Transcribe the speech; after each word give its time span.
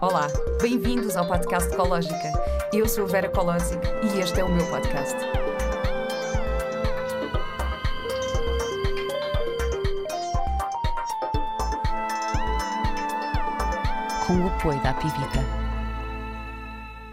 Olá, 0.00 0.26
bem-vindos 0.60 1.16
ao 1.16 1.26
podcast 1.26 1.72
Ecológica. 1.72 2.32
Eu 2.72 2.88
sou 2.88 3.04
a 3.04 3.08
Vera 3.08 3.28
Colosic 3.28 3.80
e 4.02 4.18
este 4.18 4.40
é 4.40 4.44
o 4.44 4.52
meu 4.52 4.66
podcast. 4.68 5.16
Com 14.26 14.40
o 14.40 14.48
apoio 14.48 14.82
da 14.82 14.92
Pivita. 14.94 15.40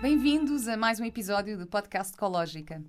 Bem-vindos 0.02 0.68
a 0.68 0.75
mais 0.75 1.00
um 1.00 1.05
episódio 1.05 1.57
do 1.57 1.68
podcast 1.68 2.14
Ecológica. 2.14 2.82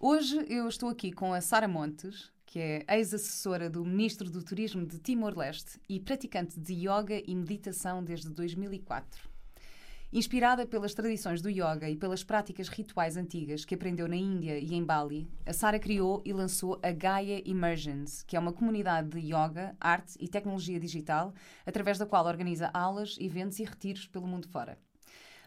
Hoje 0.00 0.44
eu 0.48 0.68
estou 0.68 0.88
aqui 0.88 1.12
com 1.12 1.32
a 1.32 1.40
Sara 1.40 1.68
Montes, 1.68 2.30
que 2.48 2.58
é 2.58 2.84
ex-assessora 2.88 3.68
do 3.68 3.84
Ministro 3.84 4.30
do 4.30 4.42
Turismo 4.42 4.86
de 4.86 4.98
Timor-Leste 4.98 5.78
e 5.86 6.00
praticante 6.00 6.58
de 6.58 6.72
yoga 6.72 7.22
e 7.26 7.34
meditação 7.34 8.02
desde 8.02 8.30
2004. 8.30 9.28
Inspirada 10.10 10.66
pelas 10.66 10.94
tradições 10.94 11.42
do 11.42 11.50
yoga 11.50 11.90
e 11.90 11.94
pelas 11.94 12.24
práticas 12.24 12.68
rituais 12.68 13.18
antigas 13.18 13.66
que 13.66 13.74
aprendeu 13.74 14.08
na 14.08 14.16
Índia 14.16 14.58
e 14.58 14.74
em 14.74 14.82
Bali, 14.82 15.30
a 15.44 15.52
Sara 15.52 15.78
criou 15.78 16.22
e 16.24 16.32
lançou 16.32 16.80
a 16.82 16.90
Gaia 16.90 17.42
Immersions, 17.44 18.22
que 18.22 18.34
é 18.34 18.40
uma 18.40 18.54
comunidade 18.54 19.10
de 19.10 19.18
yoga, 19.26 19.76
arte 19.78 20.14
e 20.18 20.26
tecnologia 20.26 20.80
digital, 20.80 21.34
através 21.66 21.98
da 21.98 22.06
qual 22.06 22.24
organiza 22.24 22.70
aulas, 22.72 23.18
eventos 23.20 23.58
e 23.58 23.64
retiros 23.64 24.06
pelo 24.06 24.26
mundo 24.26 24.48
fora. 24.48 24.78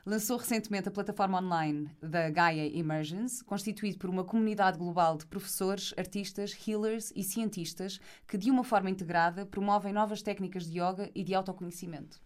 Lançou 0.04 0.38
recentemente 0.38 0.88
a 0.88 0.91
plataforma 0.91 1.40
online 1.40 1.88
da 2.02 2.28
Gaia 2.30 2.68
Immersions, 2.76 3.44
constituído 3.44 4.00
por 4.00 4.10
uma 4.10 4.24
comunidade 4.24 4.77
global 4.77 5.16
de 5.16 5.27
professores, 5.27 5.94
artistas, 5.96 6.58
healers 6.68 7.14
e 7.16 7.24
cientistas 7.24 8.00
que, 8.27 8.36
de 8.36 8.50
uma 8.50 8.64
forma 8.64 8.90
integrada, 8.90 9.46
promovem 9.46 9.94
novas 9.94 10.24
técnicas 10.24 10.66
de 10.66 10.80
yoga 10.80 11.12
e 11.14 11.24
de 11.24 11.36
autoconhecimento. 11.36 12.20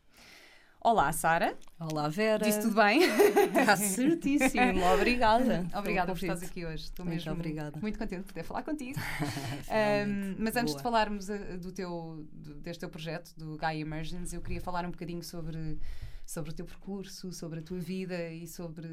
Olá, 0.79 1.11
Sara. 1.11 1.57
Olá, 1.79 2.07
Vera. 2.07 2.45
Disse 2.45 2.61
tudo 2.61 2.75
bem? 2.75 3.01
Está 3.01 3.75
certíssimo. 3.75 4.85
Obrigada. 4.93 5.65
obrigada 5.75 6.13
por 6.13 6.21
estares 6.21 6.43
aqui 6.43 6.63
hoje. 6.63 6.83
Estou 6.83 7.03
muito 7.03 7.15
mesmo 7.17 7.33
obrigada. 7.33 7.79
muito 7.81 7.97
contente 7.97 8.21
de 8.21 8.27
poder 8.27 8.43
falar 8.43 8.61
contigo. 8.61 8.97
um, 9.67 10.35
mas 10.37 10.55
antes 10.55 10.73
Boa. 10.73 10.77
de 10.77 10.83
falarmos 10.83 11.27
uh, 11.27 11.57
do 11.57 11.71
teu, 11.71 12.25
deste 12.61 12.81
teu 12.81 12.89
projeto, 12.89 13.33
do 13.35 13.57
Gaia 13.57 13.79
Immersions, 13.79 14.31
eu 14.31 14.41
queria 14.41 14.61
falar 14.61 14.85
um 14.85 14.91
bocadinho 14.91 15.23
sobre, 15.23 15.79
sobre 16.25 16.51
o 16.51 16.53
teu 16.53 16.65
percurso, 16.65 17.31
sobre 17.31 17.59
a 17.59 17.61
tua 17.61 17.79
vida 17.79 18.29
e 18.31 18.47
sobre, 18.47 18.87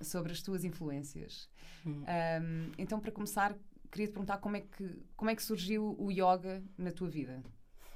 sobre 0.00 0.32
as 0.32 0.42
tuas 0.42 0.64
influências. 0.64 1.48
Hum. 1.86 2.02
Um, 2.02 2.72
então, 2.78 2.98
para 3.00 3.12
começar, 3.12 3.56
queria 3.90 4.06
te 4.08 4.12
perguntar 4.12 4.38
como 4.38 4.56
é, 4.56 4.60
que, 4.62 5.02
como 5.16 5.30
é 5.30 5.36
que 5.36 5.42
surgiu 5.42 5.94
o 5.98 6.10
yoga 6.10 6.62
na 6.76 6.90
tua 6.90 7.08
vida? 7.08 7.42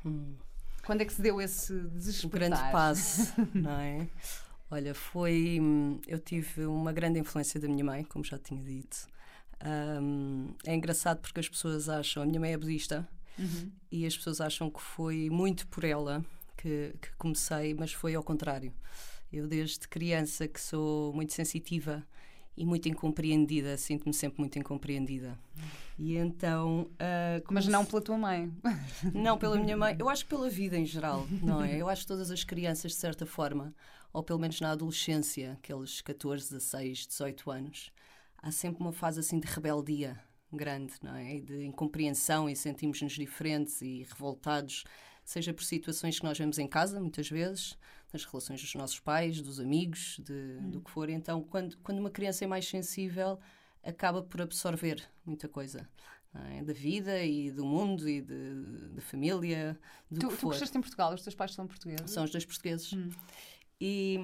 Hum. 0.05 0.35
Quando 0.87 1.03
é 1.03 1.05
que 1.05 1.13
se 1.13 1.21
deu 1.21 1.41
esse 1.41 1.73
Um 1.75 1.89
despertar? 1.99 2.31
grande 2.49 2.73
passo, 2.73 3.33
não 3.55 3.73
é? 3.81 4.09
Olha, 4.71 4.95
foi. 4.95 5.59
hum, 5.61 6.01
Eu 6.07 6.19
tive 6.21 6.65
uma 6.65 6.93
grande 6.93 7.19
influência 7.19 7.59
da 7.61 7.67
minha 7.69 7.85
mãe, 7.85 8.05
como 8.05 8.25
já 8.25 8.39
tinha 8.39 8.63
dito. 8.63 9.07
Hum, 9.65 10.55
é 10.65 10.75
engraçado 10.75 11.21
porque 11.21 11.41
as 11.41 11.49
pessoas 11.49 11.89
acham. 11.89 12.23
A 12.23 12.27
minha 12.27 12.41
mãe 12.41 12.53
é 12.53 12.57
budista 12.57 13.07
Uhum. 13.39 13.71
e 13.91 14.05
as 14.07 14.17
pessoas 14.17 14.41
acham 14.41 14.71
que 14.71 14.81
foi 14.81 15.31
muito 15.31 15.67
por 15.69 15.83
ela 15.85 16.23
que, 16.61 16.95
que 17.01 17.13
comecei, 17.17 17.75
mas 17.75 17.93
foi 17.93 18.15
ao 18.15 18.23
contrário. 18.23 18.73
Eu, 19.33 19.47
desde 19.47 19.87
criança, 19.89 20.49
que 20.49 20.61
sou 20.61 21.13
muito 21.15 21.33
sensitiva 21.33 22.05
e 22.57 22.65
muito 22.67 22.89
incompreendida, 22.89 23.77
sinto-me 23.79 24.13
sempre 24.13 24.41
muito 24.41 24.59
incompreendida. 24.59 25.39
E 25.99 26.17
então. 26.17 26.91
ah, 26.99 27.35
Mas 27.37 27.45
comecei- 27.45 27.71
não 27.73 27.85
pela 27.85 28.03
tua 28.03 28.19
mãe. 28.19 28.53
Não, 29.15 29.39
pela 29.39 29.57
minha 29.59 29.77
mãe. 29.77 29.97
Eu 30.01 30.09
acho 30.09 30.27
pela 30.27 30.49
vida 30.51 30.77
em 30.77 30.85
geral, 30.85 31.27
não 31.43 31.63
é? 31.63 31.77
Eu 31.81 31.89
acho 31.89 32.03
que 32.03 32.09
todas 32.09 32.31
as 32.31 32.43
crianças, 32.45 32.93
de 32.93 32.99
certa 32.99 33.25
forma, 33.25 33.75
ou 34.13 34.23
pelo 34.23 34.39
menos 34.39 34.61
na 34.61 34.73
adolescência, 34.73 35.53
aqueles 35.53 36.01
14, 36.01 36.51
16, 36.51 37.07
18 37.07 37.51
anos, 37.51 37.93
há 38.43 38.51
sempre 38.51 38.81
uma 38.83 38.93
fase 38.93 39.21
assim 39.21 39.39
de 39.39 39.47
rebeldia 39.47 40.19
grande, 40.53 40.95
não 41.03 41.15
é? 41.15 41.39
De 41.39 41.65
incompreensão 41.65 42.49
e 42.49 42.57
sentimos-nos 42.57 43.13
diferentes 43.13 43.81
e 43.83 44.03
revoltados, 44.11 44.85
seja 45.25 45.53
por 45.53 45.63
situações 45.63 46.19
que 46.19 46.25
nós 46.25 46.37
vemos 46.39 46.59
em 46.59 46.67
casa, 46.67 47.01
muitas 47.01 47.29
vezes, 47.29 47.77
nas 48.13 48.25
relações 48.25 48.61
dos 48.61 48.75
nossos 48.75 48.99
pais, 48.99 49.41
dos 49.41 49.61
amigos, 49.61 50.19
de, 50.25 50.59
do 50.71 50.81
que 50.81 50.91
for. 50.91 51.09
Então, 51.09 51.43
quando, 51.43 51.77
quando 51.79 51.99
uma 51.99 52.11
criança 52.11 52.45
é 52.45 52.47
mais 52.47 52.67
sensível, 52.67 53.39
acaba 53.83 54.23
por 54.23 54.43
absorver 54.43 55.03
muita 55.25 55.49
coisa. 55.49 55.89
é? 56.35 56.63
Da 56.63 56.73
vida 56.73 57.23
e 57.23 57.51
do 57.51 57.65
mundo 57.65 58.09
e 58.09 58.21
da 58.21 59.01
família, 59.03 59.79
do 60.11 60.21
Tu, 60.21 60.29
que 60.29 60.35
tu 60.35 60.41
for. 60.41 60.49
cresceste 60.51 60.77
em 60.77 60.81
Portugal, 60.81 61.15
os 61.15 61.23
teus 61.23 61.35
pais 61.35 61.55
são 61.55 61.67
portugueses? 61.67 62.11
São 62.11 62.25
os 62.25 62.31
dois 62.31 62.45
portugueses. 62.45 62.93
Hum. 62.93 63.11
E, 63.81 64.19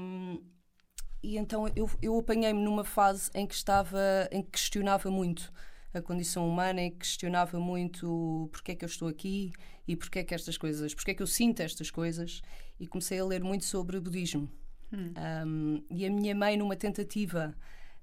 e 1.22 1.36
então 1.38 1.66
eu, 1.74 1.88
eu 2.02 2.18
apanhei-me 2.18 2.62
numa 2.62 2.84
fase 2.84 3.30
em 3.34 3.46
que 3.46 3.54
estava, 3.54 4.28
em 4.30 4.42
que 4.42 4.50
questionava 4.50 5.10
muito 5.10 5.52
a 5.98 6.02
condição 6.02 6.48
humana 6.48 6.82
e 6.82 6.90
questionava 6.90 7.58
muito 7.58 8.48
porque 8.52 8.72
é 8.72 8.74
que 8.74 8.84
eu 8.84 8.88
estou 8.88 9.08
aqui 9.08 9.52
e 9.86 9.96
porque 9.96 10.18
é 10.18 10.24
que 10.24 10.34
estas 10.34 10.56
coisas, 10.58 10.94
porque 10.94 11.12
é 11.12 11.14
que 11.14 11.22
eu 11.22 11.26
sinto 11.26 11.60
estas 11.60 11.90
coisas 11.90 12.42
e 12.78 12.86
comecei 12.86 13.18
a 13.18 13.24
ler 13.24 13.42
muito 13.42 13.64
sobre 13.64 13.98
budismo. 14.00 14.50
Hum. 14.92 15.12
Um, 15.46 15.84
e 15.90 16.06
a 16.06 16.10
minha 16.10 16.34
mãe, 16.34 16.56
numa 16.56 16.76
tentativa 16.76 17.54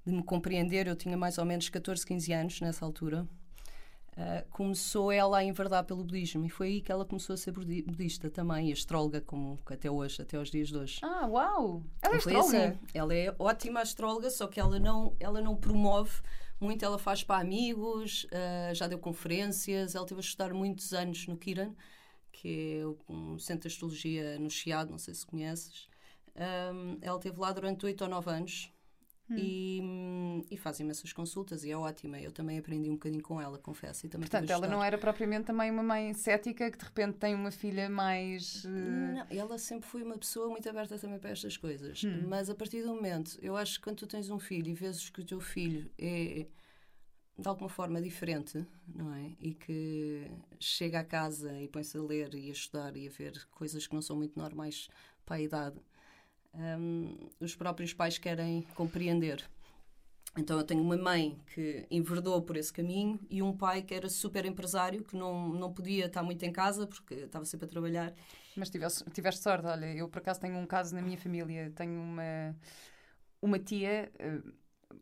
de 0.06 0.12
me 0.12 0.24
compreender, 0.24 0.88
eu 0.88 0.96
tinha 0.96 1.16
mais 1.18 1.38
ou 1.38 1.46
menos 1.46 1.70
14, 1.70 2.06
15 2.06 2.34
anos 2.34 2.62
nessa 2.62 2.84
altura, 2.84 3.28
uh, 4.18 4.50
começou 4.50 5.12
ela 5.12 5.38
a 5.38 5.44
enverdar 5.44 5.86
pelo 5.86 6.04
budismo 6.04 6.46
e 6.46 6.50
foi 6.50 6.68
aí 6.68 6.82
que 6.82 6.92
ela 6.92 7.06
começou 7.06 7.34
a 7.34 7.38
ser 7.38 7.52
budi- 7.52 7.84
budista 7.84 8.30
também, 8.30 8.70
e 8.70 8.74
astróloga, 8.74 9.22
como 9.22 9.60
até 9.66 9.90
hoje, 9.90 10.22
até 10.22 10.38
aos 10.38 10.52
dias 10.52 10.70
de 10.70 10.78
hoje. 10.78 11.00
Ah, 11.04 11.26
uau! 11.28 11.84
Ela 12.02 12.16
é 12.16 12.20
Foi 12.20 12.36
astróloga? 12.36 12.70
assim. 12.70 12.80
Ela 12.94 13.16
é 13.16 13.36
ótima 13.40 13.82
astróloga, 13.82 14.30
só 14.30 14.48
que 14.48 14.60
ela 14.60 14.80
não, 14.80 15.16
ela 15.20 15.42
não 15.42 15.56
promove 15.56 16.22
muito, 16.60 16.84
ela 16.84 16.98
faz 16.98 17.24
para 17.24 17.42
amigos, 17.42 18.26
ah, 18.32 18.74
já 18.74 18.88
deu 18.88 19.00
conferências, 19.00 19.96
ela 19.96 20.06
teve 20.06 20.20
a 20.20 20.24
estudar 20.24 20.54
muitos 20.54 20.94
anos 20.94 21.28
no 21.28 21.38
Kiran, 21.38 21.74
que 22.32 22.82
é 22.82 23.12
um 23.12 23.38
centro 23.40 23.70
de 23.70 23.74
astrologia 23.74 24.40
no 24.40 24.50
Chiado, 24.50 24.92
não 24.92 24.98
sei 24.98 25.14
se 25.14 25.26
conheces. 25.26 25.88
Ahm, 26.36 26.98
ela 27.02 27.18
esteve 27.18 27.40
lá 27.40 27.52
durante 27.52 27.86
oito 27.86 28.04
ou 28.04 28.10
nove 28.10 28.32
anos 28.32 28.73
hum, 29.30 30.42
e 30.50 30.58
faz 30.58 30.80
imensas 30.80 31.14
consultas 31.14 31.64
e 31.64 31.72
é 31.72 31.78
ótima. 31.78 32.20
Eu 32.20 32.32
também 32.32 32.58
aprendi 32.58 32.90
um 32.90 32.94
bocadinho 32.94 33.24
com 33.24 33.40
ela, 33.42 33.58
confesso. 33.58 34.06
E 34.06 34.10
também 34.10 34.28
Portanto, 34.28 34.50
ela 34.50 34.68
não 34.68 34.84
era 34.84 34.98
propriamente 34.98 35.46
também 35.46 35.72
uma 35.72 35.84
mãe 35.84 36.14
cética 36.14 36.70
que 36.70 36.78
de 36.78 36.86
repente 36.86 37.18
tem 37.18 37.34
uma 37.34 37.52
filha 37.52 37.90
mais. 37.90 38.64
eh, 38.66 38.70
Não, 38.70 39.26
ela 39.30 39.58
sempre 39.58 39.88
foi 39.88 40.04
uma 40.04 40.18
pessoa 40.18 40.50
muito 40.50 40.68
aberta 40.70 40.98
também 40.98 41.20
para 41.20 41.32
estas 41.32 41.58
coisas. 41.58 42.04
Hum. 42.04 42.26
Mas 42.28 42.50
a 42.50 42.56
partir 42.56 42.82
do 42.84 42.94
momento, 42.94 43.38
eu 43.42 43.56
acho 43.56 43.76
que 43.80 43.84
quando 43.84 43.98
tu 43.98 44.08
tens 44.08 44.30
um 44.30 44.40
filho 44.40 44.70
e 44.70 44.74
vês 44.74 45.10
que 45.10 45.22
o 45.22 45.26
teu 45.26 45.40
filho 45.40 45.90
é 45.98 46.48
de 47.38 47.48
alguma 47.48 47.70
forma 47.70 48.00
diferente, 48.00 48.64
não 48.88 49.12
é? 49.14 49.32
E 49.40 49.54
que 49.56 50.30
chega 50.60 51.00
a 51.00 51.04
casa 51.04 51.60
e 51.60 51.68
põe-se 51.68 51.98
a 51.98 52.02
ler 52.02 52.34
e 52.36 52.50
a 52.50 52.52
estudar 52.52 52.96
e 52.96 53.08
a 53.08 53.10
ver 53.10 53.48
coisas 53.50 53.88
que 53.88 53.94
não 53.96 54.02
são 54.04 54.16
muito 54.16 54.38
normais 54.38 54.88
para 55.26 55.38
a 55.38 55.42
idade, 55.42 55.80
hum, 56.54 57.18
os 57.40 57.56
próprios 57.56 57.94
pais 57.94 58.18
querem 58.18 58.62
compreender. 58.76 59.44
Então 60.36 60.58
eu 60.58 60.64
tenho 60.64 60.82
uma 60.82 60.98
mãe 60.98 61.38
que 61.54 61.86
enverdou 61.92 62.42
por 62.42 62.58
esse 62.58 62.74
caminho 62.74 63.20
e 63.30 63.42
um 63.44 63.56
pai 63.56 63.84
que 63.84 63.94
era 63.94 64.10
super 64.10 64.46
empresário, 64.46 65.04
que 65.04 65.16
não, 65.16 65.50
não 65.50 65.72
podia 65.72 66.08
estar 66.08 66.24
muito 66.24 66.44
em 66.44 66.52
casa 66.52 66.88
porque 66.88 67.14
estava 67.14 67.46
sempre 67.46 67.68
a 67.68 67.70
trabalhar 67.70 68.14
Mas 68.56 68.70
tiveste, 68.72 69.04
tiveste 69.12 69.42
sorte, 69.44 69.68
olha, 69.68 69.94
eu 69.96 70.10
por 70.10 70.20
acaso 70.20 70.40
tenho 70.40 70.58
um 70.58 70.66
caso 70.66 70.96
na 70.96 71.02
minha 71.04 71.18
família, 71.18 71.72
tenho 71.76 72.02
uma, 72.02 72.56
uma 73.42 73.60
tia, 73.60 74.12
eh, 74.18 74.42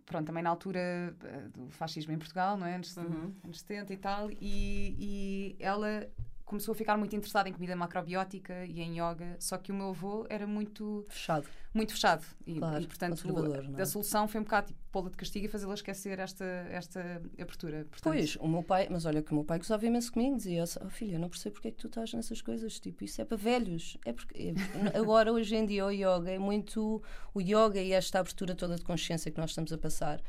pronto, 0.05 0.25
também 0.27 0.43
na 0.43 0.49
altura 0.49 1.15
eh, 1.23 1.47
do 1.49 1.69
fascismo 1.69 2.11
em 2.13 2.17
Portugal, 2.17 2.57
não 2.57 2.65
é? 2.67 2.75
Anos, 2.75 2.95
Uhum. 2.97 3.33
anos 3.43 3.59
70 3.59 3.93
e 3.93 3.97
tal, 3.97 4.29
e, 4.31 4.95
e 4.99 5.55
ela 5.59 6.09
começou 6.51 6.73
a 6.73 6.75
ficar 6.75 6.97
muito 6.97 7.15
interessada 7.15 7.47
em 7.47 7.53
comida 7.53 7.73
macrobiótica 7.77 8.65
e 8.65 8.81
em 8.81 8.99
yoga, 8.99 9.37
só 9.39 9.57
que 9.57 9.71
o 9.71 9.75
meu 9.75 9.89
avô 9.91 10.25
era 10.29 10.45
muito, 10.45 11.05
fechado. 11.07 11.47
muito 11.73 11.93
fechado. 11.93 12.25
E, 12.45 12.59
Claro, 12.59 12.83
e, 12.83 12.87
portanto, 12.87 13.25
não 13.25 13.79
é? 13.79 13.81
a 13.81 13.85
solução 13.85 14.27
foi 14.27 14.41
um 14.41 14.43
bocado 14.43 14.67
tipo, 14.67 14.79
pô-la 14.91 15.09
de 15.09 15.15
castigo 15.15 15.45
e 15.45 15.47
fazê-la 15.47 15.73
esquecer 15.73 16.19
esta, 16.19 16.43
esta 16.43 16.99
abertura. 17.39 17.85
Portanto, 17.89 18.03
Pois, 18.03 18.35
o 18.35 18.47
meu 18.49 18.61
pai, 18.63 18.89
mas 18.91 19.05
olha 19.05 19.21
que 19.23 19.31
o 19.31 19.35
meu 19.35 19.45
pai 19.45 19.59
gostava 19.59 19.85
imenso 19.85 20.11
comigo, 20.11 20.35
dizia: 20.35 20.65
oh, 20.85 20.89
filha, 20.89 21.15
eu 21.15 21.19
não 21.19 21.29
percebo 21.29 21.53
porque 21.53 21.69
é 21.69 21.71
que 21.71 21.77
tu 21.77 21.87
estás 21.87 22.13
nessas 22.13 22.41
coisas, 22.41 22.77
tipo, 22.81 23.01
isso 23.05 23.21
é 23.21 23.25
para 23.25 23.37
velhos. 23.37 23.97
É 24.03 24.11
porque 24.11 24.53
é- 24.53 24.97
agora, 24.99 25.31
hoje 25.31 25.55
em 25.55 25.65
dia, 25.65 25.85
o 25.85 25.89
yoga 25.91 26.31
é 26.31 26.37
muito. 26.37 27.01
O 27.33 27.39
yoga 27.39 27.79
e 27.79 27.93
esta 27.93 28.19
abertura 28.19 28.53
toda 28.55 28.75
de 28.75 28.83
consciência 28.83 29.31
que 29.31 29.39
nós 29.39 29.51
estamos 29.51 29.71
a 29.71 29.77
passar 29.77 30.21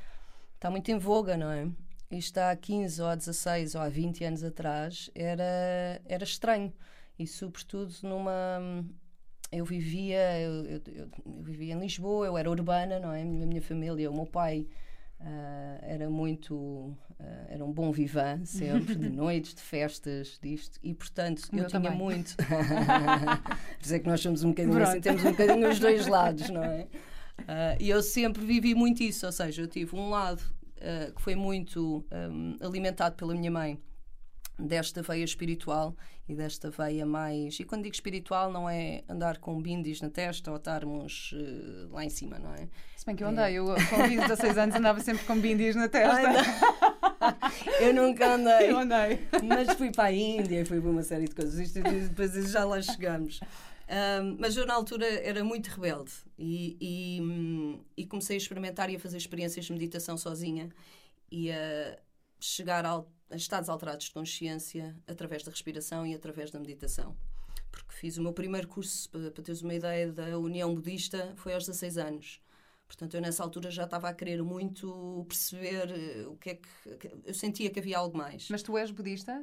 está 0.55 0.71
muito 0.71 0.89
em 0.89 0.99
voga, 0.99 1.37
não 1.37 1.51
é? 1.51 1.69
Isto 2.13 2.39
há 2.39 2.55
15 2.55 3.01
ou 3.03 3.09
há 3.09 3.15
16 3.15 3.75
ou 3.75 3.81
há 3.81 3.89
20 3.89 4.23
anos 4.25 4.45
atrás 4.45 5.11
era, 5.15 6.01
era 6.07 6.25
estranho. 6.25 6.73
E, 7.19 7.27
sobretudo, 7.27 7.93
numa. 8.03 8.85
Eu 9.51 9.65
vivia, 9.65 10.41
eu, 10.41 10.65
eu- 10.65 10.83
eu- 10.95 11.11
vivia 11.43 11.75
em 11.75 11.79
Lisboa, 11.79 12.27
eu 12.27 12.39
era 12.39 12.51
urbana, 12.51 12.99
não 12.99 13.13
é? 13.13 13.23
A 13.23 13.25
minha, 13.25 13.61
família, 13.63 14.11
o 14.11 14.15
meu 14.15 14.27
pai 14.27 14.67
Uh, 15.25 15.79
era 15.83 16.11
muito. 16.11 16.53
Uh, 16.57 16.97
era 17.49 17.65
um 17.65 17.71
bom 17.73 17.93
vivan 17.93 18.45
sempre, 18.45 18.97
de 18.97 19.07
noites, 19.15 19.55
de 19.55 19.61
festas, 19.63 20.37
disto. 20.43 20.81
E 20.83 20.93
portanto, 20.93 21.49
eu, 21.53 21.61
eu 21.61 21.67
tinha 21.69 21.81
também. 21.81 21.97
muito. 21.97 22.35
Por 23.79 23.85
isso 23.85 23.95
é 23.95 23.99
que 24.01 24.09
nós 24.09 24.21
somos 24.21 24.43
um 24.43 24.49
bocadinho 24.49 24.75
Pronto. 24.75 24.89
assim, 24.89 25.01
temos 25.01 25.25
um 25.25 25.31
bocadinho 25.31 25.69
os 25.71 25.79
dois 25.79 26.09
lados, 26.09 26.51
não 26.51 26.65
é? 26.65 26.81
Uh, 26.83 27.79
e 27.79 27.89
eu 27.89 28.03
sempre 28.03 28.45
vivi 28.45 28.75
muito 28.75 29.01
isso, 29.05 29.25
ou 29.25 29.31
seja, 29.31 29.63
eu 29.63 29.69
tive 29.69 29.95
um 29.95 30.11
lado 30.11 30.43
que 31.15 31.23
foi 31.23 31.35
muito 31.35 32.05
um, 32.11 32.57
alimentado 32.61 33.17
pela 33.17 33.35
minha 33.35 33.51
mãe 33.51 33.81
desta 34.59 35.03
veia 35.03 35.25
espiritual 35.25 35.97
e 36.29 36.35
desta 36.35 36.71
veia 36.71 37.05
mais. 37.05 37.59
E 37.59 37.65
quando 37.65 37.83
digo 37.83 37.95
espiritual, 37.95 38.51
não 38.51 38.69
é 38.69 39.03
andar 39.09 39.39
com 39.39 39.61
bindis 39.61 40.01
na 40.01 40.11
testa 40.11 40.51
ou 40.51 40.57
estarmos 40.57 41.33
uh, 41.33 41.93
lá 41.93 42.05
em 42.05 42.11
cima, 42.11 42.39
não 42.39 42.55
é? 42.55 42.69
Se 42.97 43.05
bem 43.05 43.17
que 43.17 43.25
eu 43.25 43.29
andei, 43.29 43.45
é. 43.45 43.59
eu 43.59 43.67
com 43.67 44.09
16 44.09 44.59
anos 44.59 44.77
andava 44.77 45.01
sempre 45.01 45.25
com 45.25 45.39
bindis 45.39 45.75
na 45.75 45.89
testa. 45.89 46.29
eu 47.81 47.93
nunca 47.93 48.35
andei. 48.35 48.71
Eu 48.71 48.79
andei. 48.79 49.27
Mas 49.43 49.77
fui 49.77 49.91
para 49.91 50.05
a 50.05 50.13
Índia, 50.13 50.65
fui 50.65 50.81
para 50.81 50.91
uma 50.91 51.03
série 51.03 51.25
de 51.25 51.35
coisas. 51.35 51.59
Isto, 51.59 51.83
depois 51.83 52.33
já 52.51 52.65
lá 52.65 52.81
chegamos. 52.81 53.41
Um, 53.93 54.37
mas 54.39 54.57
eu, 54.57 54.67
na 54.67 54.73
altura, 54.73 55.07
era 55.07 55.45
muito 55.45 55.69
rebelde 55.69 56.13
e, 56.39 56.79
e, 56.81 57.21
hum, 57.21 57.85
e, 57.95 58.07
comecei 58.07 58.37
a 58.37 58.39
experimentar 58.39 58.89
e 58.89 58.97
a 58.97 58.99
fazer 58.99 59.19
experiências 59.19 59.67
de 59.67 59.73
meditação 59.73 60.17
sozinha 60.17 60.71
e 61.31 61.53
a 61.53 61.99
chegar 62.41 62.87
a, 62.87 63.05
a 63.31 63.37
estados 63.37 63.69
alterados 63.69 64.07
de 64.07 64.13
consciência 64.13 64.97
através 65.07 65.43
da 65.43 65.51
respiração 65.51 66.07
e 66.07 66.15
através 66.15 66.51
da 66.51 66.59
meditação 66.59 67.15
porque 67.73 67.95
fiz 67.95 68.19
o 68.19 68.23
meu 68.23 68.33
primeiro 68.33 68.69
curso, 68.69 69.09
para, 69.09 69.31
para 69.31 69.43
teres 69.43 69.63
uma 69.63 69.75
ideia, 69.75 70.13
da 70.13 70.39
União 70.39 70.73
Budista, 70.75 71.33
foi 71.37 71.55
aos 71.55 71.65
16 71.65 71.99
anos. 71.99 72.41
Portanto, 72.87 73.15
eu 73.15 73.23
nessa 73.23 73.43
altura 73.43 73.71
já 73.71 73.85
estava 73.85 74.11
a 74.11 74.15
querer 74.15 74.43
muito 74.43 75.25
perceber 75.27 75.91
eh, 75.91 76.27
o 76.27 76.37
que 76.37 76.51
é 76.51 76.55
que. 76.57 76.69
Eu 77.25 77.33
sentia 77.33 77.71
que 77.71 77.81
havia 77.81 77.97
algo 77.97 78.17
mais. 78.17 78.51
Mas 78.51 78.63
tu 78.63 78.77
és 78.77 78.91
budista? 78.91 79.43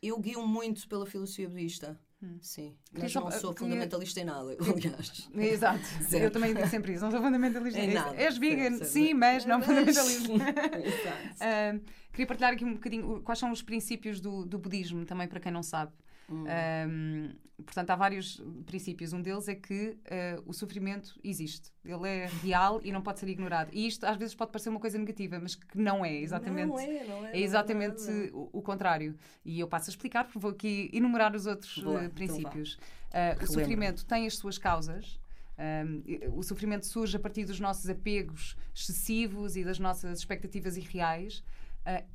Eu 0.00 0.18
guio 0.20 0.46
muito 0.46 0.88
pela 0.88 1.04
filosofia 1.04 1.48
budista. 1.48 1.98
Hum. 2.22 2.38
Sim, 2.42 2.76
mas 2.92 3.14
não 3.14 3.30
sou 3.30 3.54
fundamentalista 3.54 4.20
em 4.20 4.24
nada, 4.24 4.54
aliás. 4.60 5.30
Exato, 5.34 5.80
eu 6.14 6.30
também 6.30 6.54
digo 6.54 6.68
sempre 6.68 6.92
isso, 6.92 7.02
não 7.02 7.10
sou 7.10 7.22
fundamentalista 7.22 7.80
em 7.80 7.94
nada. 7.94 8.14
És 8.14 8.36
vegan, 8.36 8.76
certo, 8.76 8.90
sim, 8.90 9.14
mas 9.14 9.46
não 9.46 9.60
fundamentalista. 9.62 10.32
Exato. 10.32 11.78
Uh, 11.78 11.80
queria 12.12 12.26
partilhar 12.26 12.52
aqui 12.52 12.64
um 12.64 12.74
bocadinho 12.74 13.22
quais 13.22 13.38
são 13.38 13.50
os 13.50 13.62
princípios 13.62 14.20
do, 14.20 14.44
do 14.44 14.58
budismo, 14.58 15.06
também 15.06 15.26
para 15.26 15.40
quem 15.40 15.50
não 15.50 15.62
sabe. 15.62 15.92
Hum. 16.30 16.44
Um, 16.88 17.62
portanto, 17.64 17.90
há 17.90 17.96
vários 17.96 18.40
princípios. 18.64 19.12
Um 19.12 19.20
deles 19.20 19.48
é 19.48 19.54
que 19.54 19.90
uh, 19.90 20.42
o 20.46 20.52
sofrimento 20.52 21.18
existe. 21.24 21.72
Ele 21.84 22.08
é 22.08 22.26
real 22.42 22.80
e 22.84 22.92
não 22.92 23.02
pode 23.02 23.18
ser 23.18 23.28
ignorado. 23.28 23.70
E 23.72 23.86
isto 23.86 24.04
às 24.04 24.16
vezes 24.16 24.34
pode 24.34 24.52
parecer 24.52 24.68
uma 24.68 24.78
coisa 24.78 24.96
negativa, 24.96 25.40
mas 25.40 25.56
que 25.56 25.76
não 25.76 26.04
é. 26.04 26.14
Exatamente, 26.14 26.68
não 26.68 26.78
é, 26.78 27.04
não 27.04 27.26
é, 27.26 27.32
é 27.32 27.40
exatamente 27.40 28.02
não 28.04 28.22
é, 28.22 28.30
o, 28.32 28.50
o, 28.52 28.62
contrário. 28.62 29.16
E 29.44 29.58
eu 29.58 29.66
passo 29.66 29.90
a 29.90 29.92
explicar, 29.92 30.24
porque 30.24 30.38
vou 30.38 30.52
aqui 30.52 30.88
enumerar 30.92 31.34
os 31.34 31.46
outros 31.46 31.78
Boa, 31.78 32.06
uh, 32.06 32.10
princípios. 32.10 32.78
Então 33.08 33.40
uh, 33.40 33.44
o 33.44 33.46
sofrimento 33.48 34.06
tem 34.06 34.26
as 34.26 34.36
suas 34.36 34.56
causas. 34.56 35.18
Um, 35.58 36.38
o 36.38 36.42
sofrimento 36.42 36.86
surge 36.86 37.16
a 37.16 37.20
partir 37.20 37.44
dos 37.44 37.60
nossos 37.60 37.86
apegos 37.90 38.56
excessivos 38.74 39.56
e 39.56 39.64
das 39.64 39.78
nossas 39.78 40.20
expectativas 40.20 40.76
irreais. 40.76 41.42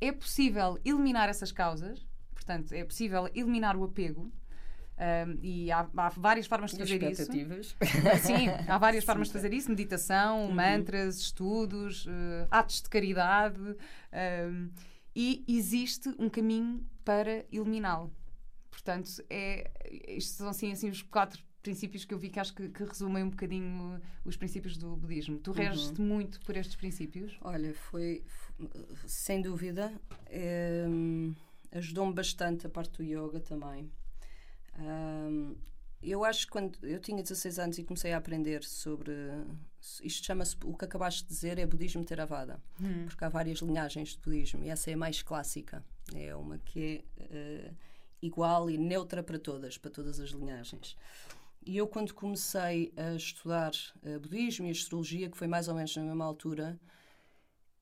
é 0.01 0.12
possível 0.12 0.79
eliminar 0.83 1.29
essas 1.29 1.51
causas, 1.51 2.07
Portanto, 2.45 2.74
é 2.74 2.83
possível 2.83 3.27
eliminar 3.33 3.75
o 3.75 3.83
apego. 3.83 4.31
Um, 4.97 5.39
e 5.42 5.71
há, 5.71 5.89
há, 5.97 6.09
várias 6.09 6.45
formas 6.45 6.71
de 6.71 6.77
fazer 6.77 7.03
isso. 7.12 7.25
Sim, 8.21 8.47
há 8.68 8.77
várias 8.77 9.03
Sim, 9.03 9.07
formas 9.07 9.27
de 9.27 9.33
fazer 9.33 9.51
isso: 9.51 9.69
meditação, 9.69 10.45
uhum. 10.45 10.53
mantras, 10.53 11.19
estudos, 11.19 12.06
uh, 12.06 12.47
atos 12.51 12.81
de 12.81 12.89
caridade. 12.89 13.59
Um, 13.59 14.69
e 15.13 15.44
existe 15.47 16.13
um 16.19 16.30
caminho 16.30 16.86
para 17.03 17.45
eliminá-lo. 17.51 18.13
Portanto, 18.69 19.09
é, 19.30 19.71
estes 20.07 20.36
são 20.36 20.50
assim, 20.50 20.71
assim 20.71 20.89
os 20.89 21.01
quatro 21.01 21.41
princípios 21.63 22.06
que 22.06 22.13
eu 22.13 22.19
vi 22.19 22.30
que 22.30 22.39
acho 22.39 22.53
que, 22.53 22.69
que 22.69 22.83
resumem 22.83 23.24
um 23.24 23.30
bocadinho 23.30 24.00
os 24.24 24.38
princípios 24.38 24.77
do 24.77 24.95
budismo. 24.95 25.39
Tu 25.39 25.51
reges-te 25.51 26.00
uhum. 26.00 26.07
muito 26.07 26.39
por 26.41 26.56
estes 26.56 26.75
princípios? 26.75 27.38
Olha, 27.41 27.74
foi, 27.74 28.24
sem 29.07 29.41
dúvida. 29.41 29.91
É, 30.27 30.86
ajudou-me 31.75 32.13
bastante 32.13 32.66
a 32.66 32.69
parte 32.69 32.98
do 32.98 33.04
yoga 33.04 33.39
também. 33.39 33.92
Um, 34.80 35.56
eu 36.01 36.24
acho 36.24 36.45
que 36.45 36.51
quando 36.51 36.77
eu 36.83 37.00
tinha 37.00 37.22
16 37.22 37.60
anos 37.60 37.77
e 37.77 37.83
comecei 37.83 38.13
a 38.13 38.18
aprender 38.18 38.63
sobre. 38.63 39.12
Isto 40.01 40.25
chama-se. 40.25 40.56
O 40.63 40.75
que 40.75 40.86
acabaste 40.86 41.24
de 41.24 41.30
dizer 41.30 41.57
é 41.57 41.66
budismo 41.66 42.04
Theravada. 42.04 42.62
Hum. 42.80 43.06
Porque 43.06 43.24
há 43.25 43.30
várias 43.30 43.60
linhagens 43.60 44.10
de 44.10 44.19
budismo 44.19 44.63
e 44.63 44.69
essa 44.69 44.92
é 44.92 44.94
a 44.94 44.98
mais 44.98 45.22
clássica. 45.22 45.83
É 46.13 46.36
uma 46.36 46.60
que 46.60 47.04
é 47.18 47.72
uh, 47.72 47.75
igual 48.22 48.69
e 48.69 48.77
neutra 48.77 49.24
para 49.24 49.39
todas, 49.39 49.77
para 49.77 49.92
todas 49.92 50.19
as 50.19 50.30
linhagens. 50.30 50.95
E 51.66 51.77
eu, 51.77 51.88
quando 51.88 52.13
comecei 52.13 52.94
a 52.95 53.16
estudar 53.16 53.72
uh, 54.04 54.19
budismo 54.19 54.68
e 54.68 54.72
astrologia, 54.72 55.30
que 55.30 55.38
foi 55.38 55.48
mais 55.48 55.68
ou 55.68 55.74
menos 55.74 55.95
na 55.95 56.04
mesma 56.04 56.25
altura, 56.25 56.80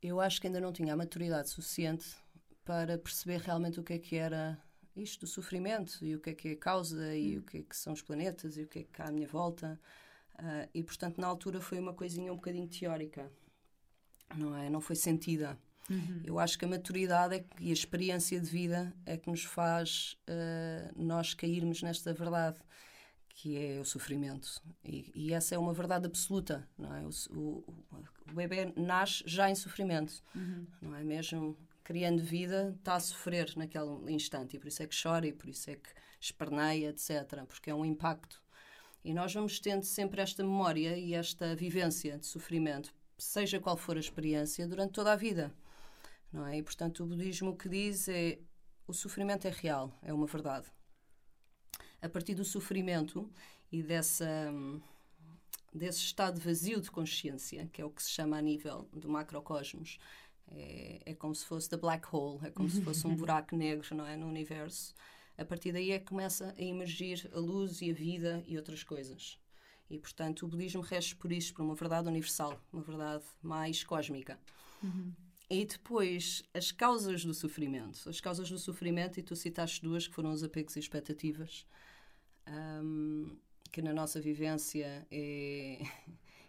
eu 0.01 0.22
acho 0.22 0.40
que 0.40 0.48
ainda 0.48 0.62
não 0.62 0.72
tinha 0.72 0.94
a 0.94 0.98
maturidade 0.98 1.50
suficiente 1.50 2.23
para 2.63 2.98
perceber 2.98 3.42
realmente 3.42 3.80
o 3.80 3.83
que 3.83 3.94
é 3.94 4.00
que 4.00 4.15
era 4.15 4.57
isto 4.95 5.21
do 5.21 5.27
sofrimento 5.27 6.04
e 6.06 6.15
o 6.15 6.19
que 6.19 6.30
é 6.30 6.33
que 6.33 6.48
é 6.50 6.51
a 6.51 6.57
causa 6.57 7.15
e 7.15 7.38
hum. 7.38 7.39
o 7.39 7.44
que 7.44 7.57
é 7.57 7.62
que 7.63 7.75
são 7.75 7.94
os 7.94 8.01
planetas 8.01 8.57
e 8.57 8.63
o 8.63 8.68
que 8.68 8.80
é 8.80 8.83
que 8.83 9.01
há 9.01 9.07
à 9.07 9.12
minha 9.12 9.27
volta. 9.27 9.80
Uh, 10.36 10.69
e, 10.74 10.83
portanto, 10.83 11.19
na 11.19 11.27
altura 11.27 11.62
foi 11.62 11.80
uma 11.80 11.94
coisinha 11.94 12.31
um 12.31 12.36
bocadinho 12.36 12.68
teórica, 12.68 13.31
não 14.36 14.56
é? 14.56 14.69
Não 14.69 14.81
foi 14.81 14.95
sentida. 14.95 15.57
Uhum. 15.89 16.21
Eu 16.24 16.39
acho 16.39 16.57
que 16.57 16.65
a 16.65 16.68
maturidade 16.68 17.36
é 17.36 17.39
que, 17.39 17.65
e 17.65 17.69
a 17.69 17.74
experiência 17.74 18.39
de 18.39 18.50
vida 18.50 18.94
é 19.06 19.18
que 19.18 19.30
nos 19.30 19.44
faz 19.44 20.18
uh, 20.27 20.92
nós 20.95 21.33
cairmos 21.33 21.81
nesta 21.83 22.13
verdade 22.13 22.57
que 23.36 23.57
é 23.57 23.80
o 23.80 23.86
sofrimento. 23.86 24.62
E, 24.83 25.12
e, 25.16 25.33
essa 25.33 25.56
é 25.56 25.57
uma 25.57 25.74
verdade 25.74 26.06
absoluta, 26.06 26.68
não 26.77 26.95
é? 26.95 27.04
O, 27.04 27.09
o, 27.36 27.63
o 28.30 28.33
bebê 28.33 28.71
nasce 28.77 29.24
já 29.25 29.50
em 29.50 29.56
sofrimento, 29.56 30.21
uhum. 30.36 30.68
não 30.81 30.95
é 30.95 31.04
mesmo? 31.04 31.57
Criando 31.83 32.21
vida, 32.24 32.75
está 32.77 32.95
a 32.95 33.00
sofrer 33.00 33.53
naquele 33.56 34.12
instante 34.12 34.56
e 34.56 34.59
por 34.59 34.68
isso 34.68 34.81
é 34.81 34.88
que 34.88 34.95
chora 35.01 35.27
e 35.27 35.33
por 35.33 35.50
isso 35.50 35.69
é 35.69 35.75
que 35.75 35.89
esperneia, 36.19 36.89
etc. 36.89 37.44
Porque 37.47 37.69
é 37.69 37.75
um 37.75 37.83
impacto. 37.83 38.41
E 39.03 39.13
nós 39.13 39.33
vamos 39.33 39.59
tendo 39.59 39.83
sempre 39.83 40.21
esta 40.21 40.44
memória 40.44 40.97
e 40.97 41.13
esta 41.13 41.56
vivência 41.56 42.18
de 42.18 42.25
sofrimento, 42.25 42.94
seja 43.18 43.59
qual 43.59 43.75
for 43.75 43.97
a 43.97 44.00
experiência, 44.00 44.65
durante 44.65 44.94
toda 44.94 45.12
a 45.12 45.15
vida. 45.15 45.53
Não 46.31 46.47
é? 46.47 46.57
E 46.57 46.63
portanto 46.63 47.03
o 47.03 47.07
budismo 47.07 47.51
o 47.51 47.57
que 47.57 47.68
diz 47.68 48.07
é 48.07 48.39
o 48.88 48.94
sofrimento 48.94 49.45
é 49.45 49.51
real, 49.51 49.97
é 50.01 50.13
uma 50.13 50.25
verdade. 50.25 50.68
A 52.01 52.07
partir 52.07 52.33
do 52.33 52.45
sofrimento 52.45 53.30
e 53.71 53.83
dessa 53.83 54.51
desse 55.74 56.00
estado 56.00 56.39
vazio 56.39 56.80
de 56.80 56.91
consciência, 56.91 57.68
que 57.73 57.81
é 57.81 57.85
o 57.85 57.90
que 57.90 58.04
se 58.04 58.11
chama 58.11 58.37
a 58.37 58.42
nível 58.42 58.87
do 58.94 59.09
macrocosmos, 59.09 59.97
é, 60.56 61.02
é 61.06 61.14
como 61.14 61.33
se 61.33 61.45
fosse 61.45 61.69
the 61.69 61.78
black 61.78 62.07
hole, 62.12 62.40
é 62.44 62.52
como 62.52 62.69
se 62.69 62.81
fosse 62.81 63.06
um 63.07 63.16
buraco 63.16 63.56
negro 63.56 63.95
não 63.95 64.06
é, 64.06 64.16
no 64.16 64.28
universo. 64.28 64.94
A 65.38 65.44
partir 65.44 65.72
daí 65.72 65.92
é 65.92 66.00
que 66.00 66.06
começa 66.06 66.54
a 66.57 66.62
emergir 66.62 67.30
a 67.33 67.40
luz 67.40 67.81
e 67.81 67.90
a 67.90 67.94
vida 67.94 68.44
e 68.48 68.56
outras 68.56 68.83
coisas. 68.83 69.40
E, 69.90 69.98
portanto, 69.98 70.44
o 70.44 70.48
budismo 70.48 70.81
rege 70.81 71.16
por 71.16 71.31
isso, 71.31 71.54
por 71.54 71.64
uma 71.64 71.76
verdade 71.76 72.07
universal, 72.07 72.60
uma 72.72 72.81
verdade 72.81 73.24
mais 73.42 73.83
cósmica. 73.83 74.40
Uhum. 74.81 75.12
E 75.50 75.66
depois, 75.66 76.44
as 76.54 76.72
causas 76.72 77.26
do 77.26 77.33
sofrimento. 77.33 78.10
As 78.10 78.22
causas 78.22 78.50
do 78.50 78.57
sofrimento, 78.57 79.19
e 79.19 79.24
tu 79.24 79.36
citaste 79.36 79.81
duas, 79.81 80.07
que 80.07 80.14
foram 80.14 80.31
os 80.31 80.44
apegos 80.44 80.76
e 80.76 80.80
expectativas, 80.80 81.66
um, 82.48 83.38
que 83.72 83.81
na 83.81 83.94
nossa 83.94 84.22
vivência 84.22 85.06
é 85.12 85.81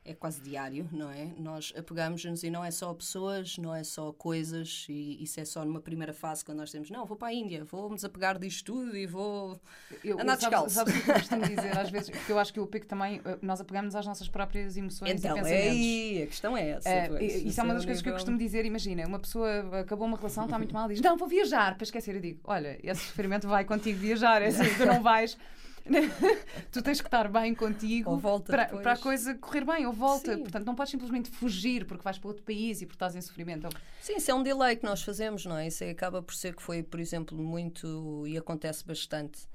é 0.04 0.12
quase 0.12 0.40
diário, 0.40 0.86
não 0.92 1.10
é? 1.10 1.30
Nós 1.38 1.72
apegamos-nos 1.76 2.42
e 2.42 2.50
não 2.50 2.62
é 2.62 2.70
só 2.70 2.92
pessoas, 2.92 3.56
não 3.56 3.74
é 3.74 3.82
só 3.82 4.12
coisas, 4.12 4.86
e 4.88 5.22
isso 5.22 5.40
é 5.40 5.46
só 5.46 5.64
numa 5.64 5.80
primeira 5.80 6.12
fase 6.12 6.44
quando 6.44 6.58
nós 6.58 6.70
temos, 6.70 6.90
não, 6.90 7.06
vou 7.06 7.16
para 7.16 7.28
a 7.28 7.32
Índia, 7.32 7.64
vou-me 7.64 7.94
desapegar 7.96 8.38
disto 8.38 8.66
tudo 8.66 8.94
e 8.94 9.06
vou 9.06 9.58
eu, 10.04 10.20
andar 10.20 10.36
descalço. 10.36 10.74
Sabes, 10.74 10.92
sabes 10.92 11.00
o 11.00 11.04
que 11.04 11.10
eu 11.10 11.14
costumo 11.14 11.48
dizer 11.48 11.78
às 11.78 11.90
vezes? 11.90 12.10
Porque 12.10 12.30
eu 12.30 12.38
acho 12.38 12.52
que 12.52 12.60
o 12.60 12.64
apego 12.64 12.86
também, 12.86 13.22
eh, 13.24 13.38
nós 13.40 13.60
apegamos 13.62 13.94
às 13.94 14.04
nossas 14.04 14.28
próprias 14.28 14.76
emoções 14.76 15.10
então, 15.12 15.38
e 15.38 15.40
pensamentos. 15.40 15.66
É 15.66 15.70
aí, 15.70 16.22
a 16.22 16.26
questão 16.26 16.56
é 16.56 16.68
essa. 16.68 16.88
É, 16.88 17.24
isso, 17.24 17.60
é 17.60 17.64
uma 17.64 17.74
das 17.74 17.84
coisas 17.86 18.02
que 18.02 18.08
eu 18.08 18.12
costumo 18.12 18.36
dizer, 18.36 18.66
imagina, 18.66 19.06
uma 19.06 19.18
pessoa 19.18 19.80
acabou 19.80 20.06
uma 20.06 20.18
relação, 20.18 20.44
está 20.44 20.58
muito 20.58 20.74
mal, 20.74 20.86
diz, 20.86 21.00
não, 21.00 21.16
vou 21.16 21.28
viajar, 21.28 21.76
para 21.76 21.84
esquecer, 21.84 22.14
eu 22.14 22.20
digo, 22.20 22.40
olha, 22.44 22.78
esse 22.82 23.06
sofrimento 23.06 23.48
vai 23.48 23.64
contigo 23.64 23.98
viajar, 23.98 24.42
é 24.42 24.48
assim, 24.48 24.64
tu 24.76 24.84
não 24.84 25.00
vais 25.02 25.38
tu 26.72 26.82
tens 26.82 27.00
que 27.00 27.06
estar 27.06 27.28
bem 27.28 27.54
contigo 27.54 28.18
para, 28.46 28.66
para, 28.66 28.92
a 28.92 28.98
coisa 28.98 29.34
correr 29.34 29.64
bem, 29.64 29.86
ou 29.86 29.92
volta. 29.92 30.34
Sim. 30.34 30.42
Portanto, 30.42 30.66
não 30.66 30.74
podes 30.74 30.90
simplesmente 30.90 31.30
fugir 31.30 31.84
porque 31.86 32.02
vais 32.02 32.18
para 32.18 32.28
outro 32.28 32.42
país 32.42 32.80
e 32.80 32.86
porque 32.86 32.96
estás 32.96 33.14
em 33.14 33.20
sofrimento. 33.20 33.68
Sim, 34.00 34.16
isso 34.16 34.30
é 34.30 34.34
um 34.34 34.42
delay 34.42 34.76
que 34.76 34.84
nós 34.84 35.02
fazemos, 35.02 35.44
não 35.44 35.56
é? 35.56 35.66
Isso 35.66 35.84
acaba 35.84 36.22
por 36.22 36.34
ser 36.34 36.54
que 36.54 36.62
foi, 36.62 36.82
por 36.82 36.98
exemplo, 37.00 37.36
muito 37.36 38.26
e 38.26 38.36
acontece 38.36 38.84
bastante. 38.84 39.46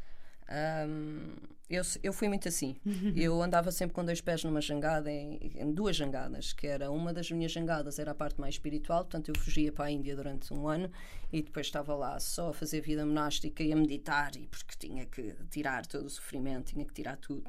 Um, 0.50 1.36
eu, 1.70 1.84
eu 2.01 2.12
fui 2.12 2.27
muito 2.27 2.48
assim. 2.48 2.75
Eu 3.15 3.41
andava 3.44 3.72
sempre 3.72 3.94
com 3.94 4.03
dois 4.03 4.20
pés 4.20 4.44
numa 4.44 4.60
jangada, 4.60 5.12
em, 5.12 5.39
em, 5.56 5.72
duas 5.72 5.96
jangadas, 5.96 6.51
que 6.51 6.65
era 6.65 6.89
uma 6.89 7.13
das 7.13 7.29
minhas 7.29 7.51
jangadas 7.51 8.00
era 8.00 8.12
a 8.12 8.15
parte 8.15 8.41
mais 8.41 8.56
espiritual, 8.56 9.03
portanto 9.03 9.29
eu 9.29 9.36
fugia 9.38 9.72
para 9.72 9.86
a 9.86 9.91
Índia 9.91 10.15
durante 10.15 10.51
um 10.51 10.68
ano 10.68 10.91
e 11.32 11.44
depois 11.44 11.68
estava 11.68 11.94
lá 11.94 12.20
só 12.20 12.50
a 12.50 12.53
fazer 12.53 12.82
vida 12.82 13.06
monástica 13.06 13.62
e 13.62 13.72
a 13.72 13.75
meditar, 13.75 14.36
e 14.36 14.48
porque 14.48 14.74
tinha 14.79 15.06
que 15.06 15.36
tirar 15.51 15.86
todo 15.86 16.06
o 16.06 16.10
sofrimento, 16.10 16.74
tinha 16.74 16.84
que 16.84 16.94
tirar 16.94 17.18
tudo. 17.18 17.46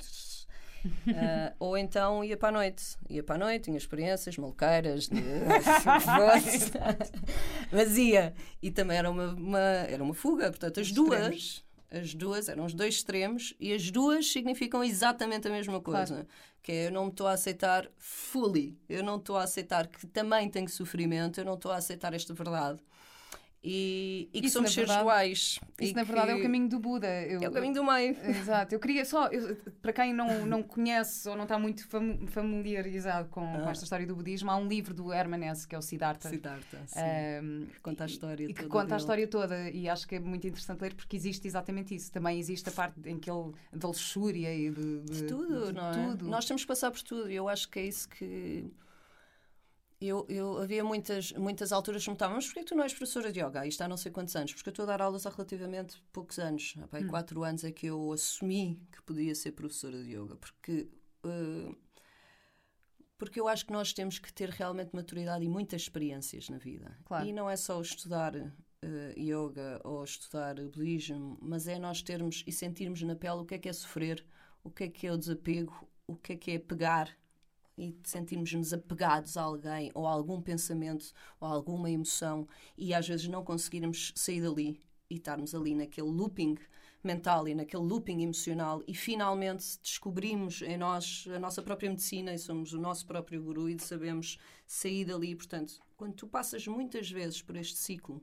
Uh, 0.85 1.55
ou 1.59 1.77
então 1.77 2.23
ia 2.23 2.37
para 2.37 2.51
a 2.51 2.53
noite, 2.53 2.97
ia 3.09 3.23
para 3.23 3.37
a 3.37 3.39
noite, 3.39 3.65
tinha 3.65 3.77
experiências 3.77 4.37
maluqueiras, 4.37 5.09
de... 5.09 5.17
mas 7.73 7.97
ia. 7.97 8.35
E 8.63 8.71
também 8.71 8.99
era 8.99 9.11
uma, 9.11 9.33
uma, 9.33 9.59
era 9.59 10.03
uma 10.03 10.15
fuga, 10.15 10.51
portanto, 10.51 10.81
as 10.81 10.93
duas 10.93 11.65
as 11.91 12.15
duas 12.15 12.49
eram 12.49 12.65
os 12.65 12.75
dois 12.75 12.95
extremos 12.95 13.55
e 13.59 13.73
as 13.73 13.91
duas 13.91 14.31
significam 14.31 14.83
exatamente 14.85 15.49
a 15.49 15.51
mesma 15.51 15.81
coisa. 15.81 16.15
Claro. 16.15 16.29
Que 16.63 16.73
é 16.73 16.87
eu 16.87 16.93
não 16.93 17.07
me 17.07 17.11
estou 17.11 17.27
a 17.27 17.33
aceitar 17.33 17.91
fully, 17.97 18.79
eu 18.89 19.03
não 19.03 19.17
estou 19.17 19.37
a 19.37 19.45
aceitar 19.45 19.87
que 19.87 20.07
também 20.07 20.49
tenho 20.49 20.69
sofrimento, 20.69 21.41
eu 21.41 21.45
não 21.45 21.55
estou 21.55 21.73
a 21.73 21.77
aceitar 21.77 22.13
esta 22.13 22.35
verdade 22.35 22.81
e, 23.63 24.31
e 24.33 24.41
que 24.41 24.47
isso, 24.47 24.55
somos 24.55 24.73
seres 24.73 24.91
iguais. 24.91 25.61
Isso, 25.79 25.95
na 25.95 26.03
verdade, 26.03 26.31
é 26.31 26.35
o 26.35 26.43
caminho 26.43 26.67
do 26.67 26.79
Buda. 26.79 27.07
Eu, 27.25 27.43
é 27.43 27.49
o 27.49 27.53
caminho 27.53 27.75
do 27.75 27.85
meio. 27.85 28.17
Exato. 28.25 28.75
Eu 28.75 28.81
queria 28.81 29.05
só, 29.05 29.27
eu, 29.27 29.55
para 29.83 29.93
quem 29.93 30.15
não, 30.15 30.47
não 30.47 30.63
conhece 30.63 31.29
ou 31.29 31.37
não 31.37 31.43
está 31.43 31.59
muito 31.59 31.87
fam, 31.87 32.27
familiarizado 32.29 33.29
com, 33.29 33.43
ah. 33.43 33.61
com, 33.61 33.71
esta 33.71 33.85
história 33.85 34.07
do 34.07 34.17
budismo, 34.17 34.51
há 34.51 34.57
um 34.57 34.67
livro 34.67 34.95
do 34.95 35.13
Herman 35.13 35.47
Hesse, 35.47 35.69
que 35.69 35.75
é 35.75 35.79
o 35.79 35.83
Siddhartha. 35.83 36.31
Siddhartha, 36.31 36.79
sim. 36.87 37.01
Um, 37.43 37.67
que 37.67 37.81
conta 37.81 38.05
a 38.05 38.07
história 38.07 38.45
e, 38.45 38.49
toda. 38.49 38.63
Que 38.63 38.69
conta 38.69 38.85
dele. 38.85 38.95
a 38.95 38.97
história 38.97 39.27
toda. 39.27 39.71
E 39.71 39.89
acho 39.91 40.09
que 40.09 40.15
é 40.15 40.21
muito 40.21 40.47
interessante 40.47 40.81
ler 40.81 40.95
porque 40.95 41.15
existe 41.15 41.47
exatamente 41.47 41.95
isso. 41.95 42.11
Também 42.11 42.39
existe 42.39 42.67
a 42.71 42.73
parte 42.73 42.99
em 43.05 43.19
que 43.19 43.31
ele, 43.31 43.53
da 43.75 43.89
luxúria 43.89 44.55
e 44.55 44.71
de, 44.71 45.01
de, 45.01 45.21
de 45.21 45.27
tudo, 45.27 45.67
de, 45.67 45.73
não 45.75 45.91
é? 45.91 45.93
Tudo. 45.93 46.29
Nós 46.29 46.47
temos 46.47 46.63
que 46.63 46.69
passar 46.69 46.91
por 46.91 47.03
tudo. 47.03 47.31
E 47.31 47.37
eu 47.37 47.47
acho 47.47 47.69
que 47.69 47.79
é 47.79 47.85
isso 47.85 48.09
que 48.09 48.71
eu, 50.01 50.25
eu 50.31 50.59
havia 50.59 50.83
muitas, 50.83 51.33
muitas 51.33 51.73
alturas 51.73 52.03
que 52.03 52.11
me 52.11 52.17
perguntavam, 52.17 52.37
mas 52.37 52.47
porquê 52.47 52.65
tu 52.65 52.75
não 52.75 52.85
és 52.85 52.93
professora 52.93 53.31
de 53.31 53.41
yoga? 53.41 53.67
Isto 53.67 53.83
há 53.83 53.89
não 53.89 53.99
sei 53.99 54.11
quantos 54.11 54.35
anos. 54.35 54.55
Porque 54.55 54.71
eu 54.71 54.73
estou 54.73 54.85
a 54.85 54.87
dar 54.87 55.03
aulas 55.03 55.27
há 55.27 55.31
relativamente 55.31 56.03
poucos 56.11 56.39
anos. 56.39 56.75
Há 56.91 56.99
hum. 56.99 57.09
quatro 57.09 57.45
anos 57.45 57.65
é 57.65 57.71
que 57.71 57.87
eu 57.87 58.11
assumi 58.11 58.81
que 58.91 59.03
podia 59.03 59.35
ser 59.35 59.53
professora 59.53 60.03
de 60.03 60.15
yoga. 60.15 60.37
Porque, 60.37 60.89
uh, 61.25 61.77
porque 63.19 63.39
eu 63.39 63.47
acho 63.47 63.67
que 63.67 63.73
nós 63.73 63.93
temos 63.93 64.19
que 64.19 64.33
ter 64.33 64.49
realmente 64.49 64.95
maturidade 64.95 65.45
e 65.45 65.49
muitas 65.49 65.83
experiências 65.83 66.49
na 66.49 66.57
vida. 66.57 66.97
Claro. 67.05 67.27
E 67.27 67.33
não 67.33 67.51
é 67.51 67.57
só 67.57 67.79
estudar 67.83 68.35
uh, 68.35 69.19
yoga 69.19 69.83
ou 69.85 70.03
estudar 70.03 70.55
budismo, 70.55 71.37
mas 71.43 71.69
é 71.69 71.79
nós 71.79 72.01
termos 72.01 72.43
e 72.47 72.53
sentirmos 72.53 73.03
na 73.03 73.15
pele 73.15 73.41
o 73.41 73.45
que 73.45 73.55
é 73.55 73.59
que 73.59 73.69
é 73.69 73.73
sofrer, 73.75 74.25
o 74.65 74.71
que 74.71 74.85
é 74.85 74.89
que 74.89 75.07
é 75.07 75.13
o 75.13 75.19
desapego, 75.19 75.87
o 76.07 76.17
que 76.17 76.33
é 76.33 76.37
que 76.37 76.51
é 76.53 76.59
pegar 76.59 77.15
e 77.81 77.97
sentirmos-nos 78.05 78.73
apegados 78.73 79.37
a 79.37 79.43
alguém 79.43 79.91
ou 79.95 80.07
a 80.07 80.11
algum 80.11 80.41
pensamento 80.41 81.13
ou 81.41 81.49
a 81.49 81.51
alguma 81.51 81.91
emoção 81.91 82.47
e 82.77 82.93
às 82.93 83.09
vezes 83.09 83.27
não 83.27 83.43
conseguirmos 83.43 84.13
sair 84.15 84.43
dali 84.43 84.79
e 85.09 85.15
estarmos 85.17 85.55
ali 85.55 85.75
naquele 85.75 86.09
looping 86.09 86.59
mental 87.03 87.49
e 87.49 87.55
naquele 87.55 87.83
looping 87.83 88.23
emocional 88.23 88.83
e 88.87 88.95
finalmente 88.95 89.79
descobrimos 89.83 90.61
em 90.61 90.77
nós 90.77 91.27
a 91.35 91.39
nossa 91.39 91.63
própria 91.63 91.89
medicina 91.89 92.35
e 92.35 92.39
somos 92.39 92.75
o 92.75 92.79
nosso 92.79 93.07
próprio 93.07 93.43
guru 93.43 93.69
e 93.69 93.79
sabemos 93.79 94.39
sair 94.67 95.07
dali. 95.07 95.35
Portanto, 95.35 95.81
quando 95.97 96.15
tu 96.15 96.27
passas 96.27 96.67
muitas 96.67 97.11
vezes 97.11 97.41
por 97.41 97.57
este 97.57 97.79
ciclo 97.79 98.23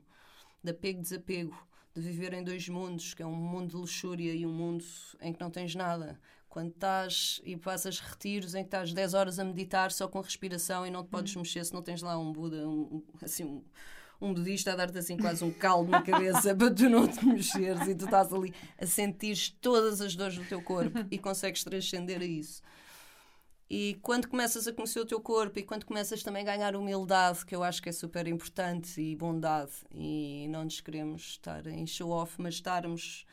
de 0.62 0.70
apego 0.70 1.00
e 1.00 1.02
desapego, 1.02 1.68
de 1.94 2.00
viver 2.00 2.32
em 2.32 2.44
dois 2.44 2.68
mundos, 2.68 3.14
que 3.14 3.22
é 3.22 3.26
um 3.26 3.34
mundo 3.34 3.70
de 3.70 3.76
luxúria 3.76 4.32
e 4.32 4.46
um 4.46 4.52
mundo 4.52 4.84
em 5.20 5.32
que 5.32 5.40
não 5.40 5.50
tens 5.50 5.74
nada, 5.74 6.20
quando 6.48 6.70
estás 6.70 7.40
e 7.44 7.56
passas 7.56 8.00
retiros 8.00 8.54
em 8.54 8.62
que 8.62 8.68
estás 8.68 8.92
10 8.92 9.14
horas 9.14 9.38
a 9.38 9.44
meditar 9.44 9.92
só 9.92 10.08
com 10.08 10.20
respiração 10.20 10.86
e 10.86 10.90
não 10.90 11.04
te 11.04 11.08
podes 11.08 11.36
hum. 11.36 11.40
mexer 11.40 11.64
se 11.64 11.72
não 11.72 11.82
tens 11.82 12.02
lá 12.02 12.18
um 12.18 12.32
Buda, 12.32 12.68
um, 12.68 13.02
assim, 13.22 13.44
um, 13.44 13.64
um 14.20 14.34
budista 14.34 14.72
a 14.72 14.76
dar-te 14.76 14.98
assim 14.98 15.16
quase 15.16 15.44
um 15.44 15.52
caldo 15.52 15.90
na 15.90 16.02
cabeça 16.02 16.54
para 16.56 16.74
tu 16.74 16.88
não 16.88 17.06
te 17.06 17.24
mexeres 17.24 17.86
e 17.86 17.94
tu 17.94 18.06
estás 18.06 18.32
ali 18.32 18.54
a 18.78 18.86
sentir 18.86 19.56
todas 19.60 20.00
as 20.00 20.16
dores 20.16 20.36
do 20.36 20.44
teu 20.44 20.62
corpo 20.62 20.98
e 21.10 21.18
consegues 21.18 21.62
transcender 21.62 22.20
a 22.20 22.24
isso. 22.24 22.62
E 23.70 23.98
quando 24.00 24.28
começas 24.28 24.66
a 24.66 24.72
conhecer 24.72 24.98
o 24.98 25.04
teu 25.04 25.20
corpo 25.20 25.58
e 25.58 25.62
quando 25.62 25.84
começas 25.84 26.22
também 26.22 26.42
a 26.42 26.56
ganhar 26.56 26.74
humildade, 26.74 27.44
que 27.44 27.54
eu 27.54 27.62
acho 27.62 27.82
que 27.82 27.90
é 27.90 27.92
super 27.92 28.26
importante, 28.26 28.98
e 28.98 29.14
bondade, 29.14 29.72
e 29.92 30.46
não 30.48 30.64
nos 30.64 30.80
queremos 30.80 31.22
estar 31.22 31.66
em 31.66 31.86
show-off, 31.86 32.40
mas 32.40 32.54
estarmos 32.54 33.26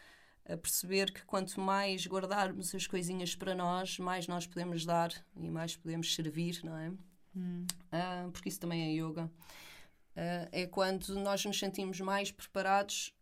a 0.47 0.55
perceber 0.55 1.11
que 1.11 1.25
quanto 1.25 1.59
mais 1.59 2.05
guardarmos 2.05 2.73
as 2.73 2.85
coisinhas 2.85 3.35
para 3.35 3.55
nós, 3.55 3.97
mais 3.97 4.27
nós 4.27 4.45
podemos 4.45 4.85
dar 4.85 5.11
e 5.35 5.49
mais 5.49 5.75
podemos 5.75 6.13
servir, 6.13 6.61
não 6.63 6.77
é? 6.77 6.91
Hum. 7.35 7.65
Uh, 7.91 8.31
porque 8.31 8.49
isso 8.49 8.59
também 8.59 8.83
é 8.83 9.01
yoga. 9.01 9.25
Uh, 9.25 10.47
é 10.51 10.67
quando 10.67 11.15
nós 11.15 11.43
nos 11.43 11.57
sentimos 11.57 11.99
mais 11.99 12.31
preparados 12.31 13.13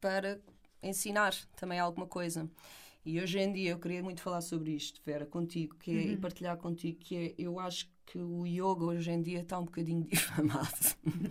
para 0.00 0.40
ensinar 0.82 1.34
também 1.56 1.78
alguma 1.78 2.06
coisa. 2.06 2.50
E 3.04 3.20
hoje 3.20 3.38
em 3.38 3.52
dia 3.52 3.70
eu 3.70 3.78
queria 3.78 4.02
muito 4.02 4.20
falar 4.20 4.40
sobre 4.40 4.72
isto, 4.72 5.00
Vera, 5.04 5.24
contigo, 5.24 5.76
que 5.76 5.90
é, 5.90 5.94
uhum. 5.94 6.12
e 6.12 6.16
partilhar 6.16 6.56
contigo, 6.58 6.98
que 6.98 7.16
é, 7.16 7.34
eu 7.38 7.58
acho 7.58 7.86
que 7.86 7.92
o 8.18 8.46
yoga 8.46 8.84
hoje 8.84 9.10
em 9.10 9.22
dia 9.22 9.40
está 9.40 9.58
um 9.60 9.64
bocadinho 9.64 10.04
difamado. 10.04 10.68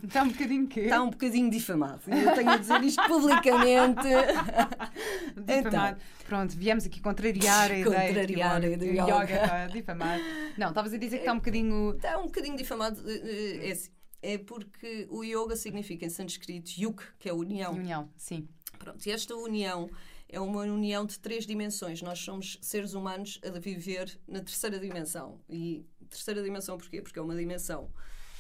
Está 0.04 0.24
um 0.24 0.30
bocadinho 0.30 0.68
quê? 0.68 0.82
Está 0.82 1.02
um 1.02 1.10
bocadinho 1.10 1.50
difamado. 1.50 2.02
Eu 2.08 2.34
tenho 2.36 2.50
a 2.50 2.58
dizer 2.58 2.84
isto 2.84 3.02
publicamente. 3.08 4.02
difamado. 5.36 5.68
Então, 5.68 5.98
Pronto, 6.26 6.56
viemos 6.56 6.86
aqui 6.86 7.02
contrariar 7.02 7.72
a 7.72 7.78
ideia. 7.78 8.08
Contrariar 8.08 8.64
a 8.64 8.68
ideia 8.68 8.78
do 8.78 8.86
yoga. 8.86 9.24
Está 9.24 9.68
difamado. 9.68 10.24
Não, 10.58 10.70
estavas 10.70 10.94
a 10.94 10.98
dizer 10.98 11.18
que 11.18 11.24
está 11.24 11.34
um 11.34 11.38
bocadinho... 11.38 11.96
Está 11.96 12.18
um 12.20 12.26
bocadinho 12.26 12.56
difamado. 12.56 13.02
Eh, 13.10 13.22
eh, 13.24 13.70
é, 13.70 13.72
assim, 13.72 13.90
é 14.22 14.38
porque 14.38 15.08
o 15.10 15.24
yoga 15.24 15.56
significa 15.56 16.06
em 16.06 16.10
sânscrito 16.10 16.72
yuk, 16.80 17.04
que 17.18 17.30
é 17.30 17.34
união. 17.34 17.74
União, 17.74 18.10
sim. 18.16 18.48
Pronto, 18.78 19.06
e 19.06 19.12
esta 19.12 19.36
união 19.36 19.90
é 20.28 20.40
uma 20.40 20.62
união 20.62 21.06
de 21.06 21.20
três 21.20 21.46
dimensões. 21.46 22.02
Nós 22.02 22.20
somos 22.20 22.60
seres 22.62 22.94
humanos 22.94 23.40
a 23.44 23.58
viver 23.60 24.20
na 24.28 24.40
terceira 24.40 24.80
dimensão. 24.80 25.42
E 25.50 25.86
terceira 26.10 26.44
dimensão 26.44 26.78
porquê? 26.78 27.02
Porque 27.02 27.20
é 27.20 27.22
uma 27.22 27.36
dimensão 27.36 27.92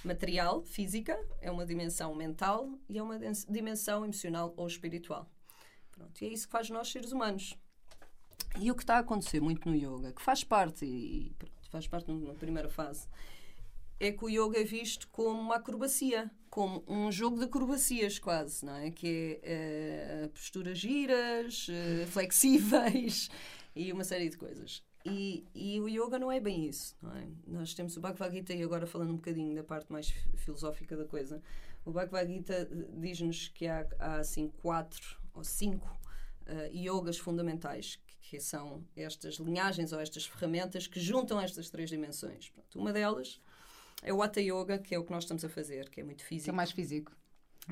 material, 0.03 0.63
física, 0.63 1.19
é 1.41 1.51
uma 1.51 1.65
dimensão 1.65 2.15
mental 2.15 2.69
e 2.87 2.97
é 2.97 3.03
uma 3.03 3.19
dimensão 3.47 4.03
emocional 4.03 4.53
ou 4.55 4.67
espiritual. 4.67 5.29
Pronto, 5.91 6.21
e 6.21 6.27
é 6.27 6.29
isso 6.29 6.47
que 6.47 6.51
faz 6.51 6.69
nós 6.69 6.89
seres 6.89 7.11
humanos. 7.11 7.57
E 8.57 8.71
o 8.71 8.75
que 8.75 8.83
está 8.83 8.95
a 8.95 8.99
acontecer 8.99 9.41
muito 9.41 9.69
no 9.69 9.75
yoga, 9.75 10.11
que 10.13 10.21
faz 10.21 10.43
parte, 10.43 10.85
e 10.85 11.35
pronto, 11.37 11.53
faz 11.69 11.87
parte 11.87 12.11
na 12.11 12.33
primeira 12.33 12.69
fase, 12.69 13.07
é 13.99 14.11
que 14.11 14.23
o 14.23 14.29
yoga 14.29 14.59
é 14.59 14.63
visto 14.63 15.07
como 15.09 15.39
uma 15.39 15.57
acrobacia, 15.57 16.31
como 16.49 16.83
um 16.87 17.11
jogo 17.11 17.37
de 17.37 17.43
acrobacias 17.43 18.17
quase, 18.17 18.65
não 18.65 18.75
é? 18.75 18.91
Que 18.91 19.39
é 19.43 20.23
uh, 20.25 20.29
posturas 20.29 20.77
giras, 20.79 21.67
uh, 21.67 22.07
flexíveis 22.07 23.29
e 23.75 23.91
uma 23.91 24.03
série 24.03 24.29
de 24.29 24.37
coisas. 24.37 24.81
E, 25.05 25.45
e, 25.55 25.79
o 25.79 25.87
yoga 25.87 26.19
não 26.19 26.31
é 26.31 26.39
bem 26.39 26.67
isso, 26.67 26.95
é? 27.15 27.27
Nós 27.47 27.73
temos 27.73 27.95
o 27.95 28.01
Bhagavad 28.01 28.35
Gita 28.35 28.53
e 28.53 28.61
agora 28.61 28.85
falando 28.85 29.11
um 29.11 29.15
bocadinho 29.15 29.55
da 29.55 29.63
parte 29.63 29.91
mais 29.91 30.09
filosófica 30.35 30.97
da 30.97 31.05
coisa, 31.05 31.41
o 31.85 31.91
Bhagavad 31.91 32.31
Gita 32.31 32.53
eh, 32.53 32.67
diz-nos 32.97 33.47
que 33.47 33.65
há, 33.65 33.87
há 33.97 34.15
assim 34.17 34.49
quatro 34.61 35.17
ou 35.33 35.43
cinco 35.43 35.87
uh, 36.47 36.75
yogas 36.75 37.17
fundamentais, 37.17 37.97
que, 38.05 38.31
que, 38.31 38.39
são 38.41 38.83
estas 38.93 39.35
linhagens 39.35 39.93
ou 39.93 39.99
estas 40.01 40.25
ferramentas 40.25 40.85
que 40.85 40.99
juntam 40.99 41.39
estas 41.39 41.69
três 41.69 41.89
dimensões. 41.89 42.49
Pronto, 42.49 42.77
uma 42.77 42.91
delas 42.91 43.39
é 44.03 44.13
o 44.13 44.21
Hatha 44.21 44.41
Yoga, 44.41 44.79
que 44.79 44.93
é 44.93 44.99
o 44.99 45.05
que 45.05 45.11
nós 45.11 45.23
estamos 45.23 45.45
a 45.45 45.49
fazer, 45.49 45.89
que 45.89 46.01
é 46.01 46.03
muito 46.03 46.23
físico. 46.25 46.45
Que 46.45 46.49
é 46.49 46.53
mais 46.53 46.71
físico. 46.71 47.15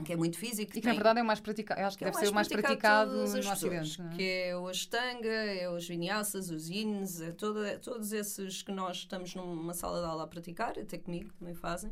Que 0.03 0.13
é 0.13 0.15
muito 0.15 0.37
físico. 0.37 0.71
E 0.71 0.75
que, 0.75 0.81
tem, 0.81 0.89
na 0.89 0.93
verdade 0.93 1.19
é 1.19 1.23
o 1.23 1.25
mais 1.25 1.39
praticado. 1.39 1.81
Acho 1.81 1.97
que, 1.97 2.05
que 2.05 2.11
deve 2.11 2.17
é 2.17 2.25
ser 2.25 2.31
o 2.31 2.35
mais 2.35 2.47
praticado, 2.47 3.11
no 3.11 3.23
pessoas, 3.23 3.47
Ocidente. 3.47 4.01
É? 4.01 4.15
Que 4.15 4.23
é 4.23 4.57
o 4.57 4.67
Ashtanga, 4.67 5.27
é 5.27 5.69
os 5.69 5.87
Vinyasas, 5.87 6.49
os 6.49 6.69
Yins, 6.69 7.19
é 7.21 7.31
todo, 7.31 7.59
todos 7.79 8.11
esses 8.11 8.61
que 8.61 8.71
nós 8.71 8.97
estamos 8.97 9.33
numa 9.33 9.73
sala 9.73 9.99
de 9.99 10.05
aula 10.05 10.23
a 10.23 10.27
praticar, 10.27 10.77
até 10.77 10.97
comigo 10.97 11.33
também 11.33 11.55
fazem. 11.55 11.91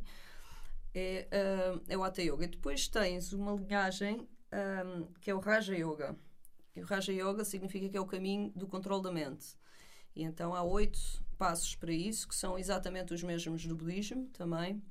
É, 0.94 1.28
uh, 1.76 1.82
é 1.88 1.98
o 1.98 2.04
Hatha 2.04 2.22
Yoga. 2.22 2.46
E 2.46 2.48
depois 2.48 2.88
tens 2.88 3.34
uma 3.34 3.54
linhagem 3.54 4.28
um, 4.56 5.08
que 5.20 5.30
é 5.30 5.36
o 5.36 5.40
Raja 5.40 5.76
Yoga. 5.76 6.16
E 6.76 6.82
o 6.82 6.86
Raja 6.86 7.12
Yoga 7.12 7.44
significa 7.44 7.90
que 7.90 7.98
é 7.98 8.02
o 8.02 8.06
caminho 8.06 8.52
do 8.56 8.68
controle 8.68 9.04
da 9.04 9.12
mente. 9.12 9.56
E 10.16 10.24
então 10.24 10.54
há 10.54 10.64
oito 10.64 11.00
passos 11.38 11.76
para 11.76 11.92
isso, 11.92 12.28
que 12.28 12.36
são 12.36 12.58
exatamente 12.58 13.14
os 13.14 13.22
mesmos 13.24 13.66
do 13.66 13.76
budismo 13.76 14.28
também. 14.34 14.82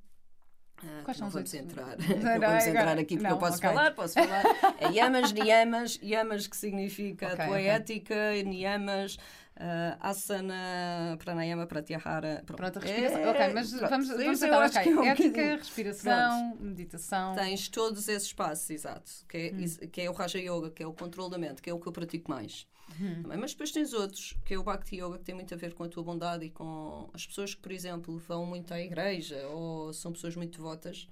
Ah, 0.82 1.02
Quais 1.04 1.16
são 1.16 1.30
vamos 1.30 1.54
entrar. 1.54 1.96
Não, 1.96 2.40
vamos 2.40 2.66
entrar 2.66 2.98
aqui 2.98 3.16
porque 3.16 3.22
não, 3.22 3.30
eu 3.30 3.38
posso 3.38 3.58
okay. 3.58 3.68
falar, 3.70 3.94
posso 3.94 4.14
falar. 4.14 4.44
É 4.80 4.90
yamas, 4.92 5.32
niyamas, 5.32 5.98
yamas 6.02 6.46
que 6.46 6.56
significa 6.56 7.32
okay, 7.32 7.46
poética, 7.46 8.14
okay. 8.14 8.42
niyamas, 8.42 9.16
Uh, 9.54 9.94
asana, 10.00 11.16
pranayama, 11.16 11.64
pratyahara. 11.64 12.42
Pronto, 12.44 12.56
pronto 12.56 12.78
a 12.80 12.82
respiração. 12.82 13.20
É, 13.20 13.30
ok, 13.30 13.54
mas 13.54 13.70
pronto, 13.70 13.88
vamos, 13.88 14.08
vamos 14.08 14.40
tentar. 14.40 14.66
Okay. 14.66 14.92
É 14.92 14.96
um 14.96 15.04
Ética, 15.04 15.56
respiração, 15.56 16.50
pronto. 16.50 16.64
meditação. 16.64 17.34
Tens 17.36 17.68
todos 17.68 18.08
esses 18.08 18.32
passos, 18.32 18.68
exato. 18.70 19.12
Que 19.28 19.36
é, 19.36 19.52
hum. 19.54 19.88
que 19.92 20.00
é 20.00 20.10
o 20.10 20.12
Raja 20.12 20.40
Yoga, 20.40 20.72
que 20.72 20.82
é 20.82 20.86
o 20.88 20.92
controle 20.92 21.30
da 21.30 21.38
mente, 21.38 21.62
que 21.62 21.70
é 21.70 21.72
o 21.72 21.78
que 21.78 21.86
eu 21.86 21.92
pratico 21.92 22.28
mais. 22.28 22.66
Hum. 23.00 23.22
Mas 23.38 23.52
depois 23.52 23.72
tens 23.72 23.92
outros, 23.92 24.34
que 24.44 24.54
é 24.54 24.58
o 24.58 24.62
Bhakti 24.62 24.96
Yoga, 24.96 25.18
que 25.18 25.24
tem 25.24 25.34
muito 25.34 25.52
a 25.52 25.56
ver 25.56 25.74
com 25.74 25.84
a 25.84 25.88
tua 25.88 26.02
bondade 26.02 26.44
e 26.44 26.50
com 26.50 27.10
as 27.12 27.26
pessoas 27.26 27.54
que, 27.54 27.60
por 27.60 27.72
exemplo, 27.72 28.18
vão 28.18 28.46
muito 28.46 28.72
à 28.72 28.80
igreja 28.80 29.46
ou 29.48 29.92
são 29.92 30.12
pessoas 30.12 30.36
muito 30.36 30.58
devotas. 30.58 31.08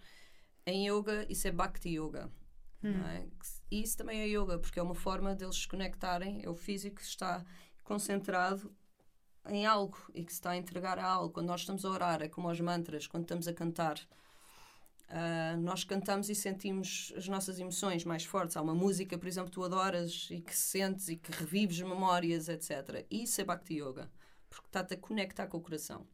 Em 0.66 0.88
yoga, 0.88 1.26
isso 1.28 1.48
é 1.48 1.50
Bhakti 1.50 1.98
Yoga. 1.98 2.30
Hum. 2.84 3.00
É? 3.06 3.26
E 3.70 3.82
isso 3.82 3.96
também 3.96 4.20
é 4.20 4.26
yoga, 4.26 4.58
porque 4.58 4.78
é 4.78 4.82
uma 4.82 4.94
forma 4.94 5.34
deles 5.34 5.56
se 5.56 5.68
conectarem. 5.68 6.42
É 6.44 6.48
o 6.48 6.54
físico 6.54 6.96
que 6.96 7.02
está 7.02 7.44
concentrado 7.82 8.72
em 9.48 9.66
algo 9.66 9.98
e 10.14 10.24
que 10.24 10.32
se 10.32 10.38
está 10.38 10.50
a 10.50 10.56
entregar 10.56 10.98
a 10.98 11.04
algo. 11.04 11.32
Quando 11.32 11.48
nós 11.48 11.60
estamos 11.60 11.84
a 11.84 11.90
orar, 11.90 12.22
é 12.22 12.28
como 12.28 12.48
os 12.48 12.60
mantras, 12.60 13.06
quando 13.06 13.24
estamos 13.24 13.48
a 13.48 13.52
cantar. 13.52 13.98
Uh, 15.08 15.60
nós 15.60 15.84
cantamos 15.84 16.30
e 16.30 16.34
sentimos 16.34 17.12
as 17.16 17.28
nossas 17.28 17.58
emoções 17.58 18.04
mais 18.04 18.24
fortes. 18.24 18.56
Há 18.56 18.62
uma 18.62 18.74
música, 18.74 19.18
por 19.18 19.28
exemplo, 19.28 19.50
que 19.50 19.54
tu 19.54 19.62
adoras 19.62 20.28
e 20.30 20.40
que 20.40 20.56
sentes 20.56 21.08
e 21.08 21.16
que 21.16 21.30
revives 21.32 21.80
memórias, 21.82 22.48
etc. 22.48 23.04
Isso 23.10 23.40
é 23.40 23.44
Bhakti 23.44 23.74
Yoga, 23.74 24.10
porque 24.48 24.66
está-te 24.68 24.94
a 24.94 24.96
conectar 24.96 25.46
com 25.46 25.58
o 25.58 25.60
coração. 25.60 26.06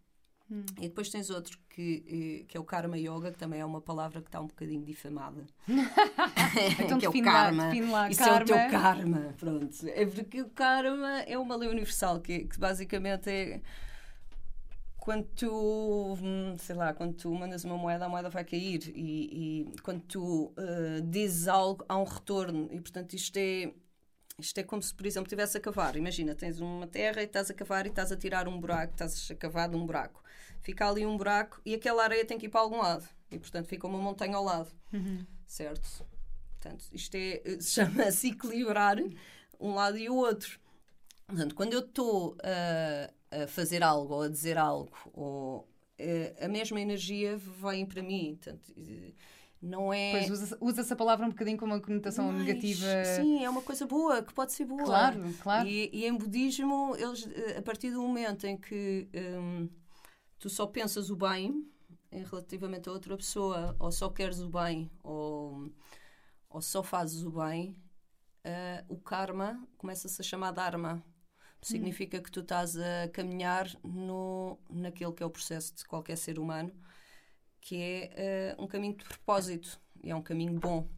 Hum. 0.51 0.65
E 0.79 0.89
depois 0.89 1.11
tens 1.11 1.29
outro 1.29 1.59
que, 1.69 2.41
eh, 2.43 2.45
que 2.49 2.57
é 2.57 2.61
o 2.61 2.65
Karma 2.65 2.97
Yoga, 2.97 3.31
que 3.31 3.39
também 3.39 3.61
é 3.61 3.65
uma 3.65 3.83
palavra 3.83 4.23
que 4.23 4.29
está 4.29 4.41
um 4.41 4.47
bocadinho 4.47 4.83
difamada. 4.83 5.47
então, 6.81 6.99
que 6.99 7.07
é 7.07 7.09
o 7.09 7.23
karma. 7.23 7.65
Lá, 7.91 8.11
Isso 8.11 8.21
karma. 8.21 8.39
é 8.39 8.43
o 8.43 8.47
teu 8.47 8.71
karma. 8.71 9.35
Pronto. 9.37 9.77
É 9.89 10.07
porque 10.07 10.43
o 10.43 10.49
karma 10.49 11.21
é 11.21 11.37
uma 11.37 11.55
lei 11.55 11.69
universal, 11.69 12.21
que, 12.21 12.47
que 12.47 12.59
basicamente 12.59 13.29
é 13.29 13.61
quando 15.09 15.25
tu, 15.29 16.19
hum, 16.23 16.55
sei 16.59 16.77
lá, 16.77 16.93
quando 16.93 17.15
tu 17.15 17.33
mandas 17.33 17.65
uma 17.65 17.79
moeda, 17.79 18.05
a 18.05 18.09
moeda 18.11 18.29
vai 18.29 18.45
cair. 18.45 18.93
E, 18.95 19.63
e 19.73 19.81
quando 19.81 20.03
tu 20.03 20.53
uh, 20.53 21.01
dizes 21.03 21.49
algo, 21.49 21.83
há 21.89 21.97
um 21.97 22.05
retorno. 22.05 22.69
E 22.71 22.79
portanto, 22.79 23.15
isto 23.15 23.39
é 23.39 23.73
isto 24.39 24.59
é 24.59 24.63
como 24.63 24.83
se, 24.83 24.95
por 24.95 25.07
exemplo, 25.07 25.27
estivesse 25.27 25.57
a 25.57 25.61
cavar. 25.63 25.97
Imagina, 25.97 26.35
tens 26.35 26.61
uma 26.61 26.87
terra 26.87 27.23
e 27.23 27.25
estás 27.25 27.51
a 27.51 27.55
cavar 27.55 27.87
e 27.87 27.89
estás 27.89 28.13
a 28.13 28.19
tirar 28.19 28.47
um 28.49 28.61
buraco, 28.61 28.93
estás 28.93 29.31
a 29.31 29.35
cavar 29.35 29.71
de 29.71 29.77
um 29.77 29.87
buraco. 29.87 30.23
Fica 30.61 30.87
ali 30.87 31.07
um 31.07 31.17
buraco 31.17 31.59
e 31.65 31.75
aquela 31.75 32.05
areia 32.05 32.27
tem 32.27 32.37
que 32.37 32.45
ir 32.45 32.51
para 32.51 32.61
algum 32.61 32.77
lado. 32.77 33.09
E, 33.31 33.39
portanto, 33.39 33.67
fica 33.67 33.87
uma 33.87 33.99
montanha 33.99 34.37
ao 34.37 34.45
lado. 34.45 34.71
Uhum. 34.93 35.25
Certo? 35.47 36.05
Portanto, 36.61 36.85
isto 36.93 37.15
é, 37.15 37.43
chama-se 37.63 38.29
equilibrar 38.29 38.99
um 39.59 39.73
lado 39.73 39.97
e 39.97 40.11
o 40.11 40.17
outro. 40.17 40.61
Portanto, 41.27 41.55
quando 41.55 41.73
eu 41.73 41.81
estou 41.81 42.37
a, 42.43 43.11
a 43.31 43.47
fazer 43.47 43.83
algo 43.83 44.15
ou 44.15 44.23
a 44.23 44.29
dizer 44.29 44.57
algo, 44.59 44.97
ou, 45.13 45.69
eh, 45.99 46.35
a 46.41 46.49
mesma 46.49 46.81
energia 46.81 47.37
vem 47.37 47.85
para 47.85 48.03
mim. 48.03 48.37
Portanto, 48.37 48.73
não 49.61 49.93
é. 49.93 50.13
Pois 50.13 50.31
usa-se 50.31 50.57
usa 50.61 50.95
a 50.95 50.97
palavra 50.97 51.27
um 51.27 51.31
bocadinho 51.31 51.59
com 51.59 51.67
uma 51.67 51.81
conotação 51.81 52.33
Mas, 52.33 52.47
negativa. 52.47 52.87
Sim, 53.17 53.45
é 53.45 53.51
uma 53.51 53.63
coisa 53.63 53.87
boa, 53.87 54.23
que 54.23 54.33
pode 54.33 54.53
ser 54.53 54.65
boa. 54.65 54.85
Claro, 54.85 55.35
claro. 55.43 55.69
E, 55.69 55.91
e 55.93 56.07
em 56.07 56.17
budismo, 56.17 56.95
eles, 56.97 57.29
a 57.57 57.63
partir 57.63 57.91
do 57.91 58.01
momento 58.01 58.47
em 58.47 58.57
que 58.57 59.09
um, 59.15 59.69
tu 60.39 60.49
só 60.49 60.67
pensas 60.67 61.11
o 61.11 61.17
bem 61.17 61.67
em 62.11 62.25
relativamente 62.25 62.89
a 62.89 62.93
outra 62.93 63.17
pessoa, 63.17 63.77
ou 63.79 63.93
só 63.93 64.09
queres 64.09 64.41
o 64.41 64.49
bem, 64.49 64.91
ou, 65.03 65.71
ou 66.49 66.63
só 66.63 66.83
fazes 66.83 67.23
o 67.23 67.31
bem, 67.31 67.77
uh, 68.47 68.85
o 68.89 68.97
karma 68.97 69.63
começa-se 69.77 70.21
a 70.21 70.25
chamar 70.25 70.53
dharma. 70.53 71.03
Significa 71.61 72.19
hum. 72.19 72.23
que 72.23 72.31
tu 72.31 72.41
estás 72.41 72.77
a 72.77 73.09
caminhar 73.13 73.69
no, 73.83 74.59
naquele 74.71 75.13
que 75.13 75.23
é 75.23 75.27
o 75.27 75.31
processo 75.31 75.75
de 75.75 75.85
qualquer 75.85 76.17
ser 76.17 76.39
humano 76.39 76.73
que 77.61 77.77
é 77.77 78.55
uh, 78.59 78.63
um 78.63 78.67
caminho 78.67 78.97
de 78.97 79.05
propósito 79.05 79.81
é 80.03 80.15
um 80.15 80.23
caminho 80.23 80.59
bom. 80.59 80.89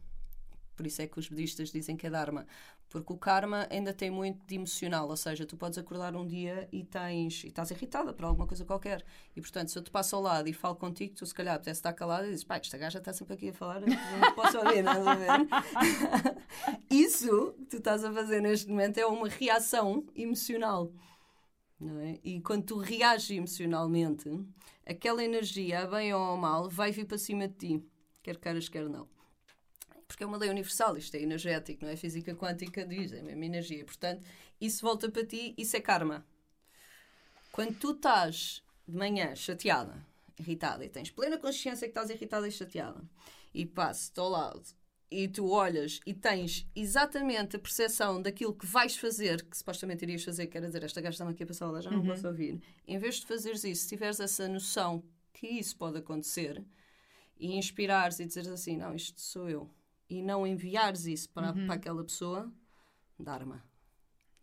Por 0.75 0.85
isso 0.87 1.01
é 1.01 1.07
que 1.07 1.19
os 1.19 1.27
budistas 1.27 1.69
dizem 1.69 1.97
que 1.97 2.07
é 2.07 2.09
Dharma. 2.09 2.47
Porque 2.91 3.13
o 3.13 3.17
karma 3.17 3.65
ainda 3.71 3.93
tem 3.93 4.11
muito 4.11 4.45
de 4.45 4.55
emocional, 4.55 5.07
ou 5.07 5.15
seja, 5.15 5.45
tu 5.45 5.55
podes 5.55 5.77
acordar 5.77 6.13
um 6.13 6.27
dia 6.27 6.67
e 6.73 6.83
tens 6.83 7.45
e 7.45 7.47
estás 7.47 7.71
irritada 7.71 8.11
por 8.13 8.25
alguma 8.25 8.45
coisa 8.45 8.65
qualquer. 8.65 9.01
E 9.33 9.39
portanto, 9.39 9.71
se 9.71 9.79
eu 9.79 9.81
te 9.81 9.89
passo 9.89 10.13
ao 10.17 10.21
lado 10.21 10.49
e 10.49 10.53
falo 10.53 10.75
contigo, 10.75 11.15
tu 11.15 11.25
se 11.25 11.33
calhar 11.33 11.57
pudesse 11.57 11.79
estar 11.79 11.93
calada 11.93 12.27
e 12.27 12.31
dizes, 12.31 12.43
pá, 12.43 12.57
esta 12.57 12.77
gaja 12.77 12.99
está 12.99 13.13
sempre 13.13 13.35
aqui 13.35 13.49
a 13.49 13.53
falar, 13.53 13.79
não 13.79 14.33
posso 14.35 14.57
ouvir, 14.57 14.83
não 14.83 15.07
a 15.07 15.15
ver? 15.15 15.29
Isso 16.91 17.53
que 17.59 17.65
tu 17.67 17.77
estás 17.77 18.03
a 18.03 18.11
fazer 18.11 18.41
neste 18.41 18.69
momento 18.69 18.97
é 18.97 19.05
uma 19.05 19.29
reação 19.29 20.05
emocional. 20.13 20.91
É? 21.81 22.19
E 22.25 22.41
quando 22.41 22.65
tu 22.65 22.77
reages 22.77 23.31
emocionalmente, 23.31 24.29
aquela 24.85 25.23
energia, 25.23 25.83
a 25.83 25.87
bem 25.87 26.13
ou 26.13 26.21
a 26.21 26.35
mal, 26.35 26.69
vai 26.69 26.91
vir 26.91 27.05
para 27.05 27.17
cima 27.17 27.47
de 27.47 27.53
ti, 27.53 27.85
quer 28.21 28.35
queiras, 28.35 28.67
quer 28.67 28.89
não. 28.89 29.07
Porque 30.11 30.25
é 30.25 30.27
uma 30.27 30.37
lei 30.37 30.49
universal, 30.49 30.97
isto 30.97 31.15
é 31.15 31.21
energético, 31.21 31.85
não 31.85 31.91
é? 31.91 31.95
Física 31.95 32.35
quântica 32.35 32.85
diz, 32.85 33.13
é 33.13 33.21
a 33.21 33.23
mesma 33.23 33.45
energia. 33.45 33.85
Portanto, 33.85 34.25
isso 34.59 34.81
volta 34.81 35.09
para 35.09 35.25
ti, 35.25 35.53
isso 35.57 35.77
é 35.77 35.79
karma. 35.79 36.25
Quando 37.49 37.79
tu 37.79 37.91
estás 37.91 38.61
de 38.85 38.97
manhã 38.97 39.33
chateada, 39.35 40.05
irritada, 40.37 40.83
e 40.83 40.89
tens 40.89 41.09
plena 41.09 41.37
consciência 41.37 41.87
que 41.87 41.91
estás 41.91 42.09
irritada 42.09 42.45
e 42.45 42.51
chateada, 42.51 43.01
e 43.53 43.65
passo-te 43.65 44.19
ao 44.19 44.27
lado 44.27 44.61
e 45.09 45.27
tu 45.29 45.49
olhas 45.49 45.99
e 46.05 46.13
tens 46.13 46.65
exatamente 46.75 47.55
a 47.55 47.59
percepção 47.59 48.21
daquilo 48.21 48.53
que 48.53 48.65
vais 48.65 48.95
fazer, 48.97 49.43
que 49.43 49.57
supostamente 49.57 50.03
irias 50.03 50.23
fazer, 50.23 50.47
quer 50.47 50.61
dizer, 50.61 50.83
esta 50.83 51.01
gaja 51.01 51.15
está 51.15 51.29
aqui 51.29 51.43
a 51.43 51.47
passar 51.47 51.69
lá, 51.69 51.81
já 51.81 51.91
não 51.91 51.99
uhum. 51.99 52.07
posso 52.07 52.27
ouvir. 52.27 52.61
Em 52.87 52.97
vez 52.97 53.15
de 53.15 53.25
fazeres 53.25 53.63
isso, 53.63 53.83
se 53.83 53.89
tiveres 53.89 54.19
essa 54.21 54.47
noção 54.47 55.03
que 55.33 55.47
isso 55.47 55.75
pode 55.75 55.97
acontecer 55.97 56.63
e 57.37 57.57
inspirares 57.57 58.19
e 58.19 58.25
dizeres 58.25 58.49
assim, 58.49 58.77
não, 58.77 58.93
isto 58.93 59.19
sou 59.19 59.49
eu, 59.49 59.69
e 60.11 60.21
não 60.21 60.45
enviares 60.45 61.05
isso 61.05 61.29
para, 61.29 61.53
uhum. 61.53 61.65
para 61.65 61.75
aquela 61.75 62.03
pessoa, 62.03 62.51
Dharma. 63.17 63.63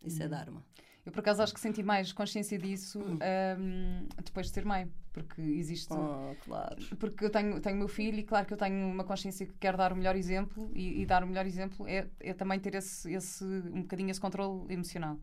Isso 0.03 0.21
é 0.23 0.25
uhum. 0.25 0.33
é 0.33 0.35
Dharma. 0.35 0.65
Eu, 1.05 1.11
por 1.11 1.19
acaso, 1.19 1.43
acho 1.43 1.53
que 1.53 1.59
senti 1.59 1.83
mais 1.83 2.11
consciência 2.11 2.57
disso 2.57 2.99
um, 2.99 4.07
depois 4.23 4.47
de 4.47 4.53
ser 4.53 4.65
mãe. 4.65 4.91
Porque 5.13 5.41
existe. 5.41 5.91
Oh, 5.93 6.35
claro. 6.43 6.77
Porque 6.97 7.25
eu 7.25 7.29
tenho, 7.29 7.59
tenho 7.59 7.77
meu 7.77 7.87
filho 7.87 8.19
e, 8.19 8.23
claro, 8.23 8.45
que 8.45 8.53
eu 8.53 8.57
tenho 8.57 8.87
uma 8.87 9.03
consciência 9.03 9.45
que 9.45 9.53
quero 9.59 9.77
dar 9.77 9.93
o 9.93 9.95
melhor 9.95 10.15
exemplo. 10.15 10.71
E, 10.73 11.01
e 11.01 11.05
dar 11.05 11.23
o 11.23 11.27
melhor 11.27 11.45
exemplo 11.45 11.87
é, 11.87 12.07
é 12.19 12.33
também 12.33 12.59
ter 12.59 12.75
esse, 12.75 13.11
esse, 13.11 13.43
um 13.43 13.81
bocadinho 13.81 14.09
esse 14.09 14.19
controle 14.19 14.71
emocional. 14.73 15.19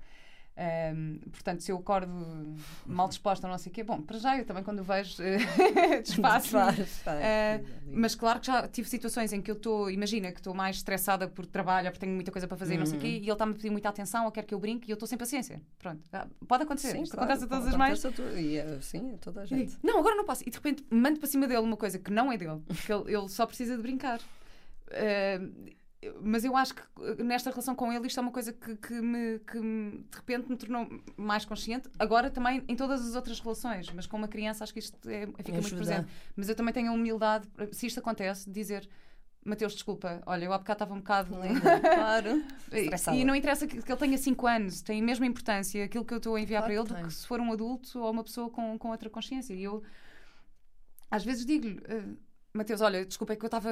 Um, 0.59 1.19
portanto, 1.31 1.61
se 1.61 1.71
eu 1.71 1.77
acordo 1.77 2.11
mal 2.87 3.09
disposta, 3.09 3.47
não 3.47 3.59
sei 3.59 3.71
o 3.71 3.75
quê, 3.75 3.85
bom, 3.85 4.01
para 4.01 4.19
já 4.19 4.38
eu 4.38 4.45
também 4.47 4.64
quando 4.64 4.83
vejo 4.83 5.16
desfaço. 6.03 6.57
uh, 6.57 7.66
mas 7.92 8.14
claro 8.14 8.40
que 8.40 8.47
já 8.47 8.66
tive 8.66 8.88
situações 8.88 9.35
em 9.35 9.42
que 9.42 9.51
eu 9.51 9.55
estou, 9.55 9.90
imagina 9.90 10.33
que 10.33 10.40
estou 10.40 10.55
mais 10.55 10.77
estressada 10.77 11.29
por 11.29 11.45
trabalho, 11.45 11.90
porque 11.90 12.01
tenho 12.01 12.14
muita 12.14 12.33
coisa 12.33 12.49
para 12.49 12.57
fazer, 12.57 12.75
uhum. 12.75 12.81
não 12.81 12.87
sei 12.87 12.97
o 12.97 13.01
quê, 13.01 13.07
uhum. 13.07 13.12
e 13.12 13.19
ele 13.19 13.33
está-me 13.33 13.53
a 13.53 13.55
pedir 13.55 13.71
muita 13.71 13.90
atenção, 13.90 14.25
ou 14.25 14.33
quer 14.33 14.45
que 14.45 14.55
eu 14.55 14.59
brinque, 14.59 14.88
e 14.88 14.92
eu 14.92 14.95
estou 14.95 15.07
sem 15.07 15.19
paciência. 15.19 15.61
Pronto, 15.79 16.03
ah, 16.11 16.27
pode 16.49 16.62
acontecer. 16.62 16.92
Sim, 16.92 17.03
Isto 17.03 17.16
claro, 17.16 17.33
acontece 17.33 17.45
a 17.45 17.49
todas 17.49 17.69
as 17.69 17.77
mães. 17.77 18.03
E, 18.38 18.57
é, 18.57 18.81
sim, 18.81 19.14
a 19.14 19.19
toda 19.19 19.42
a 19.42 19.47
gente. 19.47 19.77
não, 19.83 19.99
agora 19.99 20.14
não 20.14 20.25
posso. 20.25 20.42
E 20.47 20.51
de 20.51 20.57
repente 20.57 20.87
mando 20.88 21.19
para 21.19 21.29
cima 21.29 21.47
dele 21.47 21.61
uma 21.61 21.77
coisa 21.77 21.99
que 21.99 22.11
não 22.11 22.33
é 22.33 22.38
dele, 22.38 22.62
porque 22.66 22.92
ele, 22.92 23.14
ele 23.14 23.29
só 23.29 23.45
precisa 23.45 23.77
de 23.77 23.83
brincar. 23.83 24.21
Uh, 24.88 25.71
mas 26.23 26.45
eu 26.45 26.57
acho 26.57 26.75
que 26.75 26.83
eh, 27.01 27.23
nesta 27.23 27.51
relação 27.51 27.75
com 27.75 27.93
ele 27.93 28.07
isto 28.07 28.19
é 28.19 28.23
uma 28.23 28.31
coisa 28.31 28.53
que, 28.53 28.77
que, 28.77 28.95
me, 28.95 29.39
que 29.41 29.59
de 29.59 30.17
repente 30.17 30.49
me 30.49 30.57
tornou 30.57 30.89
mais 31.17 31.45
consciente. 31.45 31.89
Agora 31.99 32.31
também 32.31 32.63
em 32.69 32.77
todas 32.77 33.07
as 33.07 33.15
outras 33.15 33.41
relações, 33.41 33.91
mas 33.93 34.07
com 34.07 34.17
uma 34.17 34.29
criança 34.29 34.65
acho 34.65 34.73
que 34.73 34.79
isto 34.79 34.97
é, 35.09 35.27
fica 35.27 35.53
muito 35.53 35.77
presente. 35.77 36.09
Mas 36.35 36.49
eu 36.49 36.55
também 36.55 36.73
tenho 36.73 36.91
a 36.91 36.95
humildade, 36.95 37.49
se 37.73 37.87
isto 37.87 37.99
acontece, 37.99 38.51
dizer. 38.51 38.89
Mateus, 39.45 39.75
desculpa, 39.75 40.21
olha, 40.27 40.45
eu 40.45 40.53
há 40.53 40.59
bocado 40.59 40.79
estava 40.79 40.95
um 40.95 40.99
bocado. 40.99 41.37
claro. 41.95 42.43
e, 43.15 43.21
e 43.21 43.25
não 43.25 43.33
interessa 43.33 43.65
que, 43.65 43.81
que, 43.81 43.93
ele 43.93 43.99
tenha 43.99 44.19
5 44.19 44.45
anos, 44.45 44.83
tem 44.83 45.01
a 45.01 45.05
mesma 45.05 45.25
importância 45.25 45.85
aquilo 45.85 46.05
que 46.05 46.13
eu 46.13 46.19
estou 46.19 46.35
a 46.35 46.41
enviar 46.41 46.63
claro 46.63 46.85
para 46.85 46.95
ele 46.97 47.03
do 47.03 47.07
que 47.07 47.15
se 47.15 47.25
for 47.25 47.39
um 47.39 47.53
adulto 47.53 48.01
ou 48.01 48.11
uma 48.11 48.25
pessoa 48.25 48.51
com, 48.51 48.77
com 48.77 48.91
outra 48.91 49.09
consciência. 49.09 49.55
E 49.55 49.63
eu, 49.63 49.85
às 51.09 51.25
vezes, 51.25 51.47
digo-lhe. 51.47 51.79
Uh, 51.79 52.26
Mateus, 52.57 52.81
olha, 52.81 53.05
desculpa, 53.05 53.33
é 53.33 53.37
que 53.37 53.45
eu 53.45 53.47
estava 53.47 53.71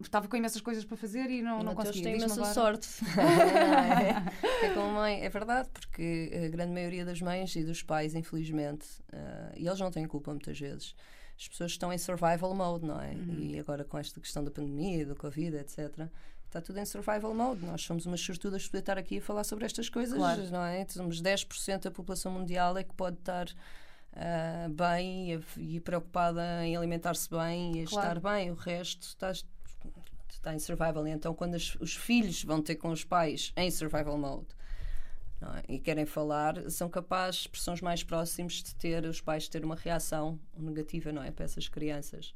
estava 0.00 0.28
com 0.28 0.36
imensas 0.36 0.60
coisas 0.60 0.84
para 0.84 0.96
fazer 0.96 1.30
e 1.30 1.42
não, 1.42 1.62
não 1.62 1.74
consegui. 1.74 2.02
tem 2.02 2.16
imensa 2.16 2.34
agora. 2.34 2.54
sorte. 2.54 2.88
é, 4.62 4.66
é 4.66 4.74
como 4.74 4.92
mãe, 4.92 5.22
é 5.22 5.28
verdade, 5.28 5.68
porque 5.70 6.30
a 6.46 6.48
grande 6.48 6.72
maioria 6.72 7.04
das 7.04 7.20
mães 7.20 7.54
e 7.56 7.64
dos 7.64 7.82
pais, 7.82 8.14
infelizmente, 8.14 8.86
uh, 9.12 9.52
e 9.56 9.66
eles 9.66 9.78
não 9.80 9.90
têm 9.90 10.06
culpa 10.06 10.30
muitas 10.30 10.58
vezes, 10.58 10.94
as 11.38 11.48
pessoas 11.48 11.72
estão 11.72 11.92
em 11.92 11.98
survival 11.98 12.54
mode, 12.54 12.86
não 12.86 13.00
é? 13.00 13.12
Uhum. 13.12 13.36
E 13.38 13.58
agora 13.58 13.84
com 13.84 13.98
esta 13.98 14.20
questão 14.20 14.44
da 14.44 14.50
pandemia, 14.50 15.06
do 15.06 15.16
Covid, 15.16 15.56
etc., 15.56 16.08
está 16.46 16.60
tudo 16.60 16.78
em 16.78 16.84
survival 16.84 17.32
mode. 17.32 17.64
Nós 17.64 17.82
somos 17.82 18.06
umas 18.06 18.20
sortudas 18.20 18.62
de 18.62 18.68
poder 18.68 18.80
estar 18.80 18.98
aqui 18.98 19.18
a 19.18 19.22
falar 19.22 19.44
sobre 19.44 19.64
estas 19.64 19.88
coisas, 19.88 20.18
claro. 20.18 20.50
não 20.50 20.64
é? 20.64 20.84
Somos 20.88 21.22
10% 21.22 21.82
da 21.82 21.90
população 21.90 22.32
mundial 22.32 22.76
é 22.76 22.82
que 22.82 22.92
pode 22.92 23.16
estar 23.16 23.46
uh, 24.12 24.68
bem 24.70 25.34
e, 25.34 25.76
e, 25.76 25.80
preocupada 25.80 26.64
em 26.64 26.76
alimentar-se 26.76 27.28
bem 27.30 27.82
e 27.82 27.84
claro. 27.84 28.18
estar 28.18 28.20
bem. 28.20 28.50
O 28.50 28.54
resto 28.54 29.02
está, 29.02 29.32
está 30.30 30.54
em 30.54 30.58
survival. 30.58 31.06
E 31.06 31.10
então, 31.10 31.34
quando 31.34 31.54
as, 31.54 31.74
os 31.76 31.94
filhos 31.94 32.42
vão 32.44 32.62
ter 32.62 32.76
com 32.76 32.90
os 32.90 33.04
pais 33.04 33.52
em 33.56 33.70
survival 33.70 34.16
mode, 34.18 34.48
é? 35.42 35.74
e 35.74 35.78
querem 35.78 36.06
falar, 36.06 36.70
são 36.70 36.88
capazes, 36.88 37.48
são 37.54 37.74
os 37.74 37.80
mais 37.80 38.02
próximos, 38.02 38.62
de 38.62 38.74
ter 38.74 39.04
os 39.04 39.20
pais 39.20 39.48
ter 39.48 39.64
uma 39.64 39.76
reação 39.76 40.38
negativa, 40.56 41.12
não 41.12 41.22
é? 41.22 41.30
Para 41.30 41.44
essas 41.44 41.68
crianças. 41.68 42.34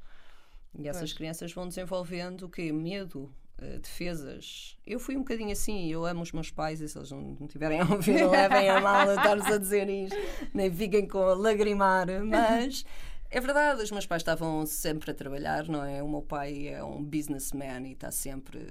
E 0.76 0.88
essas 0.88 1.02
pois. 1.02 1.12
crianças 1.12 1.52
vão 1.52 1.68
desenvolvendo 1.68 2.46
o 2.46 2.48
quê? 2.48 2.72
Medo, 2.72 3.32
uh, 3.60 3.78
defesas. 3.78 4.76
Eu 4.86 4.98
fui 4.98 5.16
um 5.16 5.20
bocadinho 5.20 5.52
assim, 5.52 5.90
eu 5.90 6.04
amo 6.04 6.22
os 6.22 6.32
meus 6.32 6.50
pais, 6.50 6.80
e 6.80 6.88
se 6.88 6.98
eles 6.98 7.10
não, 7.10 7.36
não 7.40 7.46
tiverem 7.46 7.80
a 7.80 7.84
ouvir, 7.84 8.20
não 8.20 8.30
levem 8.30 8.68
a 8.68 8.80
mal 8.80 9.10
estar-vos 9.10 9.46
a 9.46 9.58
dizer 9.58 9.88
isto, 9.88 10.16
nem 10.52 10.70
fiquem 10.70 11.06
com 11.06 11.18
a 11.18 11.34
lagrimar, 11.34 12.06
mas. 12.24 12.84
É 13.30 13.40
verdade, 13.40 13.82
os 13.82 13.90
meus 13.90 14.06
pais 14.06 14.20
estavam 14.22 14.64
sempre 14.64 15.10
a 15.10 15.14
trabalhar, 15.14 15.66
não 15.66 15.84
é? 15.84 16.00
O 16.00 16.08
meu 16.08 16.22
pai 16.22 16.68
é 16.68 16.84
um 16.84 17.02
businessman 17.02 17.88
e 17.88 17.92
está 17.92 18.12
sempre 18.12 18.64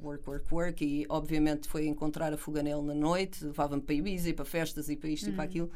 work, 0.00 0.28
work, 0.28 0.54
work. 0.54 0.84
E 0.84 1.04
obviamente 1.08 1.68
foi 1.68 1.86
encontrar 1.86 2.32
a 2.32 2.36
fuga 2.36 2.62
nele 2.62 2.82
na 2.82 2.94
noite, 2.94 3.44
levava-me 3.44 3.82
para 3.82 3.96
Ibiza 3.96 4.28
e 4.30 4.32
para 4.32 4.44
festas 4.44 4.88
e 4.88 4.94
para 4.94 5.08
isto 5.08 5.26
uhum. 5.26 5.32
e 5.32 5.34
para 5.34 5.42
uhum. 5.42 5.48
aquilo. 5.48 5.70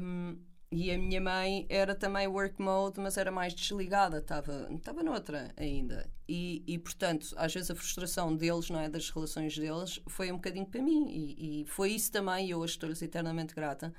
Um, 0.00 0.38
e 0.70 0.90
a 0.90 0.98
minha 0.98 1.20
mãe 1.20 1.66
era 1.70 1.94
também 1.94 2.26
work 2.26 2.60
mode, 2.60 3.00
mas 3.00 3.16
era 3.16 3.30
mais 3.30 3.54
desligada, 3.54 4.18
estava, 4.18 4.68
estava 4.70 5.02
noutra 5.02 5.50
ainda. 5.56 6.10
E, 6.28 6.62
e, 6.66 6.78
portanto, 6.78 7.34
às 7.36 7.54
vezes 7.54 7.70
a 7.70 7.74
frustração 7.74 8.36
deles, 8.36 8.68
não 8.68 8.78
é? 8.78 8.88
Das 8.88 9.08
relações 9.08 9.56
deles, 9.56 9.98
foi 10.06 10.30
um 10.30 10.36
bocadinho 10.36 10.66
para 10.66 10.82
mim. 10.82 11.08
E, 11.08 11.62
e 11.62 11.64
foi 11.66 11.92
isso 11.92 12.12
também, 12.12 12.48
e 12.48 12.50
eu 12.50 12.62
estou-lhes 12.62 13.00
eternamente 13.00 13.54
grata, 13.54 13.94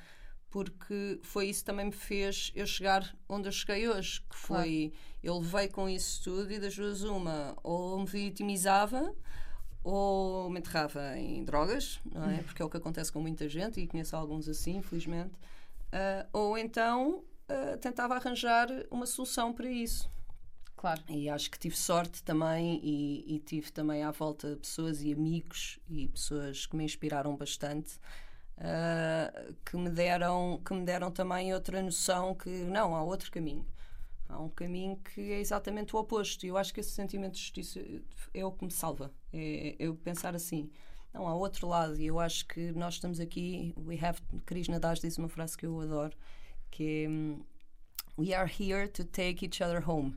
porque 0.52 1.20
foi 1.24 1.48
isso 1.48 1.66
também 1.66 1.88
me 1.88 1.92
fez 1.92 2.52
eu 2.54 2.68
chegar 2.68 3.16
onde 3.28 3.48
eu 3.48 3.52
cheguei 3.52 3.90
hoje. 3.90 4.22
Que 4.30 4.36
foi, 4.36 4.94
claro. 4.94 5.18
eu 5.24 5.40
levei 5.40 5.68
com 5.70 5.90
isso 5.90 6.24
tudo 6.24 6.54
e 6.54 6.60
das 6.60 6.76
duas 6.76 7.02
uma, 7.02 7.58
ou 7.64 8.00
me 8.00 8.06
vitimizava 8.06 9.12
ou 9.84 10.52
me 10.52 10.60
enterrava 10.60 11.18
em 11.18 11.44
drogas, 11.44 12.00
não 12.14 12.30
é? 12.30 12.44
Porque 12.44 12.62
é 12.62 12.66
o 12.66 12.70
que 12.70 12.78
acontece 12.78 13.12
com 13.12 13.22
muita 13.22 13.50
gente 13.50 13.80
e 13.80 13.88
conheço 13.88 14.16
alguns 14.16 14.48
assim, 14.48 14.78
infelizmente 14.78 15.32
Uh, 15.90 16.28
ou 16.32 16.58
então 16.58 17.24
uh, 17.50 17.78
tentava 17.80 18.16
arranjar 18.16 18.68
uma 18.92 19.06
solução 19.06 19.54
para 19.54 19.70
isso. 19.70 20.10
Claro. 20.76 21.02
E 21.10 21.30
acho 21.30 21.52
que 21.52 21.60
tive 21.60 21.76
sorte 21.76 22.24
também 22.24 22.80
e, 22.82 23.36
e, 23.36 23.40
tive 23.40 23.70
também 23.70 24.04
à 24.04 24.12
volta 24.12 24.56
pessoas 24.56 25.02
e 25.02 25.12
amigos 25.12 25.78
e 25.90 26.08
pessoas 26.08 26.66
que 26.66 26.76
me 26.76 26.86
inspiraram 26.86 27.36
bastante. 27.36 28.00
Uh, 28.58 29.54
que 29.66 29.78
me 29.78 29.90
deram 29.90 30.62
que 30.66 30.74
me 30.74 30.84
deram 30.84 31.10
também 31.10 31.54
outra 31.54 31.82
noção 31.82 32.36
que 32.36 32.50
não 32.50 32.94
há 32.94 33.02
outro 33.02 33.32
caminho 33.32 33.66
há 34.28 34.38
um 34.38 34.50
caminho 34.50 34.98
que 34.98 35.32
é 35.32 35.40
exatamente 35.40 35.96
o 35.96 36.00
oposto 36.00 36.46
e 36.46 36.50
eu 36.50 36.58
acho 36.58 36.74
que 36.74 36.82
esse 36.82 36.92
sentimento 36.92 37.36
de 37.36 37.40
justiça 37.40 37.80
é 38.34 38.44
o 38.44 38.52
que 38.52 38.66
me 38.66 38.72
salva 38.72 39.14
é, 39.32 39.70
é 39.70 39.76
eu 39.80 39.96
pensar 39.96 40.36
assim 40.36 40.70
não, 41.14 41.28
há 41.28 41.36
outro 41.36 41.68
lado, 41.68 42.00
e 42.00 42.06
eu 42.06 42.20
acho 42.20 42.46
que 42.48 42.72
nós 42.72 42.96
estamos 42.96 43.20
aqui. 43.20 43.74
We 43.78 43.98
have. 44.02 44.20
Krishna 44.46 44.80
Das 44.80 45.00
diz 45.00 45.18
uma 45.18 45.30
frase 45.30 45.58
que 45.58 45.66
eu 45.66 45.80
adoro, 45.80 46.16
que 46.70 47.06
é 47.06 47.10
hum, 47.10 47.42
We 48.20 48.34
are 48.34 48.48
here 48.48 48.88
to 48.90 49.06
take 49.06 49.46
each 49.46 49.64
other 49.64 49.82
home. 49.82 50.14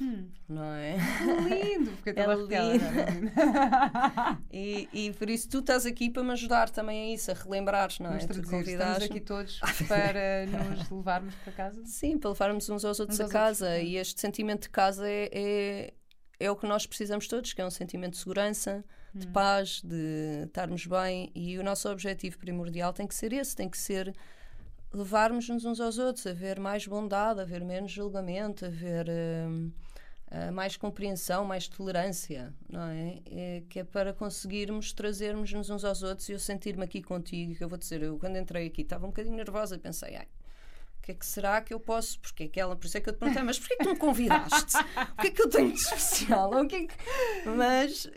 Hum. 0.00 0.30
Não 0.48 0.72
é? 0.72 0.96
Lindo, 1.48 1.90
porque 1.92 2.10
é 2.18 2.26
lindo. 2.26 2.84
e, 4.50 4.88
e 4.92 5.12
por 5.12 5.28
isso 5.28 5.48
tu 5.48 5.58
estás 5.58 5.84
aqui 5.84 6.08
para 6.08 6.22
me 6.22 6.30
ajudar 6.30 6.70
também 6.70 7.10
a 7.10 7.14
isso, 7.14 7.30
a 7.30 7.34
relembrar, 7.34 7.90
não 7.98 8.14
é? 8.14 8.18
Traduzir, 8.18 8.68
estamos 8.68 9.02
aqui 9.02 9.20
todos 9.20 9.60
para 9.88 10.46
nos 10.46 10.88
levarmos 10.88 11.34
para 11.34 11.52
casa? 11.52 11.84
Sim, 11.84 12.18
para 12.18 12.30
levarmos 12.30 12.68
uns 12.70 12.84
aos 12.84 13.00
outros 13.00 13.18
uns 13.18 13.26
a 13.26 13.28
casa. 13.28 13.66
Outros. 13.66 13.88
E 13.88 13.96
este 13.96 14.20
sentimento 14.20 14.62
de 14.62 14.70
casa 14.70 15.06
é, 15.06 15.28
é, 15.32 15.94
é 16.40 16.50
o 16.50 16.56
que 16.56 16.66
nós 16.66 16.86
precisamos 16.86 17.28
todos, 17.28 17.52
que 17.52 17.60
é 17.60 17.66
um 17.66 17.70
sentimento 17.70 18.12
de 18.12 18.18
segurança, 18.18 18.82
de 19.14 19.26
hum. 19.26 19.32
paz, 19.32 19.82
de 19.84 20.44
estarmos 20.46 20.86
bem. 20.86 21.30
E 21.34 21.58
o 21.58 21.62
nosso 21.62 21.88
objetivo 21.90 22.38
primordial 22.38 22.92
tem 22.94 23.06
que 23.06 23.14
ser 23.14 23.32
esse: 23.34 23.54
tem 23.54 23.68
que 23.68 23.76
ser 23.76 24.14
levarmos-nos 24.92 25.64
uns 25.66 25.80
aos 25.80 25.98
outros, 25.98 26.26
haver 26.26 26.58
mais 26.58 26.86
bondade, 26.86 27.40
haver 27.40 27.62
menos 27.62 27.92
julgamento, 27.92 28.64
haver 28.64 29.06
uh, 29.06 29.70
uh, 30.32 30.52
mais 30.52 30.76
compreensão, 30.76 31.44
mais 31.44 31.68
tolerância, 31.68 32.52
não 32.68 32.86
é? 32.86 33.20
é? 33.26 33.62
Que 33.68 33.80
é 33.80 33.84
para 33.84 34.12
conseguirmos 34.14 34.92
trazermos-nos 34.94 35.68
uns 35.68 35.84
aos 35.84 36.02
outros 36.02 36.28
e 36.30 36.32
eu 36.32 36.38
sentir-me 36.38 36.84
aqui 36.84 37.02
contigo. 37.02 37.54
Que 37.54 37.62
eu 37.62 37.68
vou 37.68 37.78
dizer, 37.78 38.02
eu 38.02 38.18
quando 38.18 38.38
entrei 38.38 38.66
aqui 38.66 38.80
estava 38.80 39.04
um 39.04 39.10
bocadinho 39.10 39.36
nervosa, 39.36 39.78
pensei, 39.78 40.16
ai 40.16 40.26
o 41.00 41.02
que 41.02 41.12
é 41.12 41.14
que 41.14 41.24
será 41.24 41.62
que 41.62 41.72
eu 41.72 41.80
posso? 41.80 42.20
Porque 42.20 42.44
aquela, 42.44 42.76
por 42.76 42.86
isso 42.86 42.98
é 42.98 43.00
que 43.00 43.08
eu 43.08 43.14
te 43.14 43.18
perguntei, 43.18 43.42
mas 43.42 43.58
porquê 43.58 43.76
que 43.76 43.84
tu 43.84 43.90
me 43.90 43.96
convidaste? 43.96 44.76
o 44.76 45.22
que 45.22 45.28
é 45.28 45.30
que 45.30 45.42
eu 45.42 45.48
tenho 45.48 45.72
de 45.72 45.78
especial? 45.78 46.52
O 46.52 46.68
que 46.68 46.76
é 46.76 46.86
que... 46.86 46.94
Mas 47.46 48.04
uh, 48.04 48.10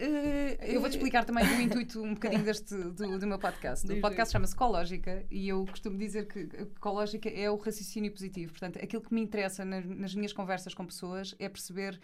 eu 0.62 0.82
vou-te 0.82 0.98
explicar 0.98 1.24
também 1.24 1.46
o 1.46 1.62
intuito 1.62 2.04
um 2.04 2.14
bocadinho 2.14 2.44
deste 2.44 2.76
do, 2.76 3.18
do 3.18 3.26
meu 3.26 3.40
podcast. 3.40 3.90
O 3.90 4.02
podcast 4.02 4.34
chama-se 4.34 4.54
Ecológica 4.54 5.26
e 5.32 5.48
eu 5.48 5.66
costumo 5.66 5.98
dizer 5.98 6.28
que 6.28 6.40
Ecológica 6.40 7.30
é 7.30 7.50
o 7.50 7.56
raciocínio 7.56 8.12
positivo. 8.12 8.52
Portanto, 8.52 8.80
aquilo 8.84 9.02
que 9.02 9.14
me 9.14 9.22
interessa 9.22 9.64
nas, 9.64 9.86
nas 9.86 10.14
minhas 10.14 10.34
conversas 10.34 10.74
com 10.74 10.86
pessoas 10.86 11.34
é 11.40 11.48
perceber 11.48 11.98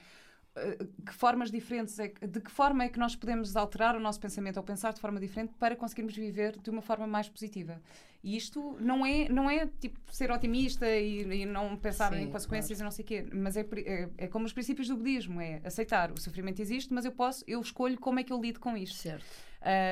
que 1.06 1.14
formas 1.14 1.52
diferentes, 1.52 1.98
é, 2.00 2.08
de 2.08 2.42
que 2.42 2.52
forma 2.52 2.84
é 2.84 2.90
que 2.90 3.00
nós 3.00 3.16
podemos 3.16 3.56
alterar 3.56 3.96
o 3.96 4.00
nosso 4.00 4.20
pensamento 4.20 4.58
ou 4.58 4.64
pensar 4.64 4.94
de 4.94 5.00
forma 5.00 5.20
diferente 5.20 5.54
para 5.60 5.76
conseguirmos 5.76 6.16
viver 6.16 6.58
de 6.58 6.70
uma 6.70 6.82
forma 6.82 7.08
mais 7.08 7.30
positiva. 7.30 7.82
E 8.24 8.36
isto 8.36 8.78
não 8.82 9.06
é, 9.06 9.30
não 9.30 9.50
é 9.50 9.66
tipo 9.66 9.98
ser 10.12 10.30
otimista 10.30 10.86
e, 10.90 11.22
e 11.22 11.46
não 11.46 11.78
pensar 11.78 12.14
Sim, 12.14 12.24
em 12.24 12.30
consequências 12.30 12.78
claro. 12.78 12.82
e 12.82 12.84
não 12.84 12.92
sei 12.92 13.06
o 13.06 13.08
quê, 13.08 13.26
mas 13.32 13.56
é, 13.56 13.62
é, 13.62 14.10
é, 14.18 14.28
como 14.28 14.46
os 14.46 14.52
princípios 14.52 14.88
do 14.88 14.98
budismo, 14.98 15.40
é 15.40 15.62
aceitar 15.64 16.12
o 16.12 16.20
sofrimento 16.20 16.62
existe, 16.62 16.94
mas 16.94 17.06
eu 17.06 17.12
posso, 17.12 17.44
eu 17.48 17.62
escolho 17.62 17.98
como 17.98 18.20
é 18.20 18.24
que 18.24 18.34
eu 18.34 18.42
lido 18.42 18.60
com 18.60 18.76
isto. 18.76 18.98
Certo. 18.98 19.26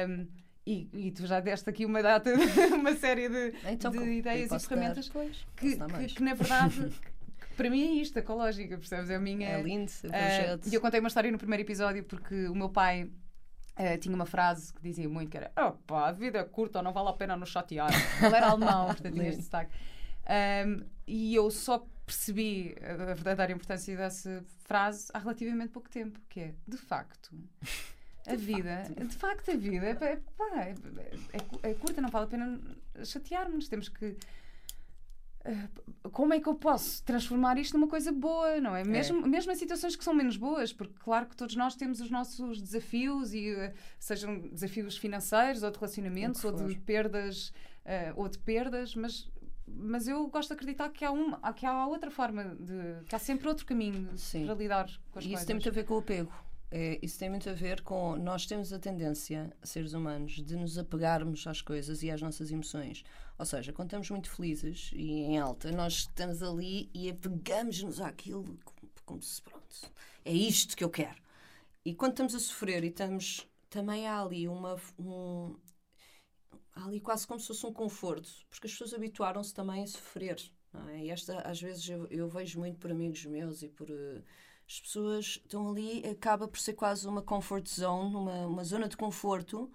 Um, 0.09 0.27
e, 0.65 0.89
e, 0.93 1.11
tu 1.11 1.25
já 1.25 1.39
deste 1.39 1.69
aqui 1.69 1.85
uma 1.85 2.03
data, 2.03 2.29
uma 2.75 2.93
série 2.93 3.29
de, 3.29 3.53
então, 3.71 3.89
de 3.89 3.99
ideias 3.99 4.51
e 4.51 4.67
ferramentas 4.67 5.07
dar, 5.07 5.25
que, 5.55 5.77
que, 5.77 6.15
que, 6.15 6.23
na 6.23 6.33
verdade 6.33 6.91
para 7.57 7.69
mim 7.69 7.81
é 7.81 8.01
isto, 8.01 8.17
ecológica, 8.17 8.77
percebes? 8.77 9.09
É 9.09 9.15
a 9.15 9.19
minha. 9.19 9.49
É 9.49 9.61
lindo, 9.61 9.91
o 9.91 10.09
projeto. 10.09 10.65
Uh, 10.65 10.69
e 10.69 10.75
eu 10.75 10.79
contei 10.79 10.99
uma 10.99 11.07
história 11.07 11.31
no 11.31 11.37
primeiro 11.37 11.63
episódio 11.63 12.03
porque 12.03 12.47
o 12.47 12.55
meu 12.55 12.69
pai 12.69 13.09
Uh, 13.79 13.95
tinha 13.99 14.15
uma 14.15 14.25
frase 14.25 14.73
que 14.73 14.81
dizia 14.81 15.07
muito 15.07 15.29
que 15.29 15.37
era 15.37 15.51
opa, 15.55 16.07
a 16.07 16.11
vida 16.11 16.39
é 16.39 16.43
curta, 16.43 16.81
não 16.81 16.91
vale 16.91 17.09
a 17.09 17.13
pena 17.13 17.37
nos 17.37 17.49
chatear. 17.49 17.91
Ele 18.23 18.35
era 18.35 18.47
alemão, 18.47 18.87
portanto 18.89 19.13
tinha 19.13 19.29
este 19.29 19.41
destaque. 19.41 19.71
Um, 20.65 20.83
e 21.05 21.35
eu 21.35 21.51
só 21.51 21.87
percebi 22.03 22.75
a 22.81 23.13
verdadeira 23.13 23.51
importância 23.51 23.95
dessa 23.95 24.43
frase 24.63 25.09
há 25.13 25.19
relativamente 25.19 25.69
pouco 25.69 25.89
tempo, 25.89 26.19
que 26.27 26.39
é, 26.39 26.55
de 26.67 26.77
facto, 26.77 27.29
a 28.25 28.33
de 28.35 28.43
vida, 28.43 28.83
facto. 28.83 29.07
de 29.07 29.15
facto 29.15 29.51
a 29.51 29.55
vida 29.55 29.85
é, 29.85 30.03
é, 30.05 30.73
é, 31.33 31.69
é, 31.69 31.73
curta, 31.75 32.01
não 32.01 32.09
vale 32.09 32.25
a 32.25 32.29
pena 32.29 32.59
chatear-nos, 33.05 33.67
temos 33.67 33.89
que 33.89 34.15
ah, 34.15 34.46
como 36.11 36.33
é 36.33 36.39
que 36.39 36.47
eu 36.47 36.55
posso 36.55 37.03
transformar 37.03 37.57
isto 37.57 37.77
numa 37.77 37.87
coisa 37.87 38.11
boa, 38.11 38.59
não 38.59 38.75
é? 38.75 38.83
Mesmo, 38.83 39.25
é. 39.25 39.29
mesmo 39.29 39.51
em 39.51 39.55
situações 39.55 39.95
que 39.95 40.03
são 40.03 40.13
menos 40.13 40.37
boas, 40.37 40.73
porque 40.73 40.93
claro 40.99 41.25
que 41.25 41.35
todos 41.35 41.55
nós 41.55 41.75
temos 41.75 42.01
os 42.01 42.09
nossos 42.09 42.61
desafios, 42.61 43.33
e 43.33 43.53
uh, 43.53 43.73
sejam 43.99 44.39
desafios 44.49 44.97
financeiros, 44.97 45.63
ou 45.63 45.71
de 45.71 45.77
relacionamentos, 45.77 46.43
ou 46.43 46.51
de 46.51 46.75
perdas, 46.79 47.49
uh, 47.85 48.13
ou 48.15 48.27
de 48.27 48.37
perdas, 48.39 48.95
mas 48.95 49.29
mas 49.69 50.07
eu 50.07 50.25
gosto 50.27 50.47
de 50.47 50.53
acreditar 50.53 50.89
que 50.89 51.03
há, 51.03 51.11
uma, 51.11 51.53
que 51.53 51.65
há 51.65 51.85
outra 51.85 52.09
forma 52.09 52.55
de. 52.57 53.03
que 53.05 53.13
há 53.13 53.19
sempre 53.19 53.49
outro 53.49 53.65
caminho 53.65 54.09
Sim. 54.17 54.45
para 54.45 54.55
lidar 54.55 54.85
com 55.11 55.19
as 55.19 55.25
e 55.25 55.27
coisas. 55.27 55.39
Isso 55.39 55.45
tem 55.45 55.55
muito 55.55 55.67
a 55.67 55.71
ver 55.71 55.83
com 55.83 55.95
o 55.95 55.97
apego. 55.97 56.31
É, 56.69 56.99
isso 57.01 57.17
tem 57.17 57.29
muito 57.29 57.49
a 57.49 57.53
ver 57.53 57.81
com 57.81 58.17
nós 58.17 58.45
temos 58.45 58.73
a 58.73 58.79
tendência, 58.79 59.55
seres 59.63 59.93
humanos, 59.93 60.33
de 60.33 60.55
nos 60.57 60.77
apegarmos 60.77 61.47
às 61.47 61.61
coisas 61.61 62.03
e 62.03 62.11
às 62.11 62.21
nossas 62.21 62.51
emoções. 62.51 63.03
Ou 63.39 63.45
seja, 63.45 63.71
quando 63.71 63.87
estamos 63.89 64.09
muito 64.09 64.29
felizes 64.29 64.91
e 64.93 65.21
em 65.21 65.37
alta, 65.39 65.71
nós 65.71 65.93
estamos 65.93 66.43
ali 66.43 66.89
e 66.93 67.09
apegamos-nos 67.09 68.01
àquilo 68.01 68.43
como, 68.65 68.91
como 69.05 69.21
se, 69.21 69.41
pronto, 69.41 69.65
é 70.25 70.33
isto 70.33 70.75
que 70.75 70.83
eu 70.83 70.89
quero. 70.89 71.21
E 71.85 71.93
quando 71.95 72.11
estamos 72.11 72.35
a 72.35 72.39
sofrer 72.39 72.83
e 72.83 72.87
estamos, 72.87 73.47
também 73.69 74.07
há 74.07 74.21
ali 74.21 74.45
uma. 74.47 74.75
Um, 74.99 75.55
há 76.73 76.85
ali 76.85 76.99
quase 76.99 77.25
como 77.25 77.39
se 77.39 77.47
fosse 77.47 77.65
um 77.65 77.71
conforto, 77.71 78.29
porque 78.49 78.67
as 78.67 78.73
pessoas 78.73 78.93
habituaram-se 78.93 79.53
também 79.53 79.83
a 79.83 79.87
sofrer. 79.87 80.37
É? 80.89 81.05
E 81.05 81.09
esta, 81.09 81.39
às 81.41 81.61
vezes, 81.61 81.87
eu, 81.87 82.05
eu, 82.07 82.27
vejo 82.27 82.59
muito 82.59 82.77
por 82.77 82.91
amigos 82.91 83.25
meus 83.25 83.61
e 83.61 83.69
por. 83.69 83.89
Uh, 83.89 84.21
as 84.67 84.81
pessoas 84.81 85.25
estão 85.25 85.69
ali, 85.69 86.05
acaba 86.05 86.47
por 86.47 86.59
ser 86.59 86.73
quase 86.73 87.07
uma 87.07 87.21
comfort 87.21 87.65
zone, 87.67 88.15
uma, 88.15 88.45
uma 88.45 88.63
zona 88.65 88.89
de 88.89 88.97
conforto. 88.97 89.71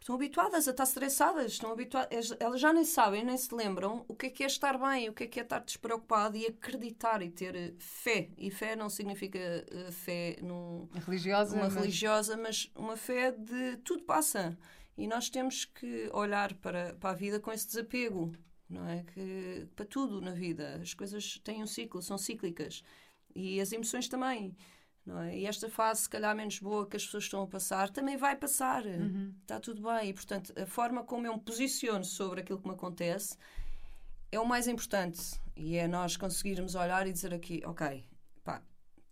Estão 0.00 0.16
habituadas 0.16 0.68
a 0.68 0.72
estar 0.72 0.84
estressadas, 0.84 1.52
estão 1.52 1.72
habituadas, 1.72 2.32
elas 2.38 2.60
já 2.60 2.72
nem 2.72 2.84
sabem, 2.84 3.24
nem 3.24 3.36
se 3.36 3.52
lembram 3.54 4.04
o 4.06 4.14
que 4.14 4.26
é 4.26 4.30
que 4.30 4.44
é 4.44 4.46
estar 4.46 4.78
bem, 4.78 5.08
o 5.08 5.12
que 5.12 5.24
é 5.24 5.26
que 5.26 5.40
é 5.40 5.42
estar 5.42 5.60
despreocupado 5.60 6.36
e 6.36 6.46
acreditar 6.46 7.22
e 7.22 7.30
ter 7.30 7.56
eh, 7.56 7.74
fé. 7.78 8.28
E 8.36 8.50
fé 8.50 8.76
não 8.76 8.88
significa 8.88 9.38
uh, 9.38 9.92
fé 9.92 10.36
num, 10.42 10.88
religiosa, 11.06 11.56
uma 11.56 11.64
mas... 11.64 11.74
religiosa, 11.74 12.36
mas 12.36 12.70
uma 12.76 12.96
fé 12.96 13.32
de 13.32 13.78
tudo 13.78 14.04
passa. 14.04 14.56
E 14.96 15.06
nós 15.06 15.28
temos 15.28 15.64
que 15.64 16.08
olhar 16.12 16.54
para, 16.54 16.94
para 16.94 17.10
a 17.10 17.14
vida 17.14 17.40
com 17.40 17.50
esse 17.52 17.66
desapego, 17.66 18.32
não 18.68 18.86
é? 18.88 19.02
Que, 19.12 19.66
para 19.74 19.84
tudo 19.84 20.20
na 20.20 20.32
vida. 20.32 20.78
As 20.80 20.94
coisas 20.94 21.38
têm 21.42 21.62
um 21.62 21.66
ciclo, 21.66 22.00
são 22.00 22.16
cíclicas. 22.16 22.82
E 23.36 23.60
as 23.60 23.72
emoções 23.72 24.08
também. 24.08 24.56
Não 25.04 25.20
é? 25.20 25.38
E 25.38 25.46
esta 25.46 25.70
fase, 25.70 26.02
se 26.02 26.08
calhar 26.08 26.34
menos 26.34 26.58
boa 26.58 26.86
que 26.86 26.96
as 26.96 27.04
pessoas 27.04 27.24
estão 27.24 27.42
a 27.42 27.46
passar, 27.46 27.90
também 27.90 28.16
vai 28.16 28.34
passar. 28.34 28.82
Está 29.42 29.60
tudo 29.60 29.82
bem. 29.82 30.08
E, 30.08 30.12
portanto, 30.12 30.52
a 30.60 30.66
forma 30.66 31.04
como 31.04 31.26
eu 31.26 31.34
me 31.34 31.40
posiciono 31.40 32.04
sobre 32.04 32.40
aquilo 32.40 32.58
que 32.58 32.66
me 32.66 32.74
acontece 32.74 33.36
é 34.32 34.40
o 34.40 34.46
mais 34.46 34.66
importante. 34.66 35.40
E 35.56 35.76
é 35.76 35.86
nós 35.86 36.16
conseguirmos 36.16 36.74
olhar 36.74 37.06
e 37.06 37.12
dizer 37.12 37.32
aqui, 37.32 37.62
ok, 37.64 38.04
pá, 38.42 38.60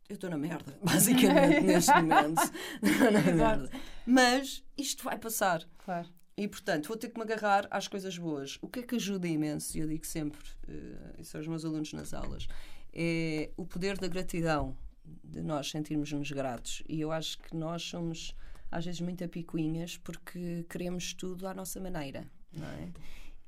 eu 0.08 0.14
estou 0.14 0.28
na 0.28 0.36
merda, 0.36 0.76
basicamente, 0.82 1.60
neste 1.64 1.92
momento. 1.92 2.42
Na 2.82 3.32
merda. 3.32 3.70
Mas 4.04 4.64
isto 4.76 5.04
vai 5.04 5.16
passar. 5.16 5.64
Claro. 5.78 6.08
E, 6.36 6.48
portanto, 6.48 6.88
vou 6.88 6.96
ter 6.96 7.10
que 7.10 7.16
me 7.16 7.22
agarrar 7.22 7.68
às 7.70 7.86
coisas 7.86 8.18
boas. 8.18 8.58
O 8.60 8.68
que 8.68 8.80
é 8.80 8.82
que 8.82 8.96
ajuda 8.96 9.28
imenso, 9.28 9.76
e 9.78 9.80
eu 9.80 9.86
digo 9.86 10.04
sempre, 10.04 10.40
uh, 10.68 11.20
isso 11.20 11.36
aos 11.36 11.46
meus 11.46 11.64
alunos 11.64 11.92
nas 11.92 12.12
aulas, 12.12 12.48
é 12.94 13.50
o 13.56 13.66
poder 13.66 13.98
da 13.98 14.06
gratidão, 14.06 14.76
de 15.22 15.42
nós 15.42 15.70
sentirmos-nos 15.70 16.30
gratos. 16.30 16.82
E 16.88 17.00
eu 17.00 17.10
acho 17.10 17.38
que 17.38 17.56
nós 17.56 17.82
somos, 17.82 18.34
às 18.70 18.84
vezes, 18.84 19.00
muito 19.00 19.24
apicuinhas 19.24 19.96
porque 19.98 20.64
queremos 20.68 21.12
tudo 21.12 21.46
à 21.46 21.54
nossa 21.54 21.80
maneira, 21.80 22.30
não 22.52 22.66
é? 22.66 22.92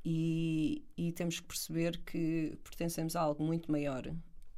E, 0.05 0.85
e 0.97 1.13
temos 1.13 1.41
que 1.41 1.47
perceber 1.47 1.99
que 1.99 2.59
pertencemos 2.63 3.17
a 3.17 3.21
algo 3.21 3.43
muito 3.45 3.71
maior 3.71 4.13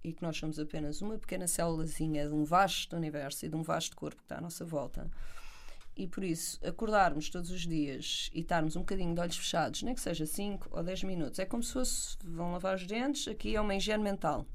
e 0.04 0.12
que 0.12 0.22
nós 0.22 0.36
somos 0.36 0.58
apenas 0.58 1.00
uma 1.00 1.18
pequena 1.18 1.46
célulazinha 1.46 2.28
de 2.28 2.34
um 2.34 2.44
vasto 2.44 2.94
universo 2.96 3.46
e 3.46 3.48
de 3.48 3.56
um 3.56 3.62
vasto 3.62 3.96
corpo 3.96 4.16
que 4.16 4.24
está 4.24 4.38
à 4.38 4.40
nossa 4.40 4.64
volta. 4.64 5.10
E 5.96 6.06
por 6.06 6.22
isso, 6.22 6.60
acordarmos 6.64 7.28
todos 7.28 7.50
os 7.50 7.66
dias 7.66 8.30
e 8.32 8.40
estarmos 8.40 8.76
um 8.76 8.80
bocadinho 8.80 9.14
de 9.14 9.20
olhos 9.20 9.36
fechados, 9.36 9.82
nem 9.82 9.94
que 9.94 10.00
seja 10.00 10.24
5 10.26 10.68
ou 10.70 10.82
10 10.82 11.02
minutos, 11.02 11.38
é 11.38 11.44
como 11.44 11.62
se 11.62 11.72
fosse 11.72 12.16
vão 12.22 12.52
lavar 12.52 12.76
os 12.76 12.86
dentes, 12.86 13.26
aqui 13.26 13.56
é 13.56 13.60
uma 13.60 13.74
higiene 13.74 14.04
mental. 14.04 14.46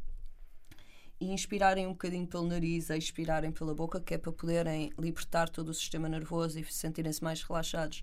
E 1.23 1.31
inspirarem 1.31 1.87
um 1.87 1.91
bocadinho 1.91 2.27
pelo 2.27 2.45
nariz, 2.45 2.91
a 2.91 2.97
expirarem 2.97 3.49
pela 3.49 3.73
boca, 3.73 3.97
que 4.01 4.13
é 4.13 4.17
para 4.17 4.33
poderem 4.33 4.91
libertar 4.99 5.47
todo 5.47 5.69
o 5.69 5.73
sistema 5.73 6.09
nervoso 6.09 6.59
e 6.59 6.65
sentirem-se 6.65 7.23
mais 7.23 7.41
relaxados. 7.41 8.01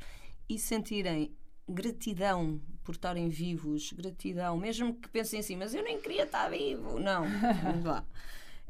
E 0.48 0.59
sentirem 0.59 1.30
gratidão 1.68 2.59
por 2.83 2.92
estarem 2.92 3.28
vivos, 3.28 3.92
gratidão, 3.92 4.56
mesmo 4.56 4.94
que 4.94 5.06
pensem 5.11 5.40
assim, 5.40 5.54
mas 5.54 5.74
eu 5.74 5.85
nem 5.85 6.00
queria 6.00 6.22
estar 6.22 6.48
vivo. 6.48 6.98
Não, 6.98 7.26
vamos 7.62 7.85
lá. 7.85 8.06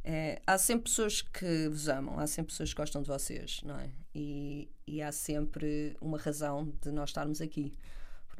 É, 0.02 0.42
há 0.44 0.58
sempre 0.58 0.90
pessoas 0.90 1.22
que 1.22 1.68
vos 1.68 1.88
amam, 1.88 2.18
há 2.18 2.26
sempre 2.26 2.50
pessoas 2.50 2.70
que 2.74 2.80
gostam 2.80 3.02
de 3.02 3.08
vocês, 3.08 3.60
não 3.62 3.78
é? 3.78 3.88
E, 4.12 4.68
e, 4.84 5.00
há 5.00 5.12
sempre 5.12 5.96
uma 6.00 6.18
razão 6.18 6.72
de 6.82 6.90
nós 6.90 7.10
estarmos 7.10 7.40
aqui. 7.40 7.72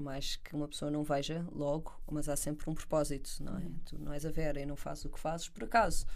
Por 0.01 0.05
mais 0.05 0.37
que 0.37 0.57
uma 0.57 0.67
pessoa 0.67 0.91
não 0.91 1.05
veja 1.05 1.47
logo, 1.53 2.01
mas 2.11 2.27
há 2.27 2.35
sempre 2.35 2.71
um 2.71 2.75
propósito, 2.75 3.33
não 3.41 3.59
é? 3.59 3.61
Uhum. 3.61 3.81
Tu 3.85 3.99
não 3.99 4.13
és 4.15 4.25
a 4.25 4.31
Vera 4.31 4.59
e 4.59 4.65
não 4.65 4.75
fazes 4.75 5.05
o 5.05 5.11
que 5.11 5.21
fazes 5.21 5.51
por 5.51 5.65
acaso. 5.65 6.07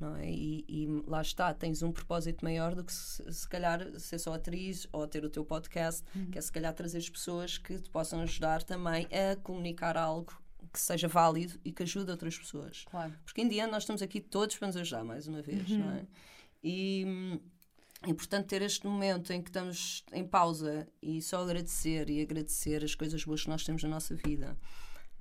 Não 0.00 0.16
é? 0.16 0.30
E, 0.30 0.64
e, 0.66 0.86
lá 1.06 1.20
está, 1.20 1.52
tens 1.52 1.82
um 1.82 1.92
propósito 1.92 2.42
maior 2.42 2.74
do 2.74 2.82
que 2.82 2.90
se, 2.90 3.22
se, 3.30 3.46
calhar 3.46 4.00
ser 4.00 4.18
só 4.18 4.32
atriz 4.32 4.88
ou 4.90 5.06
ter 5.06 5.26
o 5.26 5.28
teu 5.28 5.44
podcast, 5.44 6.02
uhum. 6.16 6.30
que 6.30 6.38
é 6.38 6.40
se 6.40 6.50
calhar 6.50 6.72
trazer 6.72 6.96
as 6.96 7.10
pessoas 7.10 7.58
que 7.58 7.78
te 7.78 7.90
possam 7.90 8.22
ajudar 8.22 8.62
também 8.62 9.06
a 9.12 9.36
comunicar 9.36 9.98
algo 9.98 10.32
que 10.72 10.80
seja 10.80 11.06
válido 11.06 11.60
e 11.62 11.70
que 11.70 11.82
ajude 11.82 12.10
outras 12.10 12.38
pessoas. 12.38 12.86
Claro. 12.90 13.12
Porque 13.26 13.42
em 13.42 13.48
dia 13.48 13.66
nós 13.66 13.82
estamos 13.82 14.00
aqui 14.00 14.22
todos 14.22 14.56
para 14.56 14.68
nos 14.68 14.76
ajudar, 14.78 15.04
mais 15.04 15.28
uma 15.28 15.42
vez, 15.42 15.68
uhum. 15.68 15.78
não 15.80 15.90
é? 15.90 16.06
E, 16.62 17.42
e 18.06 18.14
portanto, 18.14 18.46
ter 18.46 18.62
este 18.62 18.86
momento 18.86 19.32
em 19.32 19.40
que 19.40 19.48
estamos 19.48 20.04
em 20.12 20.26
pausa 20.26 20.86
e 21.02 21.22
só 21.22 21.42
agradecer 21.42 22.10
e 22.10 22.20
agradecer 22.20 22.84
as 22.84 22.94
coisas 22.94 23.24
boas 23.24 23.42
que 23.42 23.48
nós 23.48 23.64
temos 23.64 23.82
na 23.82 23.88
nossa 23.88 24.14
vida. 24.14 24.56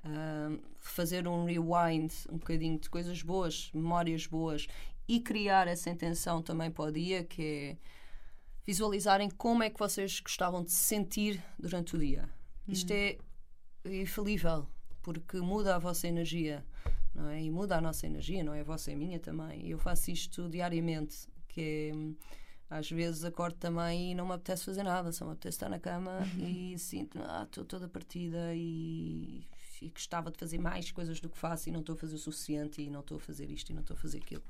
Uh, 0.06 0.62
fazer 0.80 1.28
um 1.28 1.46
rewind 1.46 2.12
um 2.30 2.38
bocadinho 2.38 2.78
de 2.78 2.90
coisas 2.90 3.22
boas, 3.22 3.72
memórias 3.74 4.28
boas 4.28 4.68
e 5.08 5.20
criar 5.22 5.68
essa 5.68 5.90
intenção 5.90 6.42
também 6.42 6.70
para 6.70 6.86
o 6.86 6.92
dia, 6.92 7.24
que 7.24 7.42
é 7.42 7.78
visualizarem 8.66 9.30
como 9.30 9.64
é 9.64 9.70
que 9.70 9.80
vocês 9.80 10.20
gostavam 10.20 10.64
de 10.64 10.72
se 10.72 10.84
sentir 10.84 11.44
durante 11.58 11.96
o 11.96 12.00
dia. 12.00 12.24
Uhum. 12.68 12.74
Isto 12.74 12.92
é 12.92 13.18
infalível, 13.86 14.68
porque 15.02 15.38
muda 15.38 15.76
a 15.76 15.80
vossa 15.80 16.08
energia, 16.08 16.66
não 17.14 17.30
é? 17.30 17.42
E 17.42 17.50
muda 17.50 17.78
a 17.78 17.82
nossa 17.82 18.06
energia, 18.06 18.44
não 18.44 18.54
é 18.54 18.62
a 18.62 18.64
vossa 18.64 18.92
e 18.92 18.94
a 18.94 18.98
minha 18.98 19.20
também. 19.20 19.70
Eu 19.70 19.78
faço 19.78 20.12
isto 20.12 20.50
diariamente, 20.50 21.28
que 21.48 21.62
é 21.62 22.43
às 22.78 22.90
vezes 22.90 23.24
acordo 23.24 23.56
também 23.58 24.12
e 24.12 24.16
não 24.16 24.26
me 24.26 24.34
apetece 24.34 24.66
fazer 24.66 24.84
nada, 24.84 25.12
só 25.12 25.26
me 25.26 25.34
apetece 25.34 25.56
estar 25.56 25.70
na 25.70 25.80
cama 25.80 26.20
e 26.38 26.78
sinto, 26.78 27.20
ah, 27.22 27.44
estou 27.44 27.66
toda 27.66 27.88
partida 27.88 28.54
e 28.54 29.46
e 29.84 29.90
gostava 29.90 30.32
de 30.32 30.38
fazer 30.38 30.58
mais 30.58 30.92
coisas 30.92 31.20
do 31.20 31.30
que 31.30 31.38
faço 31.38 31.68
e 31.68 31.72
não 31.72 31.82
estou 31.82 31.96
a 31.96 31.98
fazer 31.98 32.16
o 32.16 32.20
suficiente 32.20 32.82
e 32.82 32.90
não 32.90 33.02
estou 33.02 33.18
a 33.18 33.20
fazer 33.20 33.52
isto 33.52 33.70
e 33.70 33.74
não 33.74 33.82
estou 33.82 33.96
a 33.96 34.00
fazer 34.00 34.20
aquilo. 34.20 34.44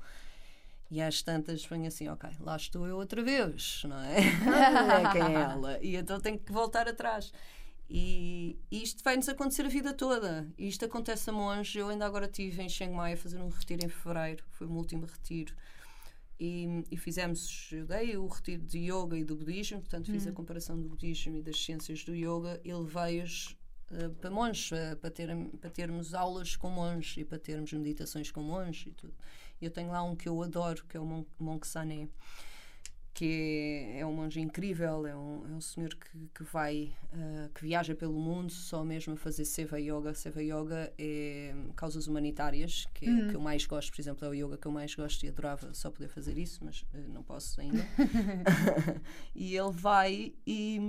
E 0.90 1.00
às 1.00 1.22
tantas 1.22 1.64
venho 1.64 1.86
assim, 1.86 2.08
ok, 2.08 2.30
lá 2.40 2.56
estou 2.56 2.86
eu 2.86 2.96
outra 2.96 3.22
vez, 3.22 3.82
não 3.84 3.98
é? 3.98 4.18
é 4.20 5.12
quem 5.12 5.22
é 5.22 5.40
ela? 5.40 5.78
E 5.82 5.96
então 5.96 6.20
tenho 6.20 6.38
que 6.38 6.52
voltar 6.52 6.86
atrás. 6.88 7.32
E, 7.88 8.56
e 8.70 8.82
isto 8.82 9.02
vai-nos 9.02 9.28
acontecer 9.28 9.66
a 9.66 9.68
vida 9.68 9.92
toda. 9.92 10.46
E 10.56 10.68
isto 10.68 10.84
acontece 10.84 11.28
a 11.28 11.32
monge. 11.32 11.78
Eu 11.78 11.88
ainda 11.88 12.06
agora 12.06 12.26
estive 12.26 12.62
em 12.62 12.68
Chiang 12.68 12.94
Mai 12.94 13.14
a 13.14 13.16
fazer 13.16 13.38
um 13.38 13.48
retiro 13.48 13.84
em 13.84 13.88
fevereiro, 13.88 14.44
foi 14.50 14.66
o 14.66 14.70
meu 14.70 14.78
último 14.78 15.06
retiro. 15.06 15.54
E, 16.46 16.84
e, 16.90 16.96
fizemos, 16.98 17.70
eu 17.72 17.86
dei 17.86 18.18
o 18.18 18.26
retiro 18.26 18.62
de 18.62 18.78
yoga 18.78 19.16
e 19.16 19.24
do 19.24 19.34
budismo, 19.34 19.80
portanto 19.80 20.12
fiz 20.12 20.26
a 20.26 20.30
hum. 20.30 20.34
comparação 20.34 20.78
do 20.78 20.86
budismo 20.86 21.38
e 21.38 21.42
das 21.42 21.56
ciências 21.56 22.04
do 22.04 22.14
yoga 22.14 22.60
e 22.62 22.70
levei-os 22.70 23.56
eh, 23.90 24.10
para 24.20 24.30
monges, 24.30 24.70
uh, 24.72 24.94
para, 25.00 25.10
ter, 25.10 25.34
para 25.58 25.70
termos 25.70 26.12
aulas 26.12 26.54
com 26.54 26.68
monges 26.68 27.16
e 27.16 27.24
para 27.24 27.38
termos 27.38 27.72
meditações 27.72 28.30
com 28.30 28.42
monges 28.42 28.88
e 28.88 28.92
tudo. 28.92 29.14
Eu 29.58 29.70
tenho 29.70 29.90
lá 29.90 30.02
um 30.02 30.14
que 30.14 30.28
eu 30.28 30.42
adoro, 30.42 30.84
que 30.84 30.98
é 30.98 31.00
o 31.00 31.26
Monk 31.38 31.66
Sané, 31.66 32.10
que 33.14 33.92
é, 33.94 34.00
é, 34.00 34.06
um 34.06 34.12
monge 34.12 34.40
incrível, 34.40 35.06
é 35.06 35.16
um, 35.16 35.46
é 35.46 35.54
um 35.54 35.60
senhor 35.60 35.94
que, 35.94 36.28
que 36.34 36.42
vai, 36.42 36.92
uh, 37.12 37.48
que 37.54 37.62
viaja 37.62 37.94
pelo 37.94 38.18
mundo 38.18 38.50
só 38.50 38.84
mesmo 38.84 39.14
a 39.14 39.16
fazer 39.16 39.44
Seva 39.44 39.80
Yoga. 39.80 40.12
Seva 40.12 40.42
Yoga 40.42 40.92
é 40.98 41.54
causas 41.76 42.08
humanitárias, 42.08 42.86
que 42.92 43.06
é 43.06 43.08
uhum. 43.08 43.26
o 43.26 43.30
que 43.30 43.36
eu 43.36 43.40
mais 43.40 43.64
gosto, 43.64 43.92
por 43.92 44.00
exemplo, 44.00 44.26
é 44.26 44.28
o 44.28 44.34
yoga 44.34 44.58
que 44.58 44.66
eu 44.66 44.72
mais 44.72 44.94
gosto 44.94 45.24
e 45.24 45.28
adorava 45.28 45.72
só 45.72 45.90
poder 45.90 46.08
fazer 46.08 46.36
isso, 46.36 46.64
mas 46.64 46.84
não 47.08 47.22
posso 47.22 47.60
ainda. 47.60 47.86
e 49.34 49.56
ele 49.56 49.72
vai 49.72 50.34
e 50.44 50.80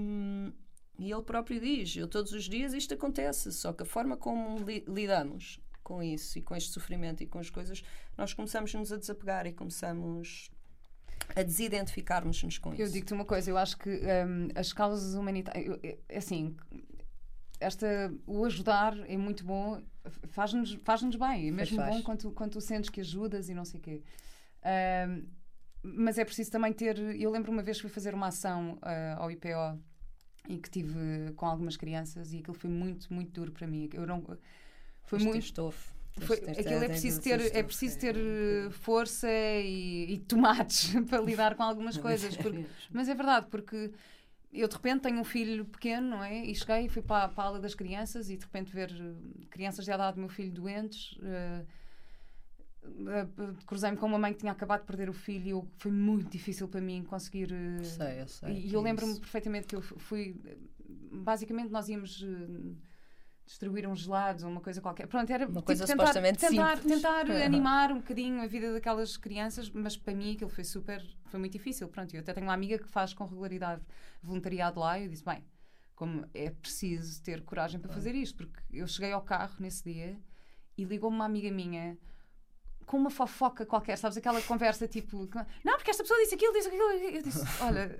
e 0.97 1.11
ele 1.11 1.21
próprio 1.21 1.59
diz: 1.59 1.95
Eu 1.95 2.07
todos 2.07 2.31
os 2.31 2.45
dias 2.45 2.73
isto 2.73 2.93
acontece, 2.93 3.51
só 3.51 3.73
que 3.73 3.83
a 3.83 3.85
forma 3.85 4.17
como 4.17 4.57
li 4.65 4.83
lidamos 4.87 5.59
com 5.83 6.01
isso 6.01 6.39
e 6.39 6.41
com 6.41 6.55
este 6.55 6.71
sofrimento 6.71 7.21
e 7.21 7.27
com 7.27 7.37
as 7.37 7.49
coisas, 7.49 7.83
nós 8.17 8.33
começamos-nos 8.33 8.91
a 8.91 8.97
desapegar 8.97 9.45
e 9.45 9.53
começamos 9.53 10.49
a 11.35 11.43
desidentificarmos-nos 11.43 12.57
com 12.57 12.73
isso. 12.73 12.81
Eu 12.81 12.89
digo-te 12.89 13.13
uma 13.13 13.25
coisa: 13.25 13.49
eu 13.49 13.57
acho 13.57 13.77
que 13.77 13.89
um, 13.89 14.49
as 14.55 14.71
causas 14.73 15.15
humanitárias, 15.15 15.79
assim, 16.13 16.55
esta, 17.59 18.13
o 18.25 18.45
ajudar 18.45 18.97
é 19.09 19.17
muito 19.17 19.43
bom, 19.43 19.81
faz-nos 20.29 20.77
faz 20.83 21.01
-nos 21.01 21.15
bem, 21.15 21.49
é 21.49 21.51
mesmo 21.51 21.77
faz. 21.77 21.95
bom 21.95 22.03
quando 22.03 22.31
quando 22.31 22.51
tu 22.51 22.61
sentes 22.61 22.89
que 22.89 23.01
ajudas 23.01 23.49
e 23.49 23.53
não 23.53 23.65
sei 23.65 23.79
o 23.79 23.83
quê. 23.83 24.03
Um, 25.07 25.25
mas 25.83 26.17
é 26.17 26.25
preciso 26.25 26.51
também 26.51 26.73
ter. 26.73 26.97
Eu 26.97 27.29
lembro 27.29 27.51
uma 27.51 27.61
vez 27.61 27.77
que 27.77 27.81
fui 27.81 27.91
fazer 27.91 28.13
uma 28.13 28.27
ação 28.27 28.73
uh, 28.81 29.21
ao 29.21 29.29
IPO 29.29 29.79
e 30.47 30.57
que 30.57 30.69
tive 30.69 31.31
com 31.35 31.45
algumas 31.45 31.77
crianças 31.77 32.33
e 32.33 32.39
aquilo 32.39 32.55
foi 32.55 32.69
muito, 32.69 33.11
muito 33.13 33.31
duro 33.31 33.51
para 33.51 33.67
mim. 33.67 33.89
Eu 33.93 34.05
não, 34.05 34.23
foi 35.03 35.19
muito 35.19 35.43
estofo. 35.43 35.94
Foi, 36.21 36.37
aquilo 36.37 36.83
é 36.83 36.87
preciso 36.87 37.21
ter, 37.21 37.55
é 37.55 37.61
preciso 37.61 37.99
ter 37.99 38.15
é. 38.15 38.69
força 38.69 39.29
e, 39.29 40.13
e 40.13 40.17
tomates 40.19 40.93
para 41.09 41.19
lidar 41.21 41.55
com 41.55 41.63
algumas 41.63 41.97
coisas. 41.97 42.37
Porque, 42.37 42.65
mas 42.91 43.09
é 43.09 43.15
verdade, 43.15 43.47
porque 43.49 43.91
eu 44.53 44.67
de 44.67 44.75
repente 44.75 45.01
tenho 45.01 45.19
um 45.19 45.23
filho 45.23 45.65
pequeno, 45.65 46.11
não 46.11 46.23
é? 46.23 46.45
E 46.45 46.55
cheguei, 46.55 46.87
fui 46.87 47.01
para, 47.01 47.27
para 47.27 47.43
a 47.43 47.47
aula 47.47 47.59
das 47.59 47.75
crianças 47.75 48.29
e 48.29 48.37
de 48.37 48.45
repente 48.45 48.71
ver 48.71 48.89
crianças 49.49 49.83
de 49.83 49.91
idade 49.91 50.15
do 50.15 50.21
meu 50.21 50.29
filho 50.29 50.51
doentes. 50.51 51.17
Uh, 51.17 51.65
cruzei-me 53.65 53.97
com 53.97 54.05
uma 54.05 54.19
mãe 54.19 54.31
que 54.31 54.39
tinha 54.39 54.51
acabado 54.51 54.81
de 54.81 54.87
perder 54.87 55.09
o 55.09 55.13
filho 55.13 55.47
e 55.47 55.49
eu, 55.49 55.67
foi 55.77 55.91
muito 55.91 56.29
difícil 56.29 56.67
para 56.67 56.79
mim 56.79 57.03
conseguir. 57.03 57.51
Uh, 57.51 57.83
sei, 57.83 58.21
eu 58.21 58.27
sei. 58.27 58.53
E 58.53 58.73
eu 58.73 58.81
lembro-me 58.81 59.19
perfeitamente 59.19 59.67
que 59.67 59.75
eu 59.75 59.81
fui. 59.81 60.39
Basicamente, 61.11 61.71
nós 61.71 61.89
íamos. 61.89 62.23
Distribuir 63.45 63.87
uns 63.87 63.99
gelados 63.99 64.43
ou 64.43 64.49
uma 64.49 64.61
coisa 64.61 64.81
qualquer. 64.81 65.07
Pronto, 65.07 65.29
era 65.31 65.45
uma 65.45 65.53
tipo, 65.53 65.65
coisa 65.65 65.85
tentar, 65.85 66.03
supostamente 66.03 66.39
tentar, 66.39 66.79
tentar 66.79 67.29
animar 67.29 67.91
um 67.91 67.97
bocadinho 67.97 68.41
a 68.41 68.47
vida 68.47 68.73
daquelas 68.73 69.17
crianças, 69.17 69.69
mas 69.69 69.95
para 69.95 70.15
mim 70.15 70.33
aquilo 70.33 70.49
foi 70.49 70.63
super, 70.63 71.03
foi 71.25 71.39
muito 71.39 71.53
difícil. 71.53 71.87
Pronto, 71.87 72.13
eu 72.15 72.21
até 72.21 72.33
tenho 72.33 72.47
uma 72.47 72.53
amiga 72.53 72.79
que 72.79 72.87
faz 72.87 73.13
com 73.13 73.23
regularidade 73.23 73.83
voluntariado 74.23 74.79
lá 74.79 74.97
e 74.97 75.03
eu 75.03 75.09
disse, 75.09 75.23
bem, 75.23 75.43
como 75.95 76.25
é 76.33 76.49
preciso 76.49 77.21
ter 77.21 77.41
coragem 77.43 77.79
para 77.79 77.93
fazer 77.93 78.15
isto, 78.15 78.35
porque 78.35 78.59
eu 78.71 78.87
cheguei 78.87 79.11
ao 79.11 79.21
carro 79.21 79.55
nesse 79.59 79.83
dia 79.83 80.19
e 80.77 80.83
ligou-me 80.83 81.15
uma 81.15 81.25
amiga 81.25 81.51
minha 81.51 81.97
com 82.85 82.97
uma 82.97 83.09
fofoca 83.09 83.65
qualquer, 83.65 83.97
sabes? 83.97 84.17
Aquela 84.17 84.41
conversa 84.41 84.87
tipo, 84.87 85.27
não, 85.63 85.75
porque 85.75 85.91
esta 85.91 86.03
pessoa 86.03 86.19
disse 86.19 86.35
aquilo, 86.35 86.53
disse 86.53 86.67
aquilo. 86.67 86.83
Eu 86.83 87.21
disse, 87.21 87.45
olha, 87.61 87.99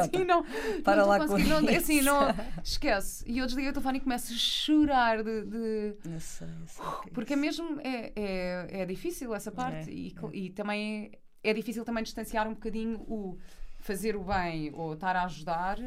assim, 0.00 0.24
não, 0.26 0.44
para 0.82 1.02
não 1.02 1.08
lá 1.08 1.18
com 1.18 1.38
não, 1.38 1.68
assim, 1.76 2.00
não, 2.02 2.20
esquece. 2.62 3.24
E 3.26 3.38
eu 3.38 3.46
desliguei 3.46 3.70
o 3.70 3.72
telefone 3.72 3.98
e 3.98 4.00
começo 4.00 4.32
a 4.32 4.36
chorar 4.36 5.22
de. 5.22 5.44
de 5.44 5.94
eu 6.04 6.20
sei, 6.20 6.48
eu 6.48 6.66
sei 6.66 6.84
porque 7.12 7.34
é 7.34 7.36
mesmo, 7.36 7.80
é, 7.82 8.12
é, 8.16 8.80
é 8.82 8.86
difícil 8.86 9.34
essa 9.34 9.52
parte. 9.52 9.90
É, 9.90 9.92
e, 9.92 10.08
é. 10.08 10.36
e 10.36 10.50
também 10.50 11.12
é 11.42 11.54
difícil 11.54 11.84
também 11.84 12.02
distanciar 12.02 12.46
um 12.46 12.54
bocadinho 12.54 12.98
o 13.08 13.38
fazer 13.80 14.14
o 14.14 14.22
bem 14.22 14.72
ou 14.74 14.94
estar 14.94 15.16
a 15.16 15.24
ajudar 15.24 15.78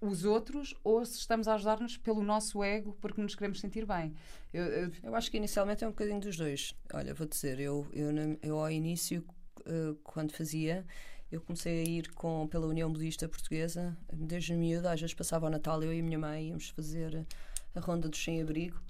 os 0.00 0.24
outros 0.24 0.74
ou 0.82 1.04
se 1.04 1.18
estamos 1.18 1.46
a 1.46 1.54
ajudar-nos 1.54 1.96
pelo 1.96 2.22
nosso 2.22 2.64
ego 2.64 2.96
porque 3.00 3.20
nos 3.20 3.34
queremos 3.34 3.60
sentir 3.60 3.84
bem. 3.84 4.14
Eu, 4.52 4.64
eu, 4.64 4.92
eu, 5.02 5.14
acho 5.14 5.30
que 5.30 5.36
inicialmente 5.36 5.84
é 5.84 5.86
um 5.86 5.90
bocadinho 5.90 6.20
dos 6.20 6.36
dois. 6.36 6.74
Olha, 6.92 7.12
vou 7.12 7.26
dizer, 7.26 7.60
eu, 7.60 7.86
eu, 7.92 8.10
eu 8.42 8.58
ao 8.58 8.70
início, 8.70 9.24
uh, 9.60 9.94
quando 10.02 10.32
fazia, 10.32 10.86
eu 11.30 11.40
comecei 11.40 11.80
a 11.80 11.88
ir 11.88 12.12
com, 12.12 12.48
pela 12.48 12.66
União 12.66 12.90
Budista 12.90 13.28
Portuguesa, 13.28 13.96
desde 14.12 14.54
miúda, 14.54 14.90
às 14.92 15.00
vezes 15.00 15.14
passava 15.14 15.46
o 15.46 15.50
Natal, 15.50 15.82
eu 15.82 15.92
e 15.92 16.00
a 16.00 16.02
minha 16.02 16.18
mãe 16.18 16.48
íamos 16.48 16.70
fazer 16.70 17.26
a 17.74 17.80
ronda 17.80 18.08
do 18.08 18.16
sem-abrigo 18.16 18.80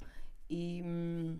e, 0.48 0.82
hum, 0.84 1.38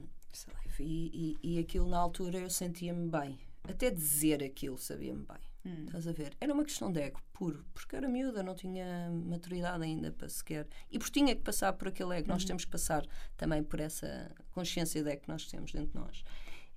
e, 0.79 1.39
e, 1.43 1.55
e 1.55 1.59
aquilo 1.59 1.89
na 1.89 1.99
altura 1.99 2.39
eu 2.39 2.51
sentia-me 2.51 3.09
bem. 3.09 3.39
Até 3.65 3.91
dizer 3.91 4.43
aquilo 4.43 4.79
sabia-me 4.79 5.25
bem. 5.25 5.50
Hum. 5.65 5.85
Estás 5.87 6.07
a 6.07 6.13
ver? 6.13 6.35
Era 6.41 6.53
uma 6.55 6.65
questão 6.65 6.91
de 6.91 7.01
ego 7.01 7.21
puro, 7.33 7.65
porque 7.75 7.95
era 7.95 8.09
miúda, 8.09 8.43
não 8.43 8.55
tinha 8.55 9.11
maturidade 9.11 9.85
ainda 9.85 10.11
para 10.11 10.29
sequer. 10.29 10.67
E 10.91 10.99
porque 10.99 11.21
tinha 11.21 11.35
que 11.35 11.43
passar 11.43 11.73
por 11.75 11.89
aquele 11.89 12.17
ego. 12.17 12.29
Uhum. 12.29 12.35
Nós 12.35 12.45
temos 12.45 12.65
que 12.65 12.71
passar 12.71 13.07
também 13.37 13.63
por 13.63 13.81
essa 13.81 14.35
consciência 14.53 15.03
de 15.03 15.11
ego 15.11 15.23
que 15.23 15.29
nós 15.29 15.47
temos 15.47 15.73
dentro 15.73 15.93
de 15.93 15.99
nós. 15.99 16.25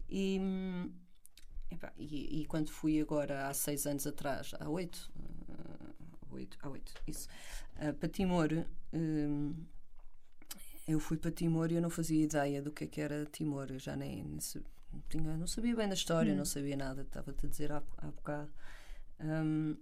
E, 0.10 0.40
epá, 1.72 1.94
e, 1.98 2.42
e, 2.42 2.46
quando 2.46 2.70
fui 2.72 3.00
agora 3.00 3.48
há 3.48 3.54
seis 3.54 3.88
anos 3.88 4.06
atrás, 4.06 4.52
há 4.60 4.70
oito, 4.70 5.12
uh, 5.50 6.36
oito 6.36 6.58
há 6.62 6.70
oito, 6.70 6.94
isso, 7.08 7.28
uh, 7.78 7.94
para 7.94 8.10
Timor. 8.10 8.50
Uh, 8.94 9.56
eu 10.86 11.00
fui 11.00 11.18
para 11.18 11.32
Timor 11.32 11.72
e 11.72 11.76
eu 11.76 11.82
não 11.82 11.90
fazia 11.90 12.22
ideia 12.22 12.62
do 12.62 12.72
que, 12.72 12.84
é 12.84 12.88
que 12.88 13.00
era 13.00 13.26
Timor. 13.26 13.68
Eu 13.70 13.80
já 13.80 13.96
nem, 13.96 14.24
nem 14.24 14.40
tinha, 15.10 15.38
não 15.38 15.48
sabia 15.48 15.76
bem 15.76 15.88
da 15.88 15.94
história, 15.94 16.34
hum. 16.34 16.38
não 16.38 16.46
sabia 16.46 16.78
nada. 16.78 17.02
Estava-te 17.02 17.46
a 17.46 17.50
dizer 17.50 17.72
há, 17.72 17.82
há 17.98 18.08
bocado 18.08 18.52
um, 19.20 19.76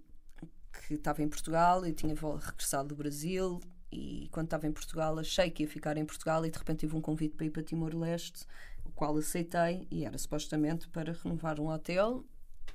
que 0.86 0.94
estava 0.94 1.22
em 1.22 1.28
Portugal 1.28 1.86
e 1.86 1.92
tinha 1.92 2.14
regressado 2.14 2.88
do 2.88 2.96
Brasil. 2.96 3.60
E 3.90 4.28
quando 4.32 4.46
estava 4.46 4.66
em 4.66 4.72
Portugal, 4.72 5.18
achei 5.18 5.50
que 5.50 5.64
ia 5.64 5.68
ficar 5.68 5.96
em 5.98 6.04
Portugal 6.04 6.44
e 6.46 6.50
de 6.50 6.58
repente 6.58 6.80
tive 6.80 6.96
um 6.96 7.00
convite 7.00 7.36
para 7.36 7.46
ir 7.46 7.50
para 7.50 7.62
Timor-Leste, 7.62 8.46
o 8.84 8.90
qual 8.90 9.16
aceitei 9.16 9.86
e 9.90 10.04
era 10.04 10.16
supostamente 10.16 10.88
para 10.88 11.12
renovar 11.12 11.60
um 11.60 11.68
hotel 11.68 12.24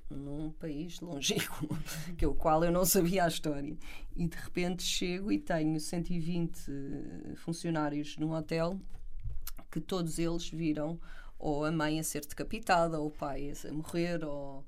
num 0.10 0.52
país 0.52 1.00
longínquo, 1.00 1.67
que 2.17 2.23
é 2.23 2.28
o 2.28 2.36
qual 2.36 2.63
eu 2.63 2.71
não 2.71 2.86
sabia 2.86 3.26
a 3.26 3.28
história. 3.28 3.76
E 4.15 4.28
de 4.28 4.38
repente 4.38 4.84
chego 4.84 5.32
e 5.32 5.39
tenho 5.39 5.80
120 5.80 7.36
funcionários 7.36 8.15
num 8.17 8.32
hotel 8.32 8.80
que 9.71 9.82
todos 9.82 10.17
eles 10.17 10.50
viram 10.50 11.00
ou 11.38 11.65
a 11.65 11.71
mãe 11.71 12.00
a 12.00 12.04
ser 12.04 12.26
decapitada, 12.26 13.00
ou 13.00 13.08
o 13.08 13.12
pai 13.12 13.52
a 13.52 13.73
morrer, 13.73 14.23
ou 14.23 14.65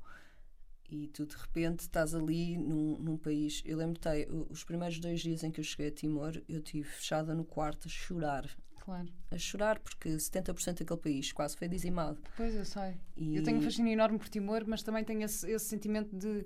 e 0.92 1.08
tu 1.08 1.26
de 1.26 1.36
repente 1.36 1.82
estás 1.82 2.16
ali 2.16 2.58
num, 2.58 2.98
num 2.98 3.18
país. 3.18 3.62
Eu 3.64 3.78
lembro-te, 3.78 4.28
os 4.50 4.64
primeiros 4.64 5.00
dois 5.00 5.22
dias 5.22 5.44
em 5.44 5.52
que 5.52 5.60
eu 5.60 5.64
cheguei 5.64 5.88
a 5.88 5.92
Timor, 5.92 6.42
eu 6.48 6.60
estive 6.60 6.88
fechada 6.88 7.36
no 7.36 7.46
quarto 7.46 7.88
a 7.88 7.90
chorar. 7.90 8.50
Claro. 8.80 9.08
A 9.30 9.38
chorar, 9.38 9.80
porque 9.80 10.10
70% 10.10 10.80
daquele 10.80 11.00
país 11.00 11.32
quase 11.32 11.56
foi 11.56 11.68
dizimado. 11.68 12.20
Pois 12.36 12.56
eu 12.56 12.66
sei. 12.66 12.96
E... 13.16 13.38
Eu 13.38 13.44
tenho 13.44 13.60
um 13.60 13.62
fascínio 13.62 13.94
enorme 13.94 14.18
por 14.18 14.30
Timor, 14.30 14.64
mas 14.66 14.82
também 14.82 15.04
tenho 15.04 15.22
esse, 15.24 15.50
esse 15.52 15.66
sentimento 15.66 16.16
de. 16.16 16.46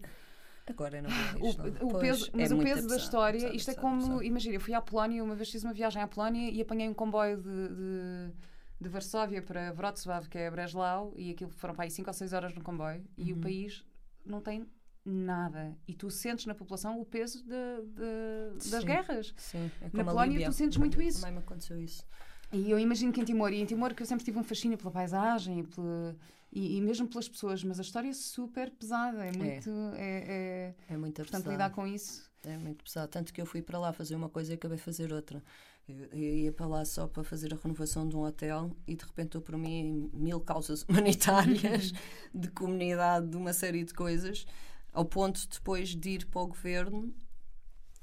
Agora 0.68 1.02
não 1.02 1.10
vejo, 1.40 1.86
o, 1.86 1.90
o 1.90 2.00
peso, 2.00 2.30
Mas 2.34 2.52
é 2.52 2.56
o 2.56 2.60
peso 2.60 2.88
da 2.88 2.98
história, 2.98 3.40
pesado, 3.40 3.56
isto 3.56 3.72
é 3.72 3.76
como. 3.76 4.22
Imagina, 4.22 4.56
eu 4.56 4.62
fui 4.62 4.74
à 4.74 4.82
Polónia, 4.82 5.24
uma 5.24 5.36
vez 5.36 5.50
fiz 5.50 5.64
uma 5.64 5.74
viagem 5.74 6.02
à 6.02 6.08
Polónia 6.08 6.50
e 6.50 6.62
apanhei 6.62 6.90
um 6.90 6.94
comboio 6.94 7.38
de, 7.38 7.70
de 7.70 8.34
de 8.80 8.90
Varsóvia 8.90 9.42
para 9.42 9.72
Wrocław, 9.72 10.28
que 10.30 10.38
é 10.38 10.52
Breslau, 10.52 11.14
e 11.16 11.32
aquilo 11.32 11.52
foram 11.52 11.74
para 11.74 11.86
aí 11.86 11.92
5 11.92 12.10
ou 12.10 12.14
6 12.14 12.34
horas 12.34 12.54
no 12.54 12.62
comboio, 12.62 13.00
uhum. 13.00 13.26
e 13.26 13.32
o 13.32 13.36
uhum. 13.36 13.42
país 13.42 13.86
não 14.26 14.42
tem 14.42 14.68
nada. 15.06 15.78
E 15.88 15.94
tu 15.94 16.10
sentes 16.10 16.46
na 16.46 16.56
população 16.56 17.00
o 17.00 17.06
peso 17.06 17.44
de, 17.44 17.50
de, 17.50 18.70
das 18.70 18.82
sim, 18.82 18.86
guerras. 18.86 19.34
Sim, 19.38 19.72
é 19.82 19.90
na 19.94 20.04
Polónia 20.04 20.46
tu 20.46 20.54
sentes 20.54 20.78
muito 20.78 21.02
isso. 21.02 21.20
Também 21.22 21.34
me 21.34 21.40
aconteceu 21.40 21.80
isso. 21.80 22.06
E 22.52 22.70
eu 22.70 22.78
imagino 22.78 23.12
que 23.12 23.20
em 23.20 23.24
Timor, 23.24 23.52
e 23.52 23.62
em 23.62 23.66
Timor 23.66 23.96
que 23.96 24.04
eu 24.04 24.08
sempre 24.08 24.24
tive 24.24 24.38
um 24.38 24.44
fascínio 24.44 24.78
pela 24.78 24.92
paisagem 24.92 25.62
e, 25.62 25.64
pela, 25.64 26.16
e, 26.52 26.78
e, 26.78 26.82
mesmo 26.82 27.08
pelas 27.08 27.28
pessoas, 27.28 27.64
mas 27.64 27.80
a 27.80 27.82
história 27.82 28.08
é 28.08 28.14
super 28.14 28.70
pesada, 28.70 29.26
é, 29.26 29.30
é. 29.30 29.32
muito. 29.32 29.70
É, 29.96 30.76
é, 30.88 30.94
é 30.94 30.98
muito 30.98 31.16
Portanto, 31.16 31.44
pesado. 31.44 31.52
lidar 31.52 31.72
com 31.72 31.88
isso. 31.88 32.32
É 32.46 32.58
muito 32.58 32.84
pesado. 32.84 33.10
Tanto 33.10 33.34
que 33.34 33.42
eu 33.42 33.46
fui 33.46 33.62
para 33.62 33.80
lá 33.80 33.92
fazer 33.92 34.16
uma 34.16 34.30
coisa 34.30 34.52
e 34.52 34.56
acabei 34.56 34.78
de 34.78 34.84
fazer 34.84 35.12
outra. 35.12 35.44
Eu 35.88 36.18
ia 36.18 36.52
para 36.52 36.66
lá 36.66 36.86
só 36.86 37.08
para 37.08 37.24
fazer 37.24 37.54
a 37.54 37.58
renovação 37.58 38.08
de 38.08 38.16
um 38.16 38.24
hotel 38.24 38.72
e 38.88 38.96
de 38.96 39.04
repente 39.04 39.28
estou 39.28 39.42
por 39.42 39.58
mim 39.58 40.10
mil 40.14 40.40
causas 40.40 40.84
humanitárias 40.88 41.92
de 42.34 42.48
comunidade, 42.50 43.28
de 43.28 43.36
uma 43.36 43.52
série 43.52 43.84
de 43.84 43.94
coisas, 43.94 44.46
ao 44.94 45.04
ponto 45.04 45.46
depois 45.50 45.90
de 45.90 46.10
ir 46.12 46.26
para 46.28 46.42
o 46.42 46.48
governo. 46.48 47.14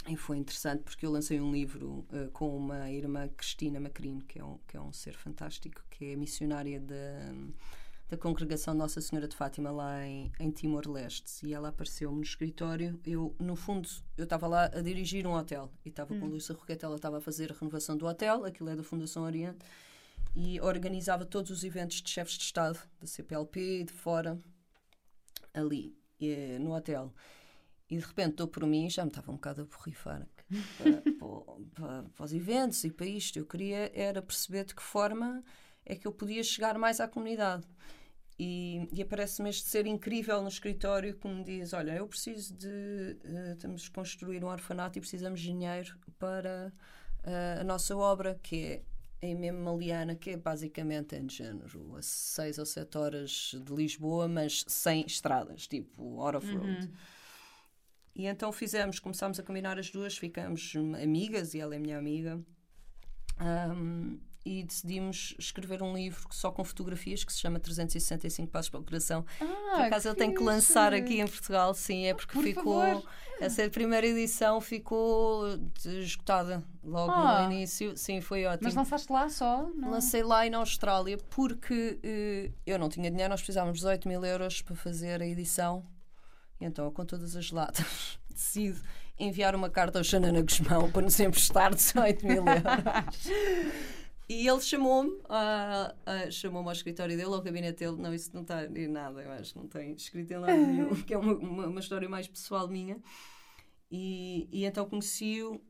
E 0.06 0.16
foi 0.16 0.36
interessante 0.38 0.82
porque 0.82 1.06
eu 1.06 1.10
lancei 1.10 1.40
um 1.40 1.52
livro 1.52 2.06
uh, 2.12 2.30
com 2.32 2.54
uma 2.54 2.90
irmã, 2.90 3.28
Cristina 3.28 3.80
Macrino, 3.80 4.22
que 4.24 4.38
é 4.38 4.44
um, 4.44 4.58
que 4.66 4.76
é 4.76 4.80
um 4.80 4.92
ser 4.92 5.14
fantástico, 5.14 5.82
que 5.90 6.12
é 6.12 6.16
missionária 6.16 6.80
da 6.80 7.32
da 8.10 8.16
congregação 8.16 8.74
Nossa 8.74 9.00
Senhora 9.00 9.28
de 9.28 9.36
Fátima 9.36 9.70
lá 9.70 10.04
em, 10.04 10.32
em 10.40 10.50
Timor-Leste 10.50 11.46
e 11.46 11.54
ela 11.54 11.68
apareceu-me 11.68 12.16
no 12.16 12.24
escritório. 12.24 12.98
Eu, 13.06 13.36
no 13.38 13.54
fundo, 13.54 13.88
eu 14.16 14.24
estava 14.24 14.48
lá 14.48 14.64
a 14.64 14.80
dirigir 14.80 15.28
um 15.28 15.32
hotel 15.32 15.72
e 15.84 15.90
estava 15.90 16.12
hum. 16.12 16.18
com 16.18 16.26
a 16.26 16.28
Luísa 16.28 16.52
Roquete, 16.52 16.84
ela 16.84 16.96
estava 16.96 17.18
a 17.18 17.20
fazer 17.20 17.52
a 17.52 17.54
renovação 17.54 17.96
do 17.96 18.06
hotel, 18.06 18.44
aquilo 18.44 18.68
é 18.68 18.74
da 18.74 18.82
Fundação 18.82 19.22
Oriente, 19.22 19.64
e 20.34 20.60
organizava 20.60 21.24
todos 21.24 21.52
os 21.52 21.62
eventos 21.62 22.02
de 22.02 22.10
chefes 22.10 22.36
de 22.36 22.42
Estado, 22.42 22.80
da 23.00 23.06
CPLP 23.06 23.80
e 23.80 23.84
de 23.84 23.92
fora, 23.92 24.36
ali, 25.54 25.96
e, 26.18 26.58
no 26.58 26.74
hotel. 26.74 27.14
E 27.88 27.96
de 27.96 28.04
repente 28.04 28.30
estou 28.30 28.48
por 28.48 28.66
mim, 28.66 28.90
já 28.90 29.04
me 29.04 29.10
estava 29.10 29.30
um 29.30 29.36
bocado 29.36 29.62
a 29.62 29.64
borrifar 29.64 30.26
para, 30.78 31.02
para, 31.74 32.02
para 32.02 32.24
os 32.24 32.32
eventos 32.32 32.82
e 32.82 32.90
para 32.90 33.06
isto. 33.06 33.38
Eu 33.38 33.46
queria 33.46 33.92
era 33.94 34.20
perceber 34.20 34.64
de 34.64 34.74
que 34.74 34.82
forma 34.82 35.44
é 35.86 35.94
que 35.94 36.08
eu 36.08 36.12
podia 36.12 36.42
chegar 36.42 36.76
mais 36.76 36.98
à 36.98 37.06
comunidade. 37.06 37.64
E, 38.42 38.88
e 38.90 39.03
aparece-me 39.03 39.50
este 39.50 39.68
ser 39.68 39.87
incrível 39.87 40.40
no 40.40 40.48
escritório 40.48 41.14
que 41.14 41.29
me 41.29 41.44
diz: 41.44 41.74
Olha, 41.74 41.92
eu 41.92 42.09
preciso 42.09 42.55
de. 42.55 43.18
Uh, 43.22 43.57
temos 43.59 43.83
de 43.83 43.90
construir 43.90 44.42
um 44.42 44.48
orfanato 44.48 44.96
e 44.96 45.00
precisamos 45.03 45.40
de 45.40 45.48
dinheiro 45.48 45.94
para 46.18 46.72
uh, 47.18 47.61
a 47.61 47.64
nossa 47.64 47.94
obra, 47.94 48.40
que 48.42 48.64
é 48.64 48.83
em 49.20 49.35
mesmo 49.35 49.61
Maliana, 49.61 50.14
que 50.14 50.31
é 50.31 50.37
basicamente 50.38 51.14
em 51.16 51.29
género 51.29 51.94
a 51.96 52.00
6 52.00 52.57
ou 52.57 52.64
7 52.64 52.96
horas 52.96 53.55
de 53.62 53.74
Lisboa, 53.74 54.26
mas 54.26 54.64
sem 54.66 55.05
estradas, 55.05 55.66
tipo 55.66 56.18
out 56.22 56.38
of 56.38 56.50
road. 56.50 56.87
Uhum. 56.87 56.92
E 58.16 58.26
então 58.26 58.50
fizemos, 58.53 58.98
começámos 58.98 59.38
a 59.38 59.42
combinar 59.42 59.79
as 59.79 59.90
duas, 59.90 60.16
ficamos 60.16 60.72
amigas 61.03 61.53
e 61.53 61.61
ela 61.61 61.74
é 61.74 61.79
minha 61.79 61.98
amiga. 61.98 62.40
Um, 63.38 64.18
e 64.44 64.64
decidimos 64.64 65.35
escrever 65.38 65.83
um 65.83 65.94
livro 65.94 66.22
só 66.31 66.50
com 66.50 66.64
fotografias 66.64 67.22
que 67.22 67.33
se 67.33 67.40
chama 67.40 67.61
365 67.61 68.50
Passos 68.50 68.70
para 68.70 68.81
o 68.81 68.85
Coração. 68.85 69.24
Ah, 69.40 69.44
Por 69.76 69.85
acaso 69.85 70.09
ele 70.09 70.16
tem 70.16 70.33
que 70.33 70.42
lançar 70.42 70.94
aqui 70.94 71.20
em 71.20 71.26
Portugal, 71.26 71.74
sim, 71.74 72.07
é 72.07 72.14
porque 72.14 72.33
Por 72.33 72.42
ficou. 72.42 72.81
Favor. 72.81 73.05
Essa 73.38 73.68
primeira 73.70 74.07
edição 74.07 74.61
ficou 74.61 75.46
esgotada 75.85 76.62
logo 76.83 77.12
ah. 77.12 77.42
no 77.42 77.53
início. 77.53 77.96
Sim, 77.96 78.20
foi 78.20 78.44
ótimo. 78.46 78.64
Mas 78.64 78.74
lançaste 78.74 79.12
lá 79.12 79.29
só? 79.29 79.68
Não? 79.74 79.90
Lancei 79.90 80.22
lá 80.22 80.48
na 80.48 80.59
Austrália 80.59 81.18
porque 81.31 81.98
eh, 82.03 82.50
eu 82.66 82.79
não 82.79 82.88
tinha 82.88 83.11
dinheiro, 83.11 83.31
nós 83.31 83.40
precisávamos 83.40 83.79
de 83.79 83.85
18 83.85 84.09
mil 84.09 84.24
euros 84.24 84.62
para 84.62 84.74
fazer 84.74 85.20
a 85.20 85.26
edição. 85.26 85.85
E 86.61 86.64
então, 86.64 86.90
com 86.90 87.05
todas 87.05 87.37
as 87.37 87.50
latas, 87.50 88.18
decido 88.31 88.81
enviar 89.18 89.55
uma 89.55 89.68
carta 89.68 89.98
ao 89.98 90.05
Xanana 90.05 90.40
Guzmão 90.40 90.90
para 90.90 91.03
nos 91.03 91.20
emprestar 91.20 91.74
18 91.74 92.26
mil 92.26 92.44
euros. 92.46 93.90
E 94.30 94.46
ele 94.46 94.60
chamou-me, 94.60 95.10
uh, 95.10 95.90
uh, 96.06 96.30
chamou-me 96.30 96.68
ao 96.68 96.72
escritório 96.72 97.16
dele, 97.16 97.34
ao 97.34 97.42
gabinete 97.42 97.80
dele. 97.80 97.96
Não, 97.96 98.14
isso 98.14 98.30
não 98.32 98.42
está 98.42 98.64
em 98.64 98.86
nada, 98.86 99.20
eu 99.20 99.32
acho, 99.32 99.58
não 99.58 99.66
tem 99.66 99.92
escrito 99.92 100.32
em 100.32 100.36
lado 100.36 100.54
nenhum, 100.54 100.94
que 101.02 101.12
é 101.12 101.18
uma, 101.18 101.34
uma, 101.34 101.66
uma, 101.66 101.80
história 101.80 102.08
mais 102.08 102.28
pessoal 102.28 102.68
minha. 102.68 102.96
E, 103.90 104.48
e 104.52 104.64
então 104.64 104.88
conheci-o 104.88 105.60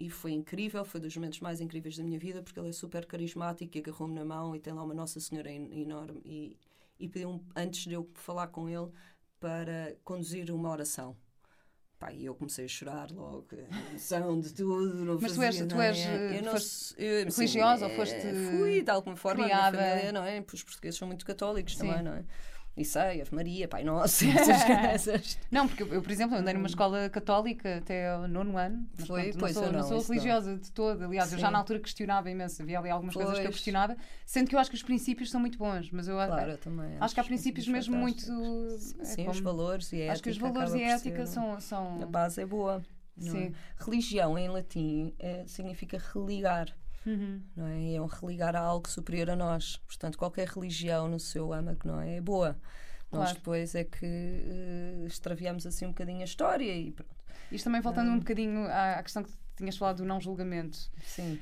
e 0.00 0.08
foi 0.08 0.32
incrível, 0.32 0.82
foi 0.82 0.98
dos 0.98 1.14
momentos 1.14 1.40
mais 1.40 1.60
incríveis 1.60 1.98
da 1.98 2.02
minha 2.02 2.18
vida, 2.18 2.42
porque 2.42 2.58
ele 2.58 2.70
é 2.70 2.72
super 2.72 3.04
carismático 3.04 3.76
e 3.76 3.80
agarrou-me 3.80 4.14
na 4.14 4.24
mão 4.24 4.56
e 4.56 4.60
tem 4.60 4.72
lá 4.72 4.82
uma 4.82 4.94
Nossa 4.94 5.20
Senhora 5.20 5.52
enorme. 5.52 6.22
E, 6.24 6.56
e 6.98 7.10
pediu 7.10 7.44
antes 7.54 7.84
de 7.84 7.92
eu 7.92 8.08
falar 8.14 8.46
com 8.46 8.66
ele, 8.66 8.88
para 9.38 9.94
conduzir 10.02 10.50
uma 10.50 10.70
oração. 10.70 11.14
Pá, 11.98 12.12
e 12.12 12.26
eu 12.26 12.34
comecei 12.34 12.66
a 12.66 12.68
chorar 12.68 13.10
logo, 13.10 13.46
emoção 13.90 14.38
de 14.38 14.52
tudo. 14.52 15.18
Mas 15.20 15.32
tu 15.32 15.42
és, 15.42 15.56
tu 15.66 15.80
és 15.80 16.04
não, 16.42 16.54
eu, 16.98 17.24
religiosa 17.24 17.86
ou 17.86 17.94
foste. 17.94 18.20
Fui, 18.50 18.82
de 18.82 18.90
alguma 18.90 19.16
forma, 19.16 19.44
criada. 19.44 19.78
família, 19.78 20.12
não 20.12 20.22
é? 20.22 20.44
Os 20.52 20.62
portugueses 20.62 20.98
são 20.98 21.08
muito 21.08 21.24
católicos 21.24 21.72
Sim. 21.72 21.86
também, 21.86 22.02
não 22.02 22.12
é? 22.12 22.24
E 22.76 22.84
sei, 22.84 23.22
Ave 23.22 23.34
Maria, 23.34 23.66
Pai 23.66 23.82
Nosso, 23.84 24.24
essas 24.28 24.64
coisas. 24.64 25.38
Não, 25.50 25.66
porque 25.66 25.82
eu, 25.82 25.94
eu, 25.94 26.02
por 26.02 26.10
exemplo, 26.10 26.36
andei 26.36 26.52
Hum. 26.54 26.58
numa 26.58 26.66
escola 26.66 27.08
católica 27.08 27.78
até 27.78 28.14
o 28.18 28.28
nono 28.28 28.58
ano. 28.58 28.86
Mas 28.98 29.06
Foi, 29.06 29.22
pronto, 29.22 29.38
pois, 29.38 29.54
não 29.56 29.62
sou, 29.62 29.72
não 29.72 29.78
não, 29.80 29.88
sou 29.88 29.98
isso 29.98 30.12
religiosa 30.12 30.56
de 30.58 30.70
todo. 30.72 31.04
Aliás, 31.04 31.32
eu 31.32 31.38
já 31.38 31.46
Sim. 31.46 31.52
na 31.52 31.58
altura 31.58 31.80
questionava 31.80 32.30
imenso. 32.30 32.60
Havia 32.62 32.78
ali 32.78 32.90
algumas 32.90 33.14
coisas 33.14 33.34
que 33.34 33.40
eu 33.40 33.44
Pois. 33.44 33.54
questionava, 33.56 33.96
sendo 34.26 34.48
que 34.48 34.54
eu 34.54 34.58
acho 34.60 34.70
que 34.70 34.76
os 34.76 34.82
princípios 34.82 35.30
são 35.30 35.40
muito 35.40 35.56
bons. 35.58 35.90
Mas 35.90 36.06
eu 36.08 36.16
Claro, 36.16 36.50
eu 36.52 36.58
também. 36.58 36.96
acho 37.00 37.14
que 37.14 37.20
há 37.20 37.24
princípios 37.24 37.66
mesmo 37.66 37.96
muito. 37.96 38.24
é 39.00 39.04
Sim, 39.04 39.28
os 39.28 39.40
como- 39.40 39.42
valores 39.42 39.92
e 39.92 40.02
a 40.08 40.12
Acho 40.12 40.22
que 40.22 40.30
os 40.30 40.36
ética 40.36 40.52
valores 40.52 40.74
e 40.74 40.84
a 40.84 40.88
ética 40.96 41.26
são. 41.26 41.58
são... 41.60 42.02
A 42.02 42.06
base 42.06 42.40
é 42.42 42.46
boa. 42.46 42.82
não 43.16 43.32
Sim. 43.32 43.44
é? 43.46 43.52
Religião 43.82 44.38
em 44.38 44.48
latim 44.48 45.14
é, 45.18 45.44
significa 45.46 45.98
religar. 46.12 46.68
Uhum. 47.06 47.40
não 47.54 47.66
é? 47.68 47.94
É 47.94 48.00
um 48.02 48.06
religar 48.06 48.54
a 48.56 48.60
algo 48.60 48.88
superior 48.88 49.30
a 49.30 49.36
nós. 49.36 49.76
Portanto, 49.86 50.18
qualquer 50.18 50.48
religião 50.48 51.08
no 51.08 51.20
seu 51.20 51.52
âmago 51.52 51.80
não 51.84 52.00
é, 52.00 52.16
é 52.16 52.20
boa. 52.20 52.58
Nós 53.12 53.28
Claro. 53.28 53.34
depois 53.38 53.74
é 53.76 53.84
que 53.84 54.04
eh, 54.04 55.04
extraviamos 55.06 55.64
assim 55.66 55.86
um 55.86 55.90
bocadinho 55.90 56.20
a 56.22 56.24
história 56.24 56.76
e 56.76 56.90
pronto. 56.90 57.14
Isto 57.52 57.64
também 57.64 57.80
voltando 57.80 58.10
Ah. 58.10 58.14
um 58.14 58.18
bocadinho 58.18 58.66
à, 58.66 58.94
à 58.94 59.02
questão 59.02 59.22
que 59.22 59.30
tinhas 59.56 59.76
falado 59.76 59.98
do 59.98 60.04
não 60.04 60.20
julgamento 60.20 60.76
Sim, 61.02 61.38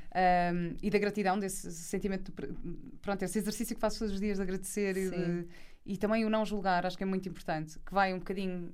um, 0.53 0.77
e 0.81 0.89
da 0.89 0.97
gratidão, 0.99 1.37
desse 1.37 1.69
sentimento, 1.73 2.25
de, 2.25 2.31
pr- 2.31 2.53
pronto, 3.01 3.23
esse 3.23 3.39
exercício 3.39 3.75
que 3.75 3.81
faço 3.81 3.99
todos 3.99 4.13
os 4.13 4.19
dias 4.21 4.37
de 4.37 4.43
agradecer 4.43 4.95
e, 4.95 5.09
de- 5.09 5.47
e 5.85 5.97
também 5.97 6.23
o 6.23 6.29
não 6.29 6.45
julgar, 6.45 6.85
acho 6.85 6.95
que 6.95 7.03
é 7.03 7.05
muito 7.07 7.27
importante, 7.27 7.77
que 7.85 7.93
vai 7.93 8.13
um 8.13 8.19
bocadinho, 8.19 8.71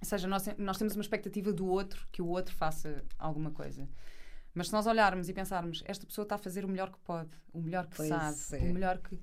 ou 0.00 0.04
seja, 0.06 0.28
nós, 0.28 0.44
nós 0.56 0.78
temos 0.78 0.94
uma 0.94 1.02
expectativa 1.02 1.52
do 1.52 1.66
outro, 1.66 2.06
que 2.12 2.22
o 2.22 2.26
outro 2.28 2.54
faça 2.54 3.02
alguma 3.18 3.50
coisa. 3.50 3.88
Mas 4.60 4.66
se 4.66 4.74
nós 4.74 4.86
olharmos 4.86 5.26
e 5.30 5.32
pensarmos, 5.32 5.82
esta 5.86 6.04
pessoa 6.04 6.24
está 6.24 6.34
a 6.34 6.38
fazer 6.38 6.66
o 6.66 6.68
melhor 6.68 6.90
que 6.90 6.98
pode, 6.98 7.30
o 7.50 7.62
melhor 7.62 7.86
que 7.86 7.96
Pois 7.96 8.10
sabe, 8.10 8.36
é. 8.62 8.70
o 8.70 8.74
melhor 8.74 8.98
que. 8.98 9.18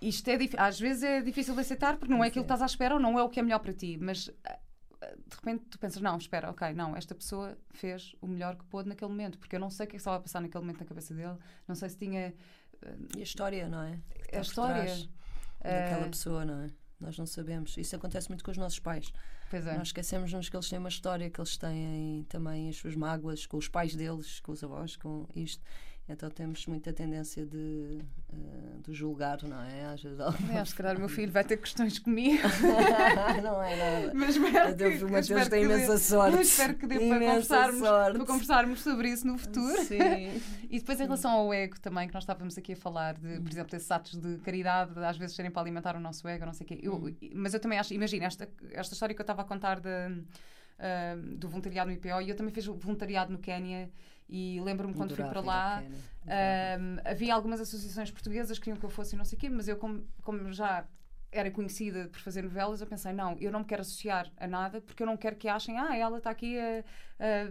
Isto 0.00 0.28
é 0.28 0.38
às 0.56 0.78
vezes 0.78 1.02
é 1.02 1.20
difícil 1.20 1.52
de 1.52 1.62
aceitar 1.62 1.96
porque 1.96 2.12
não 2.12 2.18
é 2.18 2.20
Pois 2.20 2.30
aquilo 2.30 2.44
que 2.44 2.52
é. 2.52 2.54
estás 2.54 2.62
à 2.62 2.66
espera 2.66 2.94
ou 2.94 3.00
não 3.00 3.18
é 3.18 3.22
o 3.24 3.28
que 3.28 3.40
é 3.40 3.42
melhor 3.42 3.58
para 3.58 3.72
ti, 3.72 3.98
mas 4.00 4.30
ah, 4.44 4.56
de 5.02 5.34
repente 5.34 5.64
tu 5.68 5.80
pensas, 5.80 6.00
não, 6.00 6.16
espera, 6.16 6.48
ok, 6.48 6.72
não, 6.74 6.96
esta 6.96 7.12
pessoa 7.12 7.58
fez 7.70 8.14
o 8.20 8.28
melhor 8.28 8.54
que 8.54 8.64
pôde 8.66 8.88
naquele 8.88 9.10
momento, 9.10 9.36
porque 9.36 9.56
eu 9.56 9.60
não 9.60 9.68
sei 9.68 9.86
o 9.86 9.88
que 9.88 9.96
é 9.96 9.98
que 9.98 10.00
estava 10.00 10.18
a 10.18 10.20
passar 10.20 10.40
naquele 10.40 10.62
momento 10.62 10.78
na 10.78 10.86
cabeça 10.86 11.12
dele, 11.12 11.36
não 11.66 11.74
sei 11.74 11.88
se 11.88 11.98
tinha 11.98 12.32
e 13.16 13.20
a 13.20 13.22
história, 13.22 13.68
não 13.68 13.82
é? 13.82 13.98
Que 14.30 14.36
a 14.36 14.40
história. 14.40 14.84
daquela 15.62 16.06
Ah, 16.06 16.08
pessoa, 16.08 16.44
não 16.44 16.62
é? 16.62 16.70
Nós 16.98 17.18
não 17.18 17.26
sabemos. 17.26 17.76
Isso 17.76 17.96
acontece 17.96 18.28
muito 18.28 18.44
com 18.44 18.50
os 18.50 18.56
nossos 18.56 18.78
pais. 18.78 19.12
É. 19.56 19.76
Nós 19.76 19.88
esquecemos-nos 19.88 20.48
que 20.48 20.56
eles 20.56 20.68
têm 20.68 20.78
uma 20.78 20.88
história, 20.88 21.30
que 21.30 21.40
eles 21.40 21.56
têm 21.56 22.24
também 22.28 22.68
as 22.68 22.76
suas 22.76 22.94
mágoas 22.94 23.46
com 23.46 23.56
os 23.56 23.68
pais 23.68 23.94
deles, 23.94 24.40
com 24.40 24.52
os 24.52 24.62
avós, 24.62 24.96
com 24.96 25.26
isto. 25.34 25.62
Então 26.12 26.28
temos 26.28 26.66
muita 26.66 26.92
tendência 26.92 27.46
de, 27.46 27.98
eh, 28.32 28.36
de 28.84 28.92
julgar, 28.92 29.40
não 29.44 29.62
é? 29.62 29.84
Às 29.84 30.02
vezes 30.02 30.18
É, 30.18 30.24
acho 30.24 30.36
que 30.62 30.68
se 30.70 30.74
calhar 30.74 30.96
o 30.96 30.98
meu 30.98 31.08
filho 31.08 31.30
vai 31.30 31.44
ter 31.44 31.56
questões 31.56 31.98
comigo, 32.00 32.42
não 33.42 33.62
é 33.62 33.76
nada. 33.76 34.12
mas 34.14 34.36
espero 34.36 34.76
que, 34.76 34.82
Eu 34.84 34.90
vi 34.98 35.04
uma 35.04 35.20
espero 35.20 35.38
Deus 35.38 35.48
tem 35.48 35.62
imensa 35.64 35.98
sorte. 35.98 36.36
eu 36.36 36.42
espero 36.42 36.74
que 36.74 36.86
dê 36.86 36.98
para 37.08 37.18
conversarmos, 37.20 37.80
para 37.80 38.26
conversarmos 38.26 38.80
sobre 38.82 39.08
isso 39.10 39.26
no 39.26 39.38
futuro. 39.38 39.84
Sim. 39.84 39.98
E 40.68 40.78
depois 40.80 40.98
em 41.00 41.04
relação 41.04 41.30
ao 41.30 41.54
ego 41.54 41.78
também, 41.80 42.08
que 42.08 42.14
nós 42.14 42.24
estávamos 42.24 42.58
aqui 42.58 42.72
a 42.72 42.76
falar, 42.76 43.14
de, 43.14 43.26
Hum. 43.38 43.42
por 43.42 43.50
exemplo, 43.52 43.70
desses 43.70 43.90
atos 43.90 44.16
de 44.18 44.38
caridade, 44.38 44.92
de, 44.94 45.04
às 45.04 45.16
vezes 45.16 45.36
serem 45.36 45.50
para 45.50 45.62
alimentar 45.62 45.94
o 45.96 46.00
nosso 46.00 46.26
ego, 46.26 46.44
não 46.44 46.52
sei 46.52 46.64
o 46.64 46.68
quê. 46.68 46.78
Eu, 46.82 46.94
Hum. 46.96 47.14
Mas 47.34 47.54
eu 47.54 47.60
também 47.60 47.78
acho, 47.78 47.94
imagina, 47.94 48.24
esta, 48.26 48.48
esta 48.72 48.94
história 48.94 49.14
que 49.14 49.20
eu 49.20 49.24
estava 49.24 49.42
a 49.42 49.44
contar 49.44 49.78
de, 49.80 49.88
ah, 50.78 51.16
do 51.36 51.48
voluntariado 51.48 51.88
no 51.90 51.96
IPO, 51.96 52.20
e 52.22 52.30
eu 52.30 52.34
também 52.36 52.52
fiz 52.52 52.66
voluntariado 52.66 53.32
no 53.32 53.38
Quénia, 53.38 53.90
e 54.30 54.60
lembro-me 54.60 54.94
quando 54.94 55.14
fui 55.14 55.24
para 55.24 55.40
lá. 55.40 55.82
Um, 56.24 56.96
havia 57.04 57.34
algumas 57.34 57.60
associações 57.60 58.10
portuguesas 58.10 58.58
que 58.58 58.64
queriam 58.64 58.78
que 58.78 58.84
eu 58.84 58.90
fosse 58.90 59.14
e 59.14 59.18
não 59.18 59.24
sei 59.24 59.36
o 59.36 59.40
quê, 59.40 59.48
mas 59.48 59.66
eu, 59.66 59.76
como, 59.76 60.06
como 60.22 60.52
já 60.52 60.86
era 61.32 61.50
conhecida 61.50 62.08
por 62.10 62.20
fazer 62.20 62.42
novelas, 62.42 62.80
eu 62.80 62.86
pensei, 62.86 63.12
não, 63.12 63.36
eu 63.40 63.52
não 63.52 63.60
me 63.60 63.64
quero 63.64 63.82
associar 63.82 64.30
a 64.36 64.46
nada 64.46 64.80
porque 64.80 65.02
eu 65.02 65.06
não 65.06 65.16
quero 65.16 65.36
que 65.36 65.48
achem, 65.48 65.78
ah, 65.78 65.96
ela 65.96 66.18
está 66.18 66.30
aqui 66.30 66.58
a, 66.58 66.84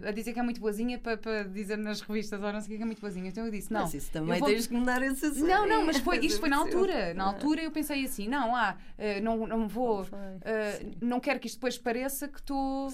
a, 0.04 0.08
a 0.08 0.12
dizer 0.12 0.32
que 0.34 0.38
é 0.38 0.42
muito 0.42 0.60
boazinha 0.60 0.98
para, 0.98 1.16
para 1.16 1.44
dizer 1.44 1.78
nas 1.78 2.00
revistas 2.02 2.42
ou 2.42 2.52
não 2.52 2.60
sei 2.60 2.68
o 2.68 2.70
quê 2.72 2.76
que 2.76 2.82
é 2.82 2.86
muito 2.86 3.00
boazinha. 3.00 3.28
Então 3.28 3.44
eu 3.46 3.50
disse, 3.50 3.72
não. 3.72 3.80
Mas 3.82 3.94
isso 3.94 4.10
também 4.10 4.38
vou- 4.38 4.48
tens 4.48 4.66
que 4.66 4.74
mudar 4.74 5.00
esse 5.02 5.24
assunto. 5.24 5.46
Não, 5.46 5.66
não, 5.66 5.86
mas 5.86 5.96
foi, 5.98 6.18
isto 6.24 6.40
foi 6.40 6.50
na 6.50 6.58
altura. 6.58 7.14
Na 7.14 7.24
altura 7.24 7.62
eu 7.62 7.70
pensei 7.70 8.04
assim, 8.04 8.28
não, 8.28 8.54
ah, 8.54 8.76
eh, 8.98 9.20
não, 9.20 9.46
não 9.46 9.66
vou, 9.66 10.06
eh, 10.42 10.86
não 11.00 11.18
quero 11.18 11.40
que 11.40 11.46
isto 11.46 11.56
depois 11.56 11.78
pareça 11.78 12.28
que 12.28 12.38
estou 12.38 12.88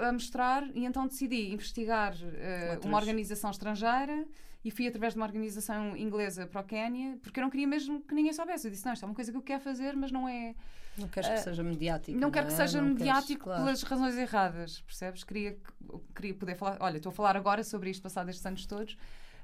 a, 0.00 0.08
a 0.08 0.12
mostrar 0.12 0.64
e 0.74 0.84
então 0.84 1.06
decidi 1.06 1.52
investigar 1.52 2.14
eh, 2.34 2.70
Outras. 2.72 2.84
uma 2.86 2.98
organização 2.98 3.50
estrangeira 3.50 4.24
e 4.64 4.70
fui 4.70 4.86
através 4.86 5.12
de 5.14 5.18
uma 5.18 5.26
organização 5.26 5.96
inglesa 5.96 6.46
para 6.46 6.60
o 6.60 6.64
Quénia 6.64 7.18
porque 7.22 7.40
eu 7.40 7.42
não 7.42 7.50
queria 7.50 7.66
mesmo 7.66 8.00
que 8.02 8.14
ninguém 8.14 8.32
soubesse. 8.32 8.66
Eu 8.66 8.70
disse, 8.70 8.84
não, 8.86 8.92
isto 8.92 9.02
é 9.04 9.06
uma 9.06 9.14
coisa 9.14 9.30
que 9.32 9.36
eu 9.38 9.42
quero 9.42 9.60
fazer, 9.62 9.96
mas 9.96 10.12
não 10.12 10.28
é... 10.28 10.54
Não 10.98 11.08
queres 11.08 11.28
que 11.28 11.34
Ah, 11.34 11.38
seja 11.38 11.62
mediático. 11.62 12.18
não 12.18 12.30
quero 12.30 12.46
que 12.46 12.52
é? 12.52 12.56
seja 12.56 12.80
Não 12.80 12.88
queres- 12.94 13.00
mediático 13.00 13.44
claro. 13.44 13.62
pelas 13.64 13.82
razões 13.82 14.16
erradas, 14.16 14.80
percebes? 14.82 15.24
Queria, 15.24 15.52
que- 15.52 15.98
queria 16.14 16.34
poder 16.34 16.54
falar... 16.54 16.76
Olha, 16.80 16.96
estou 16.98 17.10
a 17.10 17.14
falar 17.14 17.36
agora 17.36 17.64
sobre 17.64 17.90
isto 17.90 18.02
passado 18.02 18.28
estes 18.28 18.44
anos 18.44 18.66
todos, 18.66 18.96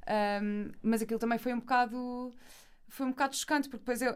ahm, 0.07 0.71
mas 0.83 1.03
aquilo 1.03 1.19
também 1.19 1.39
foi 1.39 1.53
um 1.55 1.61
bocado... 1.61 2.33
Foi 2.91 3.07
um 3.07 3.11
bocado 3.11 3.35
chocante, 3.37 3.69
porque 3.69 3.81
depois 3.83 4.01
eu... 4.03 4.15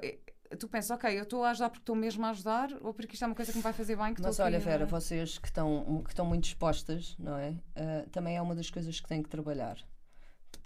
Tu 0.59 0.69
pensas, 0.69 0.91
ok, 0.91 1.19
eu 1.19 1.23
estou 1.23 1.43
a 1.45 1.51
ajudar 1.51 1.71
porque 1.71 1.81
estou 1.83 1.97
mesmo 1.97 2.27
a 2.27 2.31
ajudar 2.31 2.69
ou 2.83 2.93
porque 2.93 3.15
isto 3.15 3.23
é 3.23 3.27
uma 3.27 3.35
coisa 3.35 3.51
que 3.51 3.57
me 3.57 3.63
vai 3.65 3.73
fazer 3.73 3.97
bem? 3.97 4.13
Que 4.13 4.21
Mas 4.21 4.39
olha, 4.39 4.59
aqui, 4.59 4.67
Vera, 4.67 4.81
não 4.81 4.85
é? 4.87 4.91
vocês 4.91 5.39
que 5.39 5.47
estão, 5.47 6.03
que 6.05 6.11
estão 6.11 6.27
muito 6.27 6.45
dispostas, 6.45 7.17
não 7.19 7.39
é? 7.39 7.55
Ah, 7.75 8.05
também 8.13 8.37
é 8.37 8.43
uma 8.43 8.55
das 8.55 8.69
coisas 8.69 9.01
que 9.01 9.09
têm 9.09 9.23
que 9.23 9.31
trabalhar. 9.31 9.79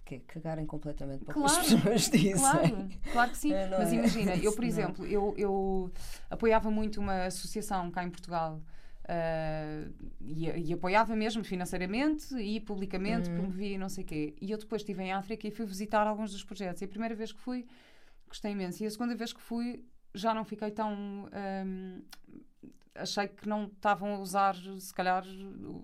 Que 0.07 0.15
é 0.15 0.19
cagarem 0.21 0.65
completamente 0.65 1.25
para 1.25 1.33
o 1.33 1.41
que 1.41 1.47
as 1.47 1.59
Claro, 1.59 1.83
pessoas 1.83 2.11
dizem. 2.11 2.35
Claro, 2.37 2.89
claro 3.13 3.31
que 3.33 3.37
sim. 3.39 3.53
É, 3.55 3.67
Mas 3.77 3.93
é? 3.93 3.95
imagina, 3.97 4.37
eu, 4.37 4.53
por 4.53 4.65
exemplo, 4.65 5.05
eu, 5.07 5.35
eu 5.37 5.91
apoiava 6.31 6.71
muito 6.71 7.01
uma 7.01 7.25
associação 7.27 7.91
cá 7.91 8.05
em 8.05 8.11
Portugal. 8.11 8.61
ah, 9.09 9.85
e, 10.21 10.49
e 10.69 10.73
apoiava 10.73 11.15
mesmo 11.17 11.43
financeiramente 11.45 12.35
e 12.37 12.61
publicamente, 12.61 13.29
Uhum. 13.31 13.35
promovia 13.37 13.75
e 13.75 13.79
não 13.79 13.89
sei 13.89 14.05
o 14.05 14.07
quê. 14.07 14.35
E 14.41 14.51
eu 14.53 14.59
depois 14.59 14.83
estive 14.83 15.03
em 15.03 15.13
África 15.13 15.47
e 15.47 15.51
fui 15.51 15.67
visitar 15.67 16.07
alguns 16.07 16.31
dos 16.33 16.45
projetos. 16.45 16.83
E 16.83 16.85
a 16.85 16.89
primeira 16.89 17.15
vez 17.15 17.33
que 17.33 17.41
fui, 17.41 17.67
gostei 18.29 18.53
imenso. 18.53 18.83
E 18.83 18.87
a 18.87 18.91
segunda 18.91 19.15
vez 19.17 19.33
que 19.33 19.41
fui, 19.41 19.85
já 20.15 20.33
não 20.35 20.45
fiquei 20.45 20.71
tão. 20.71 21.29
ahm, 21.33 22.01
achei 22.99 23.29
que 23.29 23.49
não 23.49 23.65
estavam 23.67 24.15
a 24.15 24.19
usar, 24.19 24.55
se 24.79 24.93
calhar, 24.95 25.25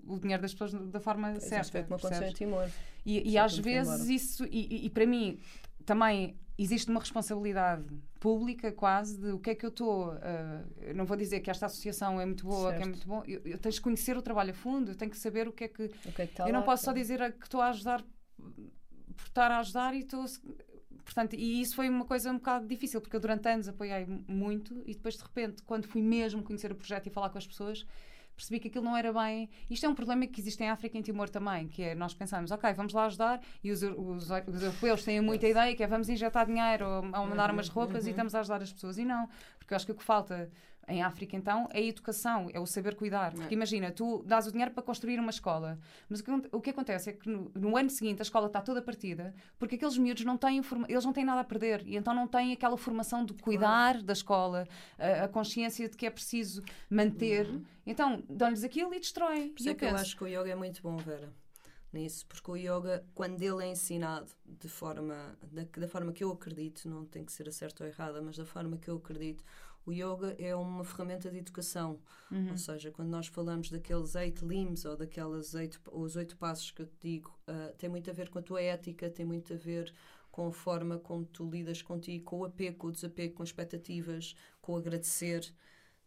o 0.07 0.19
dinheiro 0.19 0.41
das 0.41 0.53
pessoas 0.53 0.73
da 0.73 0.99
forma 0.99 1.29
Pois, 1.31 1.43
Isso 1.43 1.49
certa. 1.49 1.71
foi 1.71 1.83
como 1.83 1.95
aconteceu 1.95 2.27
em? 2.27 2.33
Timor. 2.33 2.69
E, 3.05 3.31
e 3.31 3.37
às 3.37 3.57
vezes 3.57 4.07
isso, 4.09 4.45
e, 4.45 4.85
e- 4.85 4.89
para 4.89 5.05
mim 5.05 5.39
também 5.85 6.37
existe 6.57 6.89
uma 6.89 6.99
responsabilidade 6.99 7.83
pública 8.19 8.71
quase 8.71 9.17
de 9.17 9.31
o 9.31 9.39
que 9.39 9.49
é 9.49 9.55
que 9.55 9.65
eu 9.65 9.69
estou. 9.69 10.13
eu 10.81 10.95
não 10.95 11.05
vou 11.05 11.17
dizer 11.17 11.39
que 11.41 11.49
esta 11.49 11.65
associação 11.65 12.21
é 12.21 12.25
muito 12.25 12.45
boa, 12.45 12.69
que 12.69 12.75
é 12.75 12.77
Certo. 12.85 12.89
muito 12.89 13.07
bom. 13.07 13.23
Eu, 13.27 13.41
eu 13.43 13.57
tenho 13.57 13.73
que 13.75 13.81
conhecer 13.81 14.15
o 14.17 14.21
trabalho 14.21 14.51
a 14.51 14.53
fundo, 14.53 14.91
eu 14.91 14.95
tenho 14.95 15.11
que 15.11 15.17
saber 15.17 15.47
o 15.47 15.51
que 15.51 15.63
é 15.65 15.67
que. 15.67 15.91
É 16.17 16.27
que 16.27 16.41
eu 16.41 16.53
não 16.53 16.59
lá? 16.59 16.65
posso 16.65 16.85
só 16.85 16.93
dizer 16.93 17.33
que 17.33 17.45
estou 17.45 17.59
a 17.59 17.69
ajudar 17.69 18.01
por 18.37 19.25
estar 19.27 19.51
a 19.51 19.59
ajudar 19.59 19.93
e 19.95 19.99
estou. 19.99 20.25
Portanto, 21.03 21.35
e 21.35 21.61
isso 21.61 21.75
foi 21.75 21.89
uma 21.89 22.05
coisa 22.05 22.31
um 22.31 22.35
bocado 22.35 22.65
difícil, 22.67 23.01
porque 23.01 23.15
eu 23.15 23.19
durante 23.19 23.47
anos 23.49 23.67
apoiei 23.67 24.05
mu- 24.05 24.23
muito 24.27 24.81
e 24.85 24.93
depois, 24.93 25.15
de 25.17 25.23
repente, 25.23 25.61
quando 25.63 25.87
fui 25.87 26.01
mesmo 26.01 26.41
conhecer 26.41 26.71
o 26.71 26.75
projeto 26.75 27.07
e 27.07 27.09
falar 27.09 27.29
com 27.29 27.37
as 27.37 27.45
pessoas, 27.45 27.85
percebi 28.35 28.59
que 28.59 28.67
aquilo 28.67 28.85
não 28.85 28.97
era 28.97 29.13
bem. 29.13 29.47
Isto 29.69 29.85
é 29.85 29.89
um 29.89 29.93
problema 29.93 30.25
que 30.25 30.39
existe 30.41 30.63
em 30.63 30.69
África 30.69 30.97
e 30.97 30.99
em 30.99 31.03
Timor 31.03 31.29
também, 31.29 31.67
que 31.67 31.83
é 31.83 31.93
nós 31.93 32.13
pensamos, 32.15 32.49
ok, 32.51 32.73
vamos 32.73 32.91
lá 32.93 33.05
ajudar, 33.05 33.41
e 33.63 33.69
os, 33.71 33.83
os, 33.83 34.29
os 34.47 34.61
europeus 34.63 35.03
têm 35.03 35.21
muita 35.21 35.47
ideia 35.47 35.75
que 35.75 35.83
é 35.83 35.87
vamos 35.87 36.09
injetar 36.09 36.45
dinheiro 36.47 36.85
ou, 36.85 36.95
ou 37.03 37.27
mandar 37.27 37.51
umas 37.51 37.67
roupas 37.69 38.05
e 38.07 38.09
estamos 38.11 38.33
a 38.33 38.39
ajudar 38.39 38.61
as 38.63 38.71
pessoas. 38.73 38.97
E 38.97 39.05
não, 39.05 39.27
porque 39.59 39.73
eu 39.73 39.75
acho 39.75 39.85
que 39.85 39.91
o 39.91 39.95
que 39.95 40.03
falta 40.03 40.49
em 40.87 41.01
África, 41.01 41.35
então, 41.35 41.67
é 41.71 41.79
a 41.79 41.81
educação, 41.81 42.49
é 42.53 42.59
o 42.59 42.65
saber 42.65 42.95
cuidar. 42.95 43.33
Porque 43.33 43.53
imagina, 43.53 43.91
tu 43.91 44.23
dás 44.25 44.47
o 44.47 44.51
dinheiro 44.51 44.71
para 44.71 44.83
construir 44.83 45.19
uma 45.19 45.29
escola, 45.29 45.79
mas 46.09 46.19
o 46.19 46.23
que, 46.23 46.31
o 46.51 46.61
que 46.61 46.69
acontece 46.69 47.09
é 47.09 47.13
que 47.13 47.29
no, 47.29 47.51
no 47.55 47.77
ano 47.77 47.89
seguinte 47.89 48.19
a 48.19 48.23
escola 48.23 48.47
está 48.47 48.61
toda 48.61 48.81
partida 48.81 49.33
porque 49.57 49.75
aqueles 49.75 49.97
miúdos 49.97 50.25
não 50.25 50.37
têm, 50.37 50.61
eles 50.87 51.05
não 51.05 51.13
têm 51.13 51.25
nada 51.25 51.41
a 51.41 51.43
perder 51.43 51.83
e 51.85 51.95
então 51.95 52.13
não 52.13 52.27
têm 52.27 52.51
aquela 52.51 52.77
formação 52.77 53.23
de 53.25 53.33
cuidar 53.33 54.01
da 54.01 54.13
escola, 54.13 54.67
a, 54.97 55.25
a 55.25 55.27
consciência 55.27 55.87
de 55.87 55.95
que 55.95 56.05
é 56.05 56.09
preciso 56.09 56.61
manter. 56.89 57.47
Então, 57.85 58.23
dão-lhes 58.29 58.63
aquilo 58.63 58.93
e 58.93 58.99
destroem. 58.99 59.49
Por 59.49 59.59
isso 59.59 59.69
é 59.69 59.71
eu 59.71 59.75
que 59.75 59.85
eu 59.85 59.89
penso, 59.89 60.01
acho 60.01 60.17
que 60.17 60.23
o 60.23 60.27
yoga 60.27 60.49
é 60.49 60.55
muito 60.55 60.81
bom, 60.81 60.97
Vera. 60.97 61.31
Nisso, 61.91 62.25
porque 62.25 62.49
o 62.49 62.55
yoga, 62.55 63.05
quando 63.13 63.39
ele 63.39 63.63
é 63.63 63.67
ensinado 63.67 64.31
de 64.45 64.67
forma, 64.67 65.37
da, 65.51 65.63
da 65.77 65.87
forma 65.87 66.11
que 66.11 66.23
eu 66.23 66.31
acredito, 66.31 66.89
não 66.89 67.05
tem 67.05 67.23
que 67.23 67.31
ser 67.31 67.47
a 67.47 67.51
certa 67.51 67.83
ou 67.83 67.89
errada, 67.89 68.19
mas 68.19 68.35
da 68.35 68.45
forma 68.45 68.77
que 68.77 68.89
eu 68.89 68.95
acredito, 68.95 69.43
o 69.85 69.91
yoga 69.91 70.35
é 70.39 70.55
uma 70.55 70.83
ferramenta 70.83 71.29
de 71.29 71.37
educação. 71.37 71.99
Uhum. 72.31 72.51
Ou 72.51 72.57
seja, 72.57 72.91
quando 72.91 73.09
nós 73.09 73.27
falamos 73.27 73.69
daqueles 73.69 74.15
eight 74.15 74.43
limbs 74.45 74.85
ou 74.85 74.95
daquelas 74.95 75.53
oito, 75.53 75.81
os 75.91 76.15
oito 76.15 76.37
passos 76.37 76.71
que 76.71 76.81
eu 76.81 76.85
te 76.87 76.95
digo, 77.01 77.37
ah, 77.47 77.73
tem 77.77 77.89
muito 77.89 78.09
a 78.09 78.13
ver 78.13 78.29
com 78.29 78.39
a 78.39 78.41
tua 78.41 78.61
ética, 78.61 79.09
tem 79.09 79.25
muito 79.25 79.53
a 79.53 79.57
ver 79.57 79.93
com 80.31 80.47
a 80.47 80.51
forma 80.51 80.97
como 80.97 81.25
tu 81.25 81.47
lidas 81.49 81.81
contigo, 81.81 82.23
com 82.25 82.39
o 82.39 82.45
apego, 82.45 82.77
com 82.77 82.87
o 82.87 82.91
desapego, 82.91 83.35
com 83.35 83.43
expectativas, 83.43 84.35
com 84.61 84.73
o 84.73 84.77
agradecer. 84.77 85.53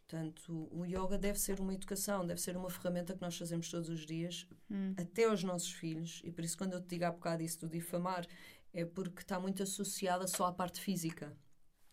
Portanto, 0.09 0.69
o 0.71 0.85
yoga 0.85 1.19
deve 1.19 1.39
ser 1.39 1.61
uma 1.61 1.75
educação, 1.75 2.25
deve 2.27 2.41
ser 2.41 2.57
uma 2.57 2.71
ferramenta 2.71 3.15
que 3.15 3.21
nós 3.21 3.37
fazemos 3.37 3.69
todos 3.69 3.89
os 3.89 4.07
dias, 4.07 4.47
Hum. 4.71 4.95
até 4.97 5.25
aos 5.25 5.43
nossos 5.45 5.73
filhos. 5.73 6.23
E 6.25 6.31
por 6.31 6.45
isso, 6.45 6.57
quando 6.57 6.75
eu 6.75 6.81
te 6.81 6.89
digo 6.89 7.05
há 7.05 7.11
bocado 7.11 7.43
isso 7.43 7.61
do 7.61 7.69
difamar, 7.69 8.27
é 8.73 8.85
porque 8.85 9.23
está 9.23 9.39
muito 9.41 9.63
associada 9.63 10.27
só 10.29 10.47
à 10.47 10.53
parte 10.53 10.81
física. 10.81 11.37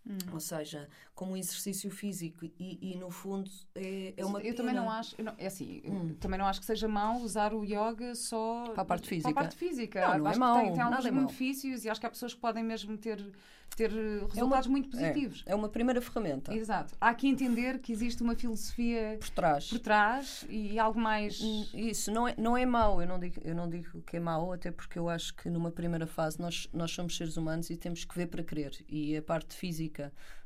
Hum. 0.05 0.17
Ou 0.33 0.39
seja, 0.39 0.89
como 1.15 1.31
um 1.31 1.37
exercício 1.37 1.89
físico 1.89 2.45
e, 2.59 2.93
e 2.93 2.97
no 2.97 3.09
fundo 3.09 3.49
é, 3.73 4.13
é 4.17 4.25
uma 4.25 4.41
Eu 4.41 4.53
também 4.53 4.75
não 4.75 4.89
acho, 4.89 5.15
não, 5.21 5.33
é 5.37 5.47
assim, 5.47 5.81
hum. 5.85 6.13
também 6.19 6.37
não 6.37 6.45
acho 6.45 6.59
que 6.59 6.65
seja 6.65 6.89
mau 6.89 7.17
usar 7.21 7.53
o 7.53 7.63
yoga 7.63 8.13
só 8.13 8.71
para 8.73 8.81
a 8.81 8.85
parte 8.85 9.07
física. 9.07 9.31
Para 9.31 9.41
a 9.41 9.43
parte 9.43 9.57
física. 9.57 10.01
Não, 10.01 10.17
não 10.19 10.27
acho 10.27 10.35
é 10.35 10.39
mau, 10.39 10.61
tem, 10.61 10.73
tem 10.73 10.81
alguns 10.81 11.05
é 11.05 11.11
benefícios 11.11 11.85
e 11.85 11.89
acho 11.89 12.01
que 12.01 12.05
há 12.05 12.09
pessoas 12.09 12.33
que 12.33 12.41
podem 12.41 12.63
mesmo 12.63 12.97
ter 12.97 13.33
ter 13.75 13.89
resultados 13.91 14.37
é 14.37 14.43
uma, 14.43 14.61
muito 14.69 14.89
positivos. 14.89 15.43
É, 15.45 15.51
é, 15.51 15.55
uma 15.55 15.69
primeira 15.69 16.01
ferramenta. 16.01 16.53
Exato. 16.53 16.95
Há 16.99 17.13
que 17.13 17.27
entender 17.27 17.79
que 17.79 17.91
existe 17.91 18.21
uma 18.21 18.35
filosofia 18.35 19.17
por 19.19 19.29
trás, 19.29 19.69
por 19.69 19.79
trás 19.79 20.45
e 20.49 20.79
algo 20.79 20.99
mais. 20.99 21.39
Isso 21.73 22.11
não 22.11 22.27
é, 22.27 22.35
não 22.37 22.57
é 22.57 22.65
mau, 22.65 23.01
eu 23.01 23.07
não, 23.07 23.19
digo, 23.19 23.41
eu 23.43 23.55
não 23.55 23.69
digo 23.69 24.01
que 24.01 24.17
é 24.17 24.19
mau, 24.19 24.53
até 24.53 24.71
porque 24.71 24.97
eu 24.97 25.09
acho 25.09 25.33
que 25.35 25.49
numa 25.49 25.71
primeira 25.71 26.07
fase 26.07 26.39
nós, 26.39 26.69
nós 26.73 26.91
somos 26.91 27.15
seres 27.17 27.37
humanos 27.37 27.69
e 27.69 27.77
temos 27.77 28.05
que 28.05 28.15
ver 28.15 28.27
para 28.27 28.43
querer. 28.43 28.73
E 28.87 29.17
a 29.17 29.21
parte 29.21 29.55
física 29.55 29.92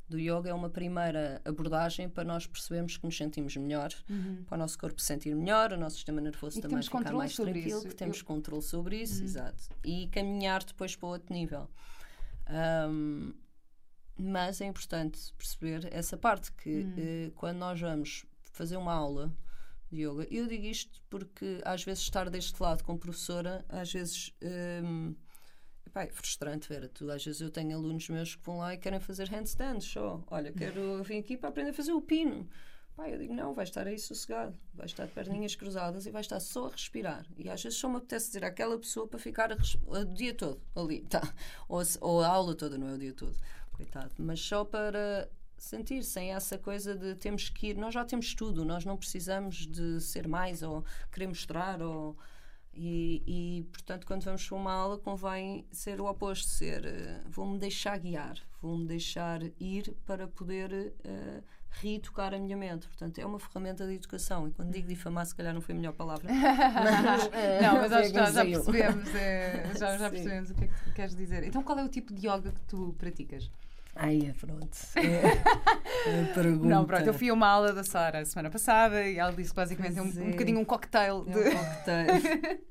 do 0.10 0.18
yoga 0.18 0.50
é 0.50 0.54
uma 0.54 0.70
primeira 0.70 1.42
abordagem 1.44 2.08
para 2.08 2.24
nós 2.24 2.48
percebermos 2.48 2.96
que 2.96 3.06
nos 3.06 3.18
sentimos 3.18 3.56
melhor, 3.58 3.94
uhum. 4.10 4.44
para 4.46 4.56
o 4.56 4.58
nosso 4.58 4.78
corpo 4.78 5.02
se 5.02 5.08
sentir 5.08 5.36
melhor, 5.36 5.74
o 5.74 5.78
nosso 5.78 5.96
sistema 5.96 6.22
nervoso 6.22 6.60
e 6.60 6.62
também 6.62 6.82
ficar 6.82 7.12
mais 7.12 7.36
tranquilo, 7.36 7.80
isso. 7.80 7.88
que 7.88 7.96
temos 7.96 8.20
eu... 8.20 8.26
controle 8.26 8.62
sobre 8.62 9.02
isso, 9.02 9.20
uhum. 9.20 9.26
exato. 9.26 9.64
E 9.84 10.08
caminhar 10.08 10.64
depois 10.64 10.96
para 10.96 11.10
outro 11.10 11.34
nível. 11.34 11.70
Um, 12.50 13.34
mas 14.18 14.62
é 14.62 14.66
importante 14.66 15.34
perceber 15.38 15.88
essa 15.92 16.18
parte 16.18 16.52
que 16.54 16.86
hum. 16.86 16.94
eh, 16.98 17.32
quando 17.36 17.58
nós 17.58 17.80
vamos 17.80 18.26
fazer 18.52 18.76
uma 18.76 18.94
aula 18.94 19.32
de 19.92 20.02
yoga, 20.02 20.26
eu 20.32 20.48
digo 20.48 20.66
isto 20.66 21.00
porque 21.10 21.62
às 21.64 21.84
vezes 21.84 22.04
estar 22.04 22.30
deste 22.30 22.60
lado 22.62 22.84
como 22.84 22.98
professora, 22.98 23.64
às 23.70 23.94
vezes 23.94 24.34
um, 24.84 25.14
epá, 25.98 26.04
é 26.04 26.08
frustrante 26.08 26.70
ver 26.70 26.88
tudo. 26.90 27.12
Às 27.12 27.26
vezes 27.26 27.42
eu 27.42 27.50
tenho 27.50 27.76
alunos 27.76 28.08
meus 28.10 28.36
que 28.36 28.46
vão 28.46 28.60
lá 28.60 28.74
e 28.74 28.78
querem 28.78 29.00
fazer 29.00 29.28
handstands 29.30 29.86
só. 29.86 30.22
Olha, 30.30 30.52
quero 30.52 31.02
vir 31.04 31.18
aqui 31.18 31.38
para 31.38 31.50
aprender 31.50 31.72
a 31.72 31.74
fazer 31.74 31.92
o 31.92 32.02
pino. 32.02 32.48
Pai, 32.96 33.14
eu 33.14 33.20
digo, 33.20 33.34
não, 33.34 33.54
vai 33.54 33.64
estar 33.64 33.86
aí 33.86 34.00
sossegado, 34.00 34.58
vai 34.74 34.88
estar 34.88 35.06
de 35.06 35.12
perninhas 35.12 35.56
cruzadas 35.56 36.08
e 36.08 36.12
vai 36.12 36.22
estar 36.22 36.40
só 36.40 36.66
a 36.66 36.72
respirar. 36.72 37.28
E 37.38 37.48
às 37.48 37.62
vezes 37.62 37.78
só 37.78 37.88
me 37.88 37.98
apetece 37.98 38.28
dizer 38.28 38.44
àquela 38.44 38.78
pessoa 38.78 39.08
para 39.08 39.20
ficar 39.20 39.52
o 39.52 40.06
dia 40.06 40.34
todo 40.34 40.60
ali, 40.76 41.02
tá? 41.02 41.22
Ou, 41.70 41.84
ou 42.02 42.22
a 42.24 42.28
aula 42.28 42.56
toda, 42.56 42.76
não 42.76 42.90
é 42.90 42.94
o 42.94 42.98
dia 42.98 43.14
todo, 43.14 43.38
coitado. 43.72 44.12
Mas 44.18 44.40
só 44.40 44.66
para 44.66 45.30
sentir 45.60 46.04
sem 46.04 46.34
essa 46.34 46.58
coisa 46.58 46.96
de 46.96 47.14
temos 47.16 47.50
que 47.50 47.68
ir, 47.68 47.78
nós 47.78 47.94
já 47.94 48.04
temos 48.04 48.34
tudo, 48.34 48.66
nós 48.66 48.84
não 48.84 48.98
precisamos 48.98 49.68
de 49.68 50.02
ser 50.02 50.28
mais 50.28 50.64
ou 50.64 50.84
querer 51.12 51.28
mostrar 51.28 51.82
ou. 51.82 52.18
E, 52.80 53.24
e, 53.26 53.64
portanto, 53.72 54.06
quando 54.06 54.24
vamos 54.24 54.48
para 54.48 54.56
uma 54.56 54.72
aula, 54.72 55.00
convém 55.00 55.66
ser 55.72 56.00
o 56.00 56.06
oposto: 56.06 56.48
ser 56.48 56.86
uh, 56.86 57.30
vou-me 57.30 57.58
deixar 57.58 57.98
guiar, 57.98 58.38
vou-me 58.62 58.86
deixar 58.86 59.42
ir 59.60 59.96
para 60.06 60.28
poder 60.28 60.94
uh, 61.04 61.44
reeducar 61.72 62.36
a 62.36 62.38
minha 62.38 62.56
mente. 62.56 62.88
Portanto, 62.88 63.18
é 63.18 63.26
uma 63.26 63.40
ferramenta 63.40 63.88
de 63.88 63.96
educação. 63.96 64.48
E 64.48 64.52
quando 64.52 64.72
digo 64.72 64.88
difamar, 64.88 65.26
se 65.26 65.34
calhar 65.34 65.56
não 65.56 65.62
foi 65.62 65.74
a 65.74 65.78
melhor 65.78 65.94
palavra. 65.94 66.30
mas, 66.32 67.34
é, 67.34 67.62
não, 67.66 67.74
mas 67.78 67.92
acho 67.92 68.10
que 68.10 68.16
já, 68.16 68.32
já 68.32 68.46
percebemos, 68.46 69.16
é, 69.16 69.74
já, 69.76 69.98
já 69.98 70.10
percebemos 70.12 70.52
o 70.52 70.54
que 70.54 70.64
é 70.66 70.68
que 70.68 70.92
queres 70.92 71.16
dizer. 71.16 71.44
Então, 71.46 71.64
qual 71.64 71.80
é 71.80 71.84
o 71.84 71.90
tipo 71.90 72.14
de 72.14 72.28
yoga 72.28 72.52
que 72.52 72.62
tu 72.62 72.96
praticas? 73.00 73.50
Ai, 74.00 74.28
é 74.30 74.34
pronto. 74.34 74.78
É, 76.08 76.40
é 76.40 76.44
não, 76.62 76.86
pronto, 76.86 77.06
eu 77.06 77.14
fui 77.14 77.30
a 77.30 77.34
uma 77.34 77.48
aula 77.48 77.74
da 77.74 77.84
Sara 77.84 78.24
semana 78.24 78.50
passada 78.50 79.04
e 79.06 79.18
ela 79.18 79.32
disse 79.34 79.54
basicamente 79.54 79.98
é 79.98 80.02
um, 80.02 80.06
um 80.06 80.32
bocadinho 80.32 80.60
um 80.60 80.66
cocktail. 80.66 81.26
De... 81.26 81.32
É 81.32 81.50
um 81.50 81.66
cocktail. 81.66 82.08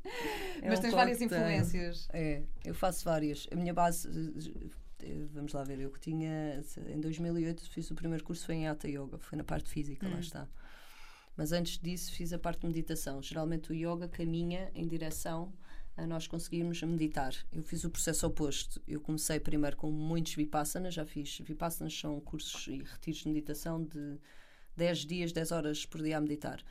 É 0.62 0.70
Mas 0.70 0.78
um 0.78 0.82
tens 0.82 0.94
cocktail. 0.94 0.96
várias 0.96 1.20
influências. 1.20 2.08
É, 2.12 2.42
eu 2.64 2.74
faço 2.74 3.04
várias. 3.04 3.46
A 3.52 3.54
minha 3.56 3.74
base 3.74 4.08
eh, 5.02 5.26
vamos 5.32 5.52
lá 5.52 5.62
ver, 5.62 5.80
eu 5.80 5.90
que 5.90 6.00
tinha, 6.00 6.62
em 6.88 7.00
2008 7.00 7.70
fiz 7.70 7.90
o 7.90 7.94
primeiro 7.94 8.24
curso 8.24 8.46
foi 8.46 8.56
em 8.56 8.68
Hatha 8.68 8.88
Yoga, 8.88 9.18
foi 9.18 9.36
na 9.36 9.44
parte 9.44 9.68
física, 9.68 10.06
hum. 10.06 10.12
lá 10.12 10.20
está. 10.20 10.48
Mas 11.36 11.52
antes 11.52 11.78
disso 11.78 12.12
fiz 12.12 12.32
a 12.32 12.38
parte 12.38 12.60
de 12.60 12.66
meditação. 12.66 13.22
Geralmente 13.22 13.70
o 13.70 13.74
yoga 13.74 14.08
caminha 14.08 14.70
em 14.74 14.88
direção 14.88 15.52
a 15.96 16.06
nós 16.06 16.26
conseguirmos 16.26 16.82
meditar. 16.82 17.34
Eu 17.52 17.62
fiz 17.62 17.84
o 17.84 17.90
processo 17.90 18.26
oposto. 18.26 18.80
Eu 18.86 19.00
comecei 19.00 19.40
primeiro 19.40 19.76
com 19.76 19.90
muitos 19.90 20.34
vipassanas, 20.34 20.94
já 20.94 21.06
fiz. 21.06 21.38
Vipassanas 21.38 21.98
são 21.98 22.20
cursos 22.20 22.66
e 22.66 22.82
retiros 22.82 23.20
de 23.20 23.28
meditação 23.28 23.82
de 23.82 24.18
10 24.76 24.98
dias, 25.06 25.32
10 25.32 25.52
horas 25.52 25.86
por 25.86 26.02
dia 26.02 26.18
a 26.18 26.20
meditar. 26.20 26.62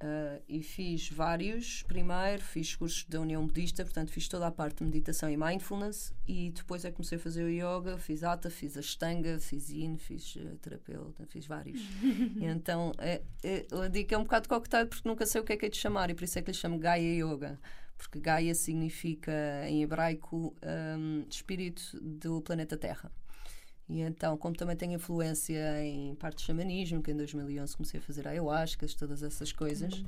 Uh, 0.00 0.40
e 0.48 0.62
fiz 0.62 1.10
vários 1.10 1.82
primeiro, 1.82 2.40
fiz 2.40 2.76
cursos 2.76 3.02
da 3.08 3.20
União 3.20 3.44
Budista, 3.44 3.82
portanto 3.82 4.12
fiz 4.12 4.28
toda 4.28 4.46
a 4.46 4.50
parte 4.50 4.76
de 4.76 4.84
meditação 4.84 5.28
e 5.28 5.36
mindfulness 5.36 6.14
e 6.24 6.52
depois 6.52 6.84
é 6.84 6.90
que 6.90 6.94
comecei 6.98 7.18
a 7.18 7.20
fazer 7.20 7.42
o 7.42 7.48
yoga, 7.48 7.98
fiz 7.98 8.22
ata, 8.22 8.48
fiz 8.48 8.76
a 8.76 8.78
ashtanga, 8.78 9.40
fiz 9.40 9.70
yin, 9.70 9.96
fiz 9.96 10.36
uh, 10.36 10.56
terapeuta, 10.62 11.26
fiz 11.26 11.48
vários. 11.48 11.80
então 12.40 12.92
é, 12.96 13.22
é, 13.42 13.66
eu 13.68 13.88
digo 13.88 14.08
que 14.08 14.14
é 14.14 14.18
um 14.18 14.22
bocado 14.22 14.48
cocktail 14.48 14.86
porque 14.86 15.08
nunca 15.08 15.26
sei 15.26 15.40
o 15.40 15.44
que 15.44 15.54
é 15.54 15.56
que 15.56 15.66
é 15.66 15.68
de 15.68 15.76
chamar 15.76 16.10
e 16.10 16.14
por 16.14 16.22
isso 16.22 16.38
é 16.38 16.42
que 16.42 16.52
lhe 16.52 16.56
chamo 16.56 16.78
Gaia 16.78 17.24
Yoga, 17.24 17.58
porque 17.98 18.20
Gaia 18.20 18.54
significa 18.54 19.32
em 19.68 19.82
hebraico 19.82 20.54
um, 20.96 21.26
espírito 21.28 21.98
do 22.00 22.40
planeta 22.40 22.76
Terra. 22.76 23.10
E 23.88 24.00
então, 24.00 24.36
como 24.36 24.54
também 24.54 24.76
tenho 24.76 24.94
influência 24.94 25.82
em 25.84 26.14
parte 26.14 26.38
de 26.38 26.44
xamanismo, 26.44 27.02
que 27.02 27.10
em 27.10 27.16
2011 27.16 27.76
comecei 27.76 27.98
a 27.98 28.02
fazer 28.02 28.28
ayahuascas, 28.28 28.94
todas 28.94 29.22
essas 29.22 29.50
coisas, 29.50 29.94
uhum. 29.94 30.06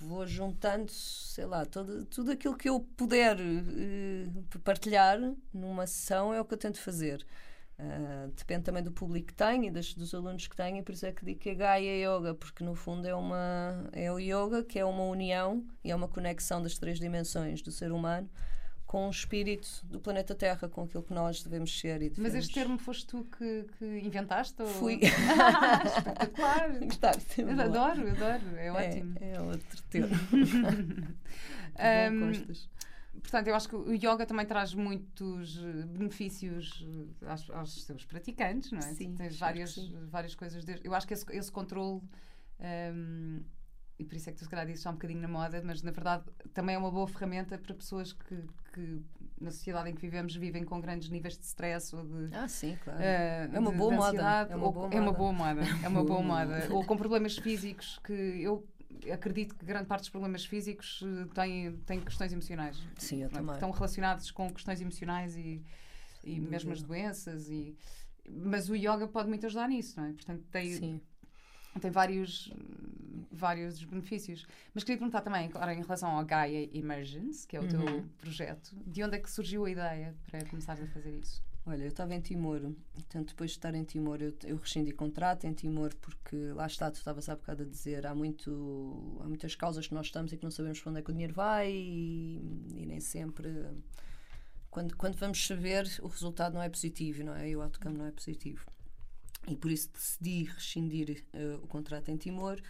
vou 0.00 0.26
juntando, 0.26 0.92
sei 0.92 1.46
lá, 1.46 1.66
todo, 1.66 2.04
tudo 2.04 2.30
aquilo 2.30 2.56
que 2.56 2.68
eu 2.68 2.80
puder 2.96 3.38
uh, 3.40 4.58
partilhar 4.60 5.18
numa 5.52 5.86
sessão 5.86 6.32
é 6.32 6.40
o 6.40 6.44
que 6.44 6.54
eu 6.54 6.58
tento 6.58 6.78
fazer. 6.78 7.26
Uh, 7.80 8.30
depende 8.36 8.64
também 8.64 8.82
do 8.82 8.92
público 8.92 9.28
que 9.28 9.34
tenho 9.34 9.64
e 9.64 9.70
das, 9.70 9.94
dos 9.94 10.14
alunos 10.14 10.46
que 10.46 10.54
tenho, 10.54 10.76
e 10.76 10.82
por 10.82 10.92
isso 10.92 11.06
é 11.06 11.12
que 11.12 11.24
digo 11.24 11.40
que 11.40 11.48
é 11.48 11.54
Gaia 11.54 11.96
Yoga, 11.96 12.34
porque 12.34 12.62
no 12.62 12.74
fundo 12.74 13.08
é, 13.08 13.14
uma, 13.14 13.88
é 13.92 14.12
o 14.12 14.18
yoga 14.18 14.62
que 14.62 14.78
é 14.78 14.84
uma 14.84 15.04
união 15.04 15.64
e 15.82 15.90
é 15.90 15.96
uma 15.96 16.06
conexão 16.06 16.62
das 16.62 16.76
três 16.76 17.00
dimensões 17.00 17.62
do 17.62 17.70
ser 17.70 17.90
humano 17.90 18.28
com 18.90 19.06
o 19.06 19.10
espírito 19.10 19.68
do 19.84 19.98
planeta 19.98 20.34
Terra, 20.34 20.68
com 20.68 20.82
aquilo 20.82 21.04
que 21.04 21.14
nós 21.14 21.42
devemos 21.42 21.78
ser. 21.78 22.02
E 22.02 22.10
devemos... 22.10 22.18
Mas 22.18 22.34
este 22.34 22.52
termo 22.52 22.76
foste 22.76 23.06
tu 23.06 23.24
que, 23.38 23.64
que 23.78 23.84
inventaste? 24.00 24.60
Ou... 24.60 24.68
Fui. 24.68 24.98
Espetacular! 25.96 26.76
Gostaste? 26.84 27.42
Adoro, 27.42 28.10
adoro, 28.10 28.56
é, 28.56 28.66
é 28.66 28.72
ótimo. 28.72 29.14
É 29.20 29.40
outro 29.40 29.82
termo. 29.84 30.16
um, 31.78 32.42
portanto, 33.12 33.48
eu 33.48 33.54
acho 33.54 33.68
que 33.68 33.76
o 33.76 33.92
yoga 33.92 34.24
também 34.26 34.46
traz 34.46 34.74
muitos 34.74 35.58
eh, 35.58 35.86
benefícios 35.86 36.86
aos, 37.26 37.50
aos 37.50 37.84
seus 37.84 38.04
praticantes, 38.04 38.70
não 38.70 38.78
é? 38.78 38.94
Sim, 38.94 39.14
Tens 39.14 39.38
várias, 39.38 39.76
várias 40.10 40.34
coisas. 40.34 40.64
De... 40.64 40.80
Eu 40.84 40.94
acho 40.94 41.06
que 41.06 41.14
esse, 41.14 41.24
esse 41.30 41.50
controle. 41.50 42.00
Um, 42.60 43.42
e 43.98 44.04
por 44.04 44.16
isso 44.16 44.30
é 44.30 44.32
que 44.32 44.38
tu 44.38 44.44
se 44.44 44.50
calhar 44.50 44.66
dizes 44.66 44.82
já 44.82 44.90
um 44.90 44.94
bocadinho 44.94 45.20
na 45.20 45.28
moda, 45.28 45.60
mas 45.62 45.82
na 45.82 45.90
verdade 45.90 46.24
também 46.54 46.74
é 46.74 46.78
uma 46.78 46.90
boa 46.90 47.06
ferramenta 47.06 47.58
para 47.58 47.74
pessoas 47.74 48.14
que, 48.14 48.46
que 48.72 49.02
na 49.38 49.50
sociedade 49.50 49.90
em 49.90 49.94
que 49.94 50.00
vivemos 50.00 50.34
vivem 50.34 50.64
com 50.64 50.80
grandes 50.80 51.10
níveis 51.10 51.36
de 51.36 51.44
stress 51.44 51.94
ou 51.94 52.02
de 52.02 52.34
ah 52.34 52.48
sim 52.48 52.78
claro 52.82 52.98
uh, 52.98 53.02
é 53.56 53.58
uma 53.58 53.70
boa 53.70 53.94
moda 53.94 54.48
é 54.48 54.56
uma 54.56 54.72
boa 54.72 54.88
moda 54.88 54.96
é 54.96 55.00
uma 55.00 55.12
boa 55.12 55.32
moda 55.32 55.62
é 55.82 55.88
uma 55.88 56.04
boa 56.04 56.22
moda 56.22 56.68
ou 56.70 56.84
com 56.84 56.96
problemas 56.96 57.36
físicos 57.36 58.00
que 58.02 58.12
eu 58.12 58.66
acredito 59.12 59.54
que 59.54 59.64
grande 59.64 59.86
parte 59.86 60.02
dos 60.02 60.10
problemas 60.10 60.44
físicos 60.44 61.02
eh, 61.02 61.26
têm, 61.34 61.76
têm 61.86 62.00
questões 62.00 62.32
emocionais 62.32 62.82
sim 62.98 63.22
eu 63.22 63.30
também 63.30 63.54
estão 63.54 63.70
relacionados 63.70 64.30
com 64.30 64.50
questões 64.52 64.80
emocionais 64.80 65.36
e, 65.36 65.62
e 66.24 66.40
mesmo 66.40 66.72
as 66.72 66.82
doenças 66.82 67.48
e 67.48 67.76
mas 68.28 68.68
o 68.68 68.76
yoga 68.76 69.08
pode 69.08 69.28
muito 69.28 69.46
ajudar 69.46 69.68
nisso 69.68 70.00
não 70.00 70.08
é 70.08 70.12
portanto 70.12 70.44
tem 70.50 70.72
sim 70.72 71.00
tem 71.78 71.90
vários, 71.90 72.52
vários 73.30 73.84
benefícios. 73.84 74.46
Mas 74.74 74.82
queria 74.82 74.98
perguntar 74.98 75.20
também, 75.20 75.46
agora, 75.46 75.72
em 75.72 75.82
relação 75.82 76.10
ao 76.10 76.24
Gaia 76.24 76.68
Emergence, 76.76 77.46
que 77.46 77.56
é 77.56 77.60
o 77.60 77.62
uhum. 77.62 77.68
teu 77.68 78.04
projeto, 78.18 78.74
de 78.86 79.04
onde 79.04 79.16
é 79.16 79.20
que 79.20 79.30
surgiu 79.30 79.64
a 79.66 79.70
ideia 79.70 80.16
para 80.28 80.44
começares 80.46 80.82
a 80.82 80.86
fazer 80.88 81.16
isso? 81.16 81.42
Olha, 81.70 81.84
eu 81.84 81.88
estava 81.88 82.14
em 82.14 82.20
Timor, 82.20 82.60
portanto, 82.92 83.28
depois 83.28 83.52
de 83.52 83.58
estar 83.58 83.72
em 83.76 83.84
Timor, 83.84 84.20
eu, 84.20 84.34
eu 84.44 84.56
rescindi 84.56 84.90
contrato 84.90 85.44
em 85.44 85.52
Timor, 85.52 85.94
porque 86.00 86.36
lá 86.52 86.66
está, 86.66 86.90
tu 86.90 86.96
estavas 86.96 87.28
há 87.28 87.36
bocado 87.36 87.62
a 87.62 87.66
dizer, 87.66 88.06
há, 88.06 88.14
muito, 88.14 89.20
há 89.20 89.28
muitas 89.28 89.54
causas 89.54 89.86
que 89.86 89.94
nós 89.94 90.06
estamos 90.06 90.32
e 90.32 90.36
que 90.36 90.42
não 90.42 90.50
sabemos 90.50 90.80
para 90.80 90.90
onde 90.90 90.98
é 90.98 91.02
que 91.02 91.10
o 91.10 91.12
dinheiro 91.12 91.32
vai 91.32 91.70
e, 91.70 92.72
e 92.74 92.86
nem 92.86 92.98
sempre. 92.98 93.48
Quando, 94.68 94.96
quando 94.96 95.16
vamos 95.16 95.46
saber, 95.46 95.86
o 96.02 96.08
resultado 96.08 96.54
não 96.54 96.62
é 96.62 96.68
positivo, 96.68 97.22
não 97.22 97.36
é? 97.36 97.50
E 97.50 97.54
o 97.56 97.62
outcome 97.62 97.96
não 97.96 98.06
é 98.06 98.10
positivo 98.10 98.66
e 99.48 99.56
por 99.56 99.70
isso 99.70 99.90
decidi 99.92 100.44
rescindir 100.44 101.24
uh, 101.34 101.64
o 101.64 101.66
contrato 101.66 102.10
em 102.10 102.16
Timor. 102.16 102.60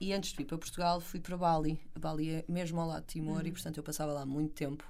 E 0.00 0.12
antes 0.12 0.32
de 0.32 0.42
ir 0.42 0.44
para 0.44 0.58
Portugal, 0.58 1.00
fui 1.00 1.20
para 1.20 1.36
Bali. 1.36 1.80
Bali 1.98 2.30
é 2.30 2.44
mesmo 2.48 2.80
ao 2.80 2.88
lado 2.88 3.02
de 3.02 3.12
Timor 3.12 3.40
uhum. 3.40 3.46
e, 3.46 3.52
portanto, 3.52 3.76
eu 3.76 3.82
passava 3.82 4.12
lá 4.12 4.26
muito 4.26 4.52
tempo. 4.52 4.84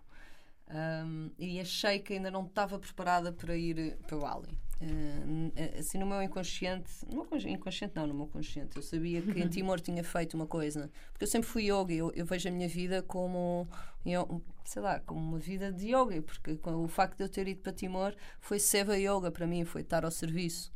Um, 0.73 1.31
e 1.39 1.61
achei 1.61 1.99
que 1.99 2.15
ainda 2.15 2.31
não 2.31 2.47
estava 2.47 2.79
preparada 2.79 3.31
para 3.31 3.55
ir 3.55 3.99
para 4.07 4.17
Bali. 4.17 4.59
Uh, 4.81 5.79
assim, 5.79 5.99
no 5.99 6.07
meu 6.07 6.23
inconsciente, 6.23 6.91
no 7.09 7.27
meu 7.31 7.39
inconsciente 7.49 7.95
não, 7.95 8.07
no 8.07 8.15
meu 8.15 8.27
consciente, 8.27 8.77
eu 8.77 8.83
sabia 8.83 9.21
que 9.23 9.39
em 9.39 9.49
Timor 9.49 9.79
tinha 9.81 10.03
feito 10.03 10.35
uma 10.35 10.47
coisa, 10.47 10.91
porque 11.13 11.25
eu 11.25 11.29
sempre 11.29 11.49
fui 11.49 11.65
yoga, 11.65 11.93
eu, 11.93 12.11
eu 12.15 12.27
vejo 12.27 12.49
a 12.49 12.53
minha 12.53 12.67
vida 12.67 13.01
como, 13.03 13.69
eu, 14.05 14.43
sei 14.65 14.83
lá, 14.83 14.99
como 15.01 15.21
uma 15.21 15.39
vida 15.39 15.71
de 15.71 15.95
yoga, 15.95 16.21
porque 16.23 16.59
o 16.65 16.89
facto 16.89 17.19
de 17.19 17.25
eu 17.25 17.29
ter 17.29 17.47
ido 17.47 17.61
para 17.61 17.73
Timor 17.73 18.15
foi 18.41 18.59
Seva 18.59 18.99
Yoga 18.99 19.31
para 19.31 19.47
mim, 19.47 19.65
foi 19.65 19.83
estar 19.83 20.05
ao 20.05 20.11
serviço 20.11 20.73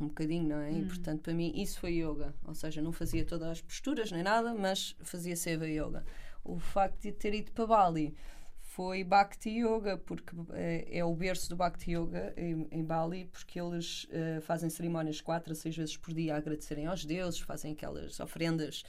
um 0.00 0.08
bocadinho, 0.08 0.48
não 0.48 0.56
é? 0.56 0.70
Hum. 0.70 0.78
E 0.80 0.84
portanto, 0.86 1.22
para 1.22 1.34
mim, 1.34 1.52
isso 1.54 1.78
foi 1.78 1.92
yoga. 1.94 2.34
Ou 2.44 2.54
seja, 2.54 2.82
não 2.82 2.92
fazia 2.92 3.24
todas 3.24 3.48
as 3.48 3.60
posturas 3.60 4.10
nem 4.10 4.22
nada, 4.22 4.54
mas 4.54 4.96
fazia 5.00 5.36
seva 5.36 5.68
yoga. 5.68 6.04
O 6.42 6.58
facto 6.58 7.00
de 7.00 7.12
ter 7.12 7.34
ido 7.34 7.52
para 7.52 7.66
Bali 7.66 8.14
foi 8.74 9.04
Bhakti 9.04 9.50
Yoga, 9.50 9.96
porque 9.96 10.34
é, 10.52 10.98
é 10.98 11.04
o 11.04 11.14
berço 11.14 11.48
do 11.48 11.54
Bhakti 11.54 11.92
Yoga 11.92 12.34
em, 12.36 12.66
em 12.72 12.82
Bali, 12.82 13.26
porque 13.26 13.60
eles 13.60 14.02
uh, 14.04 14.40
fazem 14.42 14.68
cerimónias 14.68 15.20
quatro 15.20 15.52
a 15.52 15.54
seis 15.54 15.76
vezes 15.76 15.96
por 15.96 16.12
dia 16.12 16.34
a 16.34 16.38
agradecerem 16.38 16.86
aos 16.86 17.04
deuses, 17.04 17.38
fazem 17.38 17.72
aquelas 17.72 18.18
ofrendas 18.18 18.82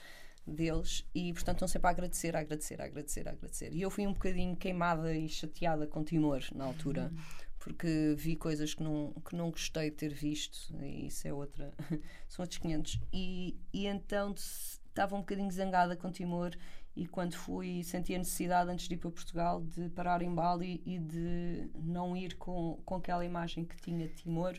deles 0.45 1.05
e, 1.13 1.31
portanto, 1.33 1.57
estão 1.57 1.67
sempre 1.67 1.87
a 1.87 1.91
agradecer, 1.91 2.35
a 2.35 2.39
agradecer, 2.39 2.81
a 2.81 2.85
agradecer, 2.85 3.27
a 3.27 3.31
agradecer. 3.31 3.73
E 3.73 3.81
eu 3.83 3.91
fui 3.91 4.07
um 4.07 4.13
bocadinho 4.13 4.55
queimada 4.55 5.13
e 5.13 5.29
chateada 5.29 5.85
com 5.85 6.03
Timor 6.03 6.41
na 6.55 6.65
altura. 6.65 7.11
Uhum. 7.11 7.45
Porque 7.59 8.15
vi 8.17 8.35
coisas 8.35 8.73
que 8.73 8.81
não, 8.81 9.13
que 9.27 9.35
não 9.35 9.51
gostei 9.51 9.91
de 9.91 9.97
ter 9.97 10.13
visto, 10.13 10.75
e 10.83 11.07
isso 11.07 11.27
é 11.27 11.33
outra, 11.33 11.73
são 12.27 12.43
outros 12.43 12.59
500. 12.59 12.99
E, 13.13 13.55
e 13.71 13.85
então 13.85 14.33
estava 14.33 15.15
um 15.15 15.19
bocadinho 15.19 15.51
zangada 15.51 15.95
com 15.95 16.11
Timor 16.11 16.55
e 16.95 17.05
quando 17.07 17.33
fui 17.35 17.83
senti 17.83 18.15
a 18.15 18.17
necessidade 18.17 18.69
antes 18.71 18.87
de 18.87 18.95
ir 18.95 18.97
para 18.97 19.11
Portugal 19.11 19.61
de 19.61 19.89
parar 19.89 20.21
em 20.21 20.33
Bali 20.33 20.81
e 20.85 20.97
de 20.97 21.69
não 21.75 22.15
ir 22.15 22.35
com, 22.37 22.81
com 22.85 22.95
aquela 22.95 23.25
imagem 23.25 23.65
que 23.65 23.75
tinha 23.77 24.07
de 24.07 24.13
Timor. 24.13 24.57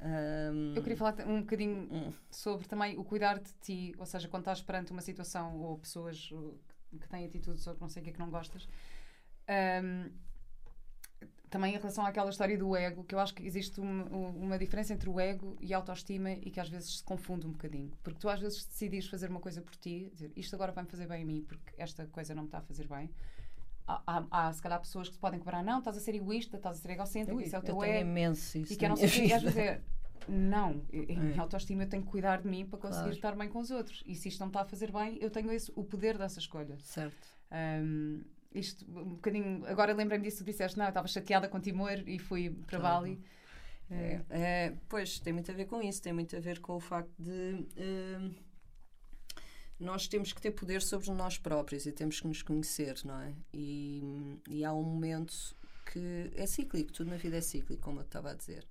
Um, 0.00 0.74
eu 0.74 0.82
queria 0.82 0.96
falar 0.96 1.16
um 1.26 1.40
bocadinho 1.40 1.92
um. 1.92 2.12
sobre 2.30 2.66
também 2.66 2.96
o 2.96 3.04
cuidar 3.04 3.38
de 3.38 3.52
ti, 3.60 3.94
ou 3.98 4.06
seja, 4.06 4.28
quando 4.28 4.42
estás 4.42 4.62
perante 4.62 4.92
uma 4.92 5.02
situação 5.02 5.60
ou 5.60 5.78
pessoas 5.78 6.32
que 6.98 7.08
têm 7.08 7.26
atitudes 7.26 7.66
ou 7.66 7.76
não 7.80 7.88
sei 7.88 8.00
o 8.00 8.04
que 8.04 8.10
é 8.10 8.12
que 8.12 8.18
não 8.18 8.30
gostas. 8.30 8.68
Um, 9.48 10.10
também 11.48 11.74
em 11.74 11.78
relação 11.78 12.04
àquela 12.04 12.30
história 12.30 12.56
do 12.56 12.76
ego, 12.76 13.04
que 13.04 13.14
eu 13.14 13.18
acho 13.18 13.34
que 13.34 13.46
existe 13.46 13.80
uma, 13.80 14.04
uma, 14.04 14.58
diferença 14.58 14.92
entre 14.92 15.08
o 15.08 15.18
ego 15.18 15.56
e 15.60 15.72
a 15.72 15.76
autoestima 15.76 16.32
e 16.32 16.50
que 16.50 16.60
às 16.60 16.68
vezes 16.68 16.98
se 16.98 17.02
confunde 17.02 17.46
um 17.46 17.52
bocadinho. 17.52 17.92
Porque 18.02 18.18
tu 18.18 18.28
às 18.28 18.40
vezes 18.40 18.64
decidis 18.64 19.06
fazer 19.06 19.30
uma 19.30 19.40
coisa 19.40 19.62
por 19.62 19.74
ti, 19.76 20.10
dizer 20.12 20.32
isto 20.36 20.54
agora 20.54 20.72
vai-me 20.72 20.88
fazer 20.88 21.06
bem 21.06 21.22
a 21.22 21.26
mim 21.26 21.44
porque 21.46 21.74
esta 21.78 22.06
coisa 22.06 22.34
não 22.34 22.42
me 22.42 22.48
está 22.48 22.58
a 22.58 22.62
fazer 22.62 22.86
bem. 22.86 23.10
Há, 23.86 24.02
há, 24.06 24.48
há 24.48 24.52
se 24.52 24.60
calhar 24.60 24.78
pessoas 24.78 25.08
que 25.08 25.14
se 25.14 25.20
podem 25.20 25.40
cobrar, 25.40 25.62
não, 25.62 25.78
estás 25.78 25.96
a 25.96 26.00
ser 26.00 26.14
egoísta, 26.14 26.58
estás 26.58 26.78
a 26.78 26.80
ser 26.80 26.90
egocêntrico, 26.90 27.40
isso 27.40 27.56
é 27.56 27.58
o 27.58 27.62
teu 27.62 27.82
ego. 27.82 28.08
imenso 28.08 28.58
isso. 28.58 28.72
E 28.72 28.76
que 28.76 28.84
eu 28.84 28.90
não 28.90 28.96
sei 28.96 29.26
e 29.26 29.32
às 29.32 29.42
vezes 29.42 29.56
é, 29.56 29.80
não, 30.28 30.82
em 30.92 31.32
é. 31.34 31.38
autoestima 31.38 31.84
eu 31.84 31.88
tenho 31.88 32.02
que 32.02 32.10
cuidar 32.10 32.42
de 32.42 32.48
mim 32.48 32.66
para 32.66 32.78
conseguir 32.78 33.04
claro. 33.04 33.16
estar 33.16 33.36
bem 33.36 33.48
com 33.48 33.60
os 33.60 33.70
outros. 33.70 34.04
E 34.06 34.14
se 34.14 34.28
isto 34.28 34.40
não 34.40 34.48
está 34.48 34.60
a 34.60 34.64
fazer 34.64 34.92
bem, 34.92 35.16
eu 35.20 35.30
tenho 35.30 35.50
esse, 35.50 35.72
o 35.74 35.82
poder 35.82 36.18
dessa 36.18 36.38
escolha. 36.38 36.76
Certo. 36.80 37.28
Um, 37.50 38.22
isto 38.54 38.84
um 38.88 39.14
bocadinho. 39.14 39.66
Agora 39.66 39.92
lembrei-me 39.92 40.24
disso, 40.24 40.38
tu 40.38 40.44
disseste, 40.44 40.78
não, 40.78 40.86
eu 40.86 40.90
estava 40.90 41.06
chateada 41.08 41.48
com 41.48 41.60
Timor 41.60 42.02
e 42.06 42.18
fui 42.18 42.50
para 42.66 42.78
claro. 42.78 43.04
Bali. 43.04 43.20
É, 43.90 44.20
é, 44.28 44.76
pois, 44.88 45.18
tem 45.18 45.32
muito 45.32 45.50
a 45.50 45.54
ver 45.54 45.64
com 45.64 45.80
isso, 45.82 46.02
tem 46.02 46.12
muito 46.12 46.36
a 46.36 46.40
ver 46.40 46.60
com 46.60 46.76
o 46.76 46.80
facto 46.80 47.10
de. 47.18 47.66
Uh, 47.76 48.34
nós 49.80 50.08
temos 50.08 50.32
que 50.32 50.40
ter 50.42 50.50
poder 50.50 50.82
sobre 50.82 51.10
nós 51.12 51.38
próprios 51.38 51.86
e 51.86 51.92
temos 51.92 52.20
que 52.20 52.26
nos 52.26 52.42
conhecer, 52.42 52.96
não 53.04 53.20
é? 53.20 53.32
E, 53.54 54.02
e 54.48 54.64
há 54.64 54.72
um 54.72 54.82
momento 54.82 55.32
que 55.92 56.30
é 56.34 56.46
cíclico, 56.46 56.92
tudo 56.92 57.10
na 57.10 57.16
vida 57.16 57.36
é 57.36 57.40
cíclico, 57.40 57.80
como 57.82 58.00
eu 58.00 58.04
estava 58.04 58.32
a 58.32 58.34
dizer. 58.34 58.66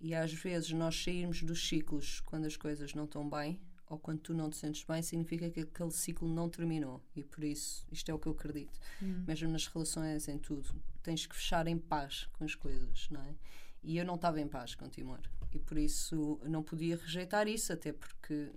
E 0.00 0.14
às 0.14 0.32
vezes 0.32 0.70
nós 0.72 1.00
sairmos 1.00 1.42
dos 1.42 1.68
ciclos 1.68 2.20
quando 2.20 2.46
as 2.46 2.56
coisas 2.56 2.94
não 2.94 3.04
estão 3.04 3.28
bem, 3.28 3.60
ou 3.90 3.98
quando 3.98 4.20
tu 4.20 4.32
não 4.32 4.48
te 4.48 4.56
sentes 4.56 4.84
bem, 4.84 5.02
significa 5.02 5.50
que 5.50 5.60
aquele 5.60 5.90
ciclo 5.90 6.32
não 6.32 6.48
terminou. 6.48 7.02
E 7.14 7.24
por 7.24 7.42
isso, 7.42 7.84
isto 7.90 8.08
é 8.08 8.14
o 8.14 8.18
que 8.20 8.28
eu 8.28 8.32
acredito. 8.32 8.78
Hum. 9.02 9.24
Mesmo 9.26 9.50
nas 9.50 9.66
relações, 9.66 10.28
em 10.28 10.38
tudo, 10.38 10.72
tens 11.02 11.26
que 11.26 11.34
fechar 11.34 11.66
em 11.66 11.76
paz 11.76 12.28
com 12.34 12.44
as 12.44 12.54
coisas, 12.54 13.08
não 13.10 13.20
é? 13.20 13.34
E 13.82 13.98
eu 13.98 14.04
não 14.04 14.14
estava 14.14 14.40
em 14.40 14.46
paz 14.46 14.76
com 14.76 14.84
o 14.84 14.88
Timor. 14.88 15.18
E 15.52 15.58
por 15.58 15.76
isso 15.76 16.40
não 16.44 16.62
podia 16.62 16.96
rejeitar 16.96 17.48
isso, 17.48 17.72
até 17.72 17.92
porque 17.92 18.52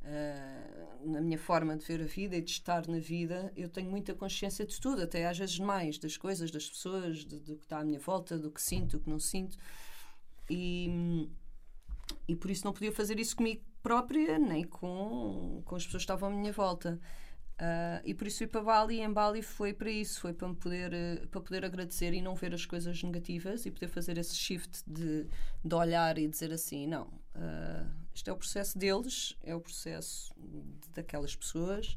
uh, 0.00 1.10
na 1.10 1.20
minha 1.20 1.38
forma 1.38 1.76
de 1.76 1.84
ver 1.84 2.00
a 2.00 2.06
vida 2.06 2.34
e 2.34 2.40
de 2.40 2.52
estar 2.52 2.88
na 2.88 2.98
vida, 2.98 3.52
eu 3.54 3.68
tenho 3.68 3.90
muita 3.90 4.14
consciência 4.14 4.64
de 4.64 4.80
tudo, 4.80 5.02
até 5.02 5.26
às 5.26 5.36
vezes 5.36 5.58
mais, 5.58 5.98
das 5.98 6.16
coisas, 6.16 6.50
das 6.50 6.70
pessoas, 6.70 7.18
de, 7.18 7.38
do 7.38 7.56
que 7.56 7.64
está 7.64 7.80
à 7.80 7.84
minha 7.84 8.00
volta, 8.00 8.38
do 8.38 8.50
que 8.50 8.62
sinto, 8.62 8.96
do 8.96 9.00
que 9.00 9.10
não 9.10 9.20
sinto. 9.20 9.58
E, 10.48 11.28
e 12.26 12.34
por 12.34 12.50
isso 12.50 12.64
não 12.64 12.72
podia 12.72 12.92
fazer 12.92 13.20
isso 13.20 13.36
comigo 13.36 13.62
própria, 13.84 14.38
nem 14.38 14.64
com, 14.64 15.62
com 15.66 15.76
as 15.76 15.84
pessoas 15.84 16.00
que 16.00 16.04
estavam 16.04 16.30
à 16.30 16.32
minha 16.32 16.50
volta. 16.50 16.98
Uh, 17.54 18.02
e 18.04 18.14
por 18.14 18.26
isso 18.26 18.38
fui 18.38 18.46
para 18.48 18.62
Bali 18.62 18.96
e 18.96 19.00
em 19.00 19.12
Bali 19.12 19.40
foi 19.40 19.72
para 19.72 19.90
isso, 19.90 20.20
foi 20.20 20.32
para 20.32 20.48
me 20.48 20.56
poder, 20.56 20.92
uh, 20.92 21.28
para 21.28 21.40
poder 21.40 21.64
agradecer 21.64 22.12
e 22.14 22.20
não 22.20 22.34
ver 22.34 22.52
as 22.52 22.66
coisas 22.66 23.00
negativas 23.00 23.64
e 23.64 23.70
poder 23.70 23.86
fazer 23.88 24.18
esse 24.18 24.34
shift 24.34 24.82
de, 24.86 25.28
de 25.62 25.74
olhar 25.74 26.18
e 26.18 26.26
dizer 26.26 26.52
assim, 26.52 26.86
não, 26.88 27.04
uh, 27.36 27.88
isto 28.12 28.28
é 28.28 28.32
o 28.32 28.36
processo 28.36 28.76
deles, 28.76 29.36
é 29.44 29.54
o 29.54 29.60
processo 29.60 30.34
daquelas 30.94 31.36
pessoas 31.36 31.94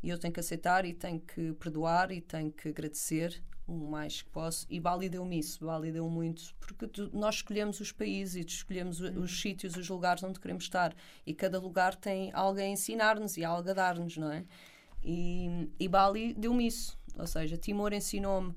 e 0.00 0.10
eu 0.10 0.18
tenho 0.18 0.32
que 0.32 0.40
aceitar 0.40 0.84
e 0.84 0.92
tenho 0.92 1.20
que 1.20 1.54
perdoar 1.54 2.12
e 2.12 2.20
tenho 2.20 2.52
que 2.52 2.68
agradecer 2.68 3.42
o 3.66 3.74
mais 3.74 4.22
que 4.22 4.30
posso. 4.30 4.66
E 4.68 4.80
Bali 4.80 5.08
deu-me 5.08 5.38
isso, 5.38 5.64
Bali 5.64 5.92
deu 5.92 6.08
muito, 6.08 6.54
porque 6.58 6.86
tu, 6.86 7.10
nós 7.12 7.36
escolhemos 7.36 7.80
os 7.80 7.92
países 7.92 8.36
e 8.36 8.40
escolhemos 8.40 9.00
uhum. 9.00 9.22
os 9.22 9.40
sítios, 9.40 9.76
os 9.76 9.88
lugares 9.88 10.22
onde 10.22 10.40
queremos 10.40 10.64
estar. 10.64 10.94
E 11.26 11.34
cada 11.34 11.58
lugar 11.58 11.94
tem 11.94 12.30
algo 12.32 12.58
a 12.58 12.64
ensinar-nos 12.64 13.36
e 13.36 13.44
algo 13.44 13.68
a 13.70 13.72
dar-nos, 13.72 14.16
não 14.16 14.30
é? 14.30 14.44
E, 15.02 15.68
e 15.78 15.88
Bali 15.88 16.34
deu-me 16.34 16.66
isso. 16.66 16.98
Ou 17.16 17.26
seja, 17.26 17.56
Timor 17.56 17.92
ensinou-me 17.92 18.54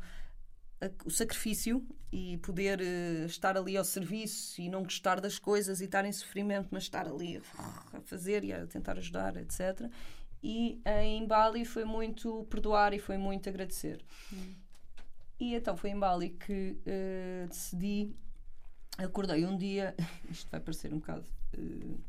o 1.05 1.11
sacrifício 1.11 1.85
e 2.11 2.37
poder 2.37 2.79
uh, 2.79 3.25
estar 3.25 3.57
ali 3.57 3.77
ao 3.77 3.85
serviço 3.85 4.61
e 4.61 4.69
não 4.69 4.83
gostar 4.83 5.19
das 5.19 5.39
coisas 5.39 5.81
e 5.81 5.85
estar 5.85 6.05
em 6.05 6.11
sofrimento, 6.11 6.69
mas 6.71 6.83
estar 6.83 7.07
ali 7.07 7.41
a 7.93 8.01
fazer 8.01 8.43
e 8.43 8.53
a 8.53 8.65
tentar 8.67 8.97
ajudar, 8.97 9.35
etc. 9.37 9.89
E 10.41 10.81
em 10.85 11.25
Bali 11.25 11.63
foi 11.63 11.85
muito 11.85 12.45
perdoar 12.49 12.93
e 12.93 12.99
foi 12.99 13.17
muito 13.17 13.47
agradecer. 13.47 14.03
Hum. 14.31 14.53
E 15.43 15.55
então 15.55 15.75
foi 15.75 15.89
em 15.89 15.99
Bali 15.99 16.29
que 16.29 16.77
uh, 16.87 17.47
decidi. 17.49 18.15
Acordei 18.97 19.45
um 19.45 19.57
dia, 19.57 19.93
isto 20.31 20.49
vai 20.49 20.61
parecer 20.61 20.93
um 20.93 20.99
bocado 20.99 21.25
uh, 21.57 21.99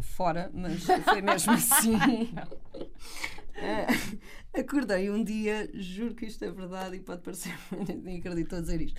fora, 0.00 0.50
mas 0.54 0.82
foi 0.82 1.20
mesmo 1.20 1.52
assim. 1.52 1.94
uh, 1.94 2.98
acordei 4.58 5.10
um 5.10 5.22
dia, 5.22 5.70
juro 5.74 6.14
que 6.14 6.24
isto 6.24 6.42
é 6.42 6.50
verdade 6.50 6.96
e 6.96 7.00
pode 7.00 7.20
parecer, 7.20 7.52
nem 8.02 8.16
acredito 8.16 8.56
a 8.56 8.62
dizer 8.62 8.80
isto, 8.80 8.98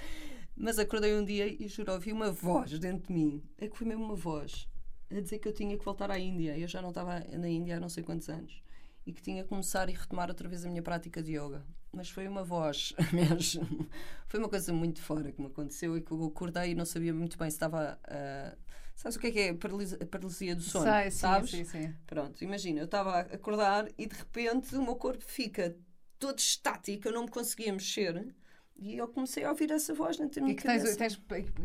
mas 0.55 0.77
acordei 0.77 1.15
um 1.15 1.25
dia 1.25 1.47
e 1.47 1.67
juro, 1.67 1.91
ouvi 1.91 2.11
uma 2.13 2.31
voz 2.31 2.77
dentro 2.77 3.07
de 3.07 3.13
mim, 3.13 3.41
é 3.57 3.67
que 3.67 3.75
foi 3.75 3.87
mesmo 3.87 4.03
uma 4.03 4.15
voz, 4.15 4.69
a 5.09 5.19
dizer 5.19 5.39
que 5.39 5.47
eu 5.47 5.53
tinha 5.53 5.75
que 5.75 5.83
voltar 5.83 6.11
à 6.11 6.19
Índia. 6.19 6.55
Eu 6.55 6.67
já 6.67 6.83
não 6.83 6.89
estava 6.89 7.19
na 7.19 7.49
Índia 7.49 7.77
há 7.77 7.79
não 7.79 7.89
sei 7.89 8.03
quantos 8.03 8.29
anos 8.29 8.61
e 9.07 9.11
que 9.11 9.23
tinha 9.23 9.41
que 9.41 9.49
começar 9.49 9.89
e 9.89 9.93
retomar 9.93 10.29
outra 10.29 10.47
vez 10.47 10.63
a 10.65 10.69
minha 10.69 10.83
prática 10.83 11.23
de 11.23 11.31
yoga 11.31 11.65
mas 11.95 12.09
foi 12.09 12.27
uma 12.27 12.43
voz 12.43 12.93
mesmo. 13.13 13.87
Foi 14.27 14.39
uma 14.39 14.49
coisa 14.49 14.73
muito 14.73 15.01
fora 15.01 15.31
que 15.31 15.39
me 15.39 15.47
aconteceu 15.47 15.97
e 15.97 16.01
que 16.01 16.11
eu 16.11 16.25
acordei 16.25 16.71
e 16.71 16.75
não 16.75 16.85
sabia 16.85 17.13
muito 17.13 17.37
bem 17.37 17.49
se 17.49 17.55
estava. 17.55 17.99
Uh, 18.05 18.57
sabes 18.95 19.15
o 19.15 19.19
que 19.19 19.27
é 19.27 19.31
que 19.31 19.39
é 19.39 19.49
a 19.49 20.05
paralisia 20.05 20.55
do 20.55 20.61
sono? 20.61 20.85
Sei, 20.85 21.11
sabes? 21.11 21.49
Sim, 21.49 21.63
sim, 21.63 21.81
sim. 21.83 21.95
Pronto, 22.05 22.43
imagina, 22.43 22.81
eu 22.81 22.85
estava 22.85 23.11
a 23.11 23.19
acordar 23.21 23.87
e 23.97 24.05
de 24.05 24.15
repente 24.15 24.75
o 24.75 24.83
meu 24.83 24.95
corpo 24.95 25.23
fica 25.23 25.75
todo 26.19 26.37
estático, 26.39 27.07
eu 27.07 27.13
não 27.13 27.23
me 27.23 27.31
conseguia 27.31 27.71
mexer 27.71 28.35
e 28.77 28.97
eu 28.97 29.07
comecei 29.07 29.43
a 29.45 29.49
ouvir 29.49 29.71
essa 29.71 29.93
voz 29.93 30.19
na 30.19 30.25
minha 30.25 30.51
e 30.51 30.55
que 30.55 30.63
tens, 30.63 30.95
tens, 30.97 31.21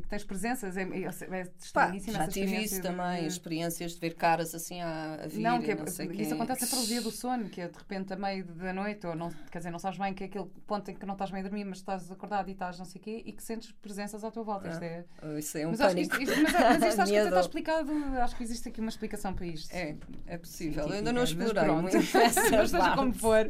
tens 0.09 0.25
presenças, 0.25 0.77
é, 0.77 0.83
é, 0.83 1.41
é 1.41 1.49
Pá, 1.73 1.93
já 1.99 2.29
tive 2.29 2.63
isso 2.63 2.81
também, 2.81 3.23
de... 3.23 3.27
experiências 3.27 3.95
de 3.95 4.01
ver 4.01 4.15
caras 4.15 4.55
assim 4.55 4.81
a, 4.81 5.15
a 5.25 5.27
vir. 5.27 5.41
Não, 5.41 5.61
que 5.61 5.73
é, 5.73 5.75
não 5.75 5.85
isso 5.85 6.07
quê. 6.09 6.33
acontece 6.33 6.65
a 6.65 6.69
paralisia 6.69 7.03
do 7.03 7.11
sono, 7.11 7.49
que 7.49 7.61
é 7.61 7.69
de 7.69 7.77
repente 7.77 8.13
a 8.13 8.17
meio 8.17 8.45
da 8.45 8.73
noite, 8.73 9.09
ou 9.09 9.17
não, 9.17 9.29
quer 9.51 9.59
dizer, 9.59 9.73
não 9.73 9.81
sabes 9.81 9.99
bem 9.99 10.15
que 10.15 10.23
é 10.23 10.27
aquele 10.29 10.47
ponto 10.67 10.89
em 10.89 10.95
que 10.95 11.05
não 11.05 11.15
estás 11.15 11.33
meio 11.33 11.45
a 11.45 11.49
dormir, 11.49 11.65
mas 11.65 11.79
estás 11.79 12.11
acordado 12.13 12.49
e 12.49 12.53
estás 12.53 12.79
não 12.79 12.85
sei 12.85 13.01
o 13.01 13.03
quê, 13.03 13.23
e 13.27 13.33
que 13.33 13.43
sentes 13.43 13.73
presenças 13.73 14.23
à 14.23 14.31
tua 14.31 14.45
volta. 14.45 14.69
Ah, 14.69 14.71
isto 14.71 14.83
é, 14.85 15.05
oh, 15.23 15.39
isso 15.39 15.59
é 15.59 15.67
um 15.67 15.71
mas 15.71 15.81
pânico. 15.81 16.23
Isto, 16.23 16.33
isto, 16.33 16.43
mas, 16.43 16.53
mas 16.53 16.83
isto 16.85 17.01
acho 17.03 17.13
que 17.13 17.19
está 17.19 17.41
explicado, 17.41 17.93
acho 18.23 18.37
que 18.37 18.43
existe 18.45 18.69
aqui 18.69 18.81
uma 18.81 18.91
explicação 18.91 19.35
para 19.35 19.47
isto. 19.47 19.75
É, 19.75 19.97
é 20.27 20.39
possível. 20.39 20.87
eu 20.87 20.93
ainda 20.93 21.13
não 21.13 21.25
explorei 21.25 21.71
muito. 21.73 22.01
seja 22.07 22.95
como 22.95 23.13
for, 23.13 23.49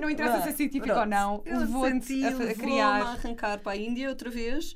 não 0.00 0.08
interessa 0.08 0.42
se 0.44 0.48
é 0.48 0.52
científico 0.52 0.98
ou 0.98 1.06
não, 1.06 1.42
levou-te 1.44 2.24
a 2.24 2.54
criar. 2.54 2.85
Arrancar 2.86 3.58
para 3.60 3.72
a 3.72 3.76
Índia 3.76 4.08
outra 4.08 4.30
vez 4.30 4.74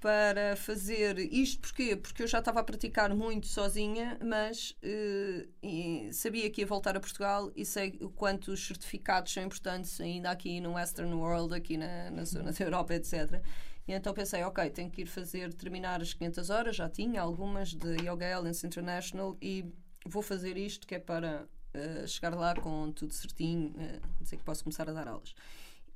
para 0.00 0.54
fazer 0.56 1.18
isto 1.18 1.60
porquê? 1.60 1.96
Porque 1.96 2.22
eu 2.22 2.26
já 2.26 2.38
estava 2.38 2.60
a 2.60 2.64
praticar 2.64 3.12
muito 3.14 3.48
sozinha, 3.48 4.18
mas 4.24 4.76
uh, 4.82 6.12
sabia 6.12 6.48
que 6.50 6.60
ia 6.60 6.66
voltar 6.66 6.96
a 6.96 7.00
Portugal 7.00 7.50
e 7.56 7.64
sei 7.64 7.98
o 8.00 8.08
quanto 8.08 8.52
os 8.52 8.64
certificados 8.64 9.32
são 9.32 9.42
importantes 9.42 10.00
ainda 10.00 10.30
aqui 10.30 10.60
no 10.60 10.74
Western 10.74 11.12
World, 11.12 11.54
aqui 11.54 11.76
na, 11.76 12.10
na 12.10 12.24
zona 12.24 12.52
da 12.52 12.64
Europa, 12.64 12.94
etc. 12.94 13.42
E 13.88 13.92
então 13.92 14.14
pensei, 14.14 14.42
ok, 14.44 14.70
tenho 14.70 14.90
que 14.90 15.02
ir 15.02 15.06
fazer, 15.06 15.52
terminar 15.52 16.00
as 16.00 16.12
500 16.12 16.50
horas, 16.50 16.76
já 16.76 16.88
tinha 16.88 17.20
algumas 17.20 17.74
de 17.74 17.96
Yoga 18.02 18.36
Alliance 18.36 18.64
International 18.64 19.36
e 19.42 19.64
vou 20.06 20.22
fazer 20.22 20.56
isto 20.56 20.86
que 20.86 20.94
é 20.94 20.98
para 20.98 21.48
uh, 21.74 22.06
chegar 22.06 22.34
lá 22.34 22.54
com 22.54 22.92
tudo 22.92 23.12
certinho, 23.12 23.70
uh, 23.70 24.22
dizer 24.22 24.36
que 24.36 24.44
posso 24.44 24.62
começar 24.62 24.88
a 24.88 24.92
dar 24.92 25.08
aulas. 25.08 25.34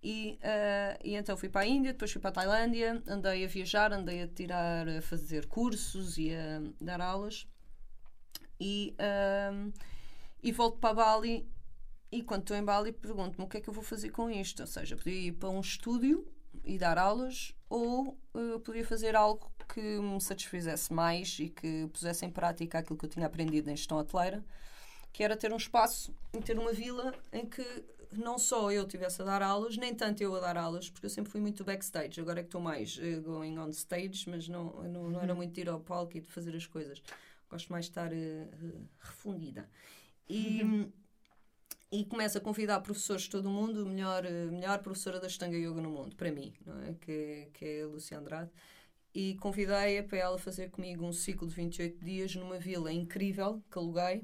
E, 0.02 0.38
uh, 0.42 0.98
e 1.04 1.14
então 1.14 1.36
fui 1.36 1.48
para 1.48 1.60
a 1.60 1.66
Índia, 1.66 1.92
depois 1.92 2.10
fui 2.10 2.20
para 2.20 2.30
a 2.30 2.32
Tailândia, 2.32 3.00
andei 3.06 3.44
a 3.44 3.48
viajar, 3.48 3.92
andei 3.92 4.22
a 4.22 4.28
tirar, 4.28 4.88
a 4.88 5.00
fazer 5.00 5.46
cursos 5.46 6.18
e 6.18 6.34
a 6.34 6.60
dar 6.80 7.00
aulas. 7.00 7.46
E, 8.58 8.96
uh, 8.98 9.72
e 10.42 10.50
volto 10.50 10.78
para 10.78 10.94
Bali. 10.94 11.48
E 12.10 12.22
quando 12.22 12.42
estou 12.42 12.56
em 12.56 12.64
Bali, 12.64 12.92
pergunto-me 12.92 13.44
o 13.44 13.48
que 13.48 13.58
é 13.58 13.60
que 13.60 13.68
eu 13.68 13.72
vou 13.74 13.82
fazer 13.82 14.10
com 14.10 14.28
isto. 14.28 14.60
Ou 14.60 14.66
seja, 14.66 14.96
podia 14.96 15.28
ir 15.28 15.32
para 15.32 15.48
um 15.48 15.60
estúdio 15.60 16.26
e 16.64 16.76
dar 16.78 16.98
aulas, 16.98 17.54
ou 17.70 18.18
uh, 18.34 18.60
podia 18.60 18.84
fazer 18.84 19.16
algo 19.16 19.50
que 19.72 19.80
me 19.80 20.20
satisfizesse 20.20 20.92
mais 20.92 21.38
e 21.38 21.48
que 21.48 21.88
pusesse 21.92 22.26
em 22.26 22.30
prática 22.30 22.78
aquilo 22.78 22.98
que 22.98 23.06
eu 23.06 23.08
tinha 23.08 23.26
aprendido 23.26 23.70
em 23.70 23.76
gestão 23.76 23.98
hoteleira, 23.98 24.44
que 25.12 25.22
era 25.22 25.36
ter 25.36 25.52
um 25.52 25.56
espaço, 25.56 26.14
ter 26.44 26.58
uma 26.58 26.72
vila 26.72 27.14
em 27.32 27.46
que 27.46 27.62
não 28.16 28.38
só 28.38 28.70
eu 28.70 28.86
tivesse 28.86 29.22
a 29.22 29.24
dar 29.24 29.42
aulas, 29.42 29.76
nem 29.76 29.94
tanto 29.94 30.22
eu 30.22 30.34
a 30.34 30.40
dar 30.40 30.56
aulas, 30.56 30.90
porque 30.90 31.06
eu 31.06 31.10
sempre 31.10 31.30
fui 31.30 31.40
muito 31.40 31.64
backstage. 31.64 32.20
Agora 32.20 32.40
é 32.40 32.42
que 32.42 32.48
estou 32.48 32.60
mais 32.60 32.98
uh, 32.98 33.22
going 33.22 33.58
on 33.58 33.68
stage, 33.70 34.28
mas 34.28 34.48
não, 34.48 34.82
não, 34.84 35.10
não 35.10 35.20
era 35.20 35.32
uhum. 35.32 35.36
muito 35.36 35.58
ir 35.58 35.68
ao 35.68 35.80
palco 35.80 36.16
e 36.16 36.20
de 36.20 36.28
fazer 36.28 36.54
as 36.54 36.66
coisas. 36.66 37.02
Gosto 37.50 37.70
mais 37.70 37.86
de 37.86 37.90
estar 37.90 38.12
uh, 38.12 38.88
refundida. 39.00 39.68
E, 40.28 40.62
uhum. 40.62 40.92
e 41.90 42.04
começo 42.04 42.38
a 42.38 42.40
convidar 42.40 42.80
professores 42.80 43.22
de 43.22 43.30
todo 43.30 43.46
o 43.46 43.50
mundo, 43.50 43.82
a 43.82 43.84
melhor, 43.84 44.24
melhor 44.50 44.78
professora 44.78 45.20
da 45.20 45.28
Stanga 45.28 45.56
Yoga 45.56 45.80
no 45.80 45.90
mundo, 45.90 46.16
para 46.16 46.30
mim, 46.30 46.52
não 46.64 46.82
é? 46.82 46.94
que, 46.94 47.48
que 47.52 47.64
é 47.64 47.82
a 47.82 47.86
Lucia 47.86 48.18
Andrade. 48.18 48.50
E 49.14 49.34
convidei-a 49.36 50.02
para 50.02 50.18
ela 50.18 50.38
fazer 50.38 50.70
comigo 50.70 51.04
um 51.04 51.12
ciclo 51.12 51.46
de 51.46 51.54
28 51.54 52.02
dias 52.02 52.34
numa 52.34 52.58
vila 52.58 52.90
incrível 52.90 53.62
que 53.70 53.78
aluguei 53.78 54.22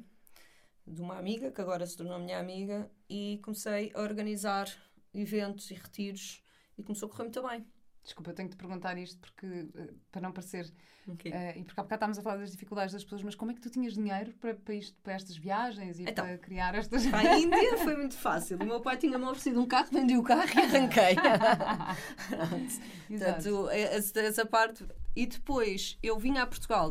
de 0.89 1.01
uma 1.01 1.19
amiga, 1.19 1.51
que 1.51 1.61
agora 1.61 1.87
se 1.87 1.97
tornou 1.97 2.19
minha 2.19 2.39
amiga, 2.39 2.91
e 3.09 3.41
comecei 3.43 3.93
a 3.95 4.01
organizar 4.01 4.69
eventos 5.15 5.71
e 5.71 5.75
retiros 5.75 6.43
e 6.77 6.83
começou 6.83 7.09
a 7.09 7.11
correr 7.11 7.25
muito 7.25 7.43
bem. 7.43 7.67
Desculpa, 8.09 8.31
eu 8.31 8.35
tenho 8.35 8.49
que 8.49 8.57
te 8.57 8.59
perguntar 8.59 8.97
isto 8.97 9.19
porque, 9.19 9.47
uh, 9.47 9.95
para 10.11 10.23
não 10.23 10.33
parecer. 10.33 10.73
Okay. 11.07 11.31
Uh, 11.31 11.59
e 11.59 11.65
porque 11.65 11.79
há 11.79 11.83
bocado 11.83 11.97
estávamos 11.97 12.19
a 12.19 12.23
falar 12.23 12.39
das 12.39 12.53
dificuldades 12.53 12.93
das 12.95 13.05
pessoas, 13.05 13.23
mas 13.23 13.35
como 13.35 13.51
é 13.51 13.55
que 13.55 13.61
tu 13.61 13.69
tinhas 13.69 13.93
dinheiro 13.93 14.33
para, 14.41 14.55
para, 14.55 14.75
isto, 14.75 14.97
para 15.03 15.13
estas 15.13 15.37
viagens 15.37 15.99
e 15.99 16.05
então, 16.05 16.25
para 16.25 16.39
criar 16.39 16.75
estas. 16.75 17.07
Para 17.07 17.33
a 17.33 17.39
Índia 17.39 17.77
foi 17.77 17.97
muito 17.97 18.17
fácil. 18.17 18.59
O 18.63 18.65
meu 18.65 18.81
pai 18.81 18.97
tinha-me 18.97 19.25
oferecido 19.25 19.61
um 19.61 19.67
carro, 19.67 19.89
vendi 19.93 20.17
o 20.17 20.23
carro 20.23 20.49
e 20.55 20.59
arranquei. 20.59 21.17
Portanto, 23.09 23.69
essa, 23.71 24.21
essa 24.21 24.47
parte. 24.47 24.87
E 25.15 25.27
depois 25.27 25.99
eu 26.03 26.19
vinha 26.19 26.43
a 26.45 26.47
Portugal 26.47 26.91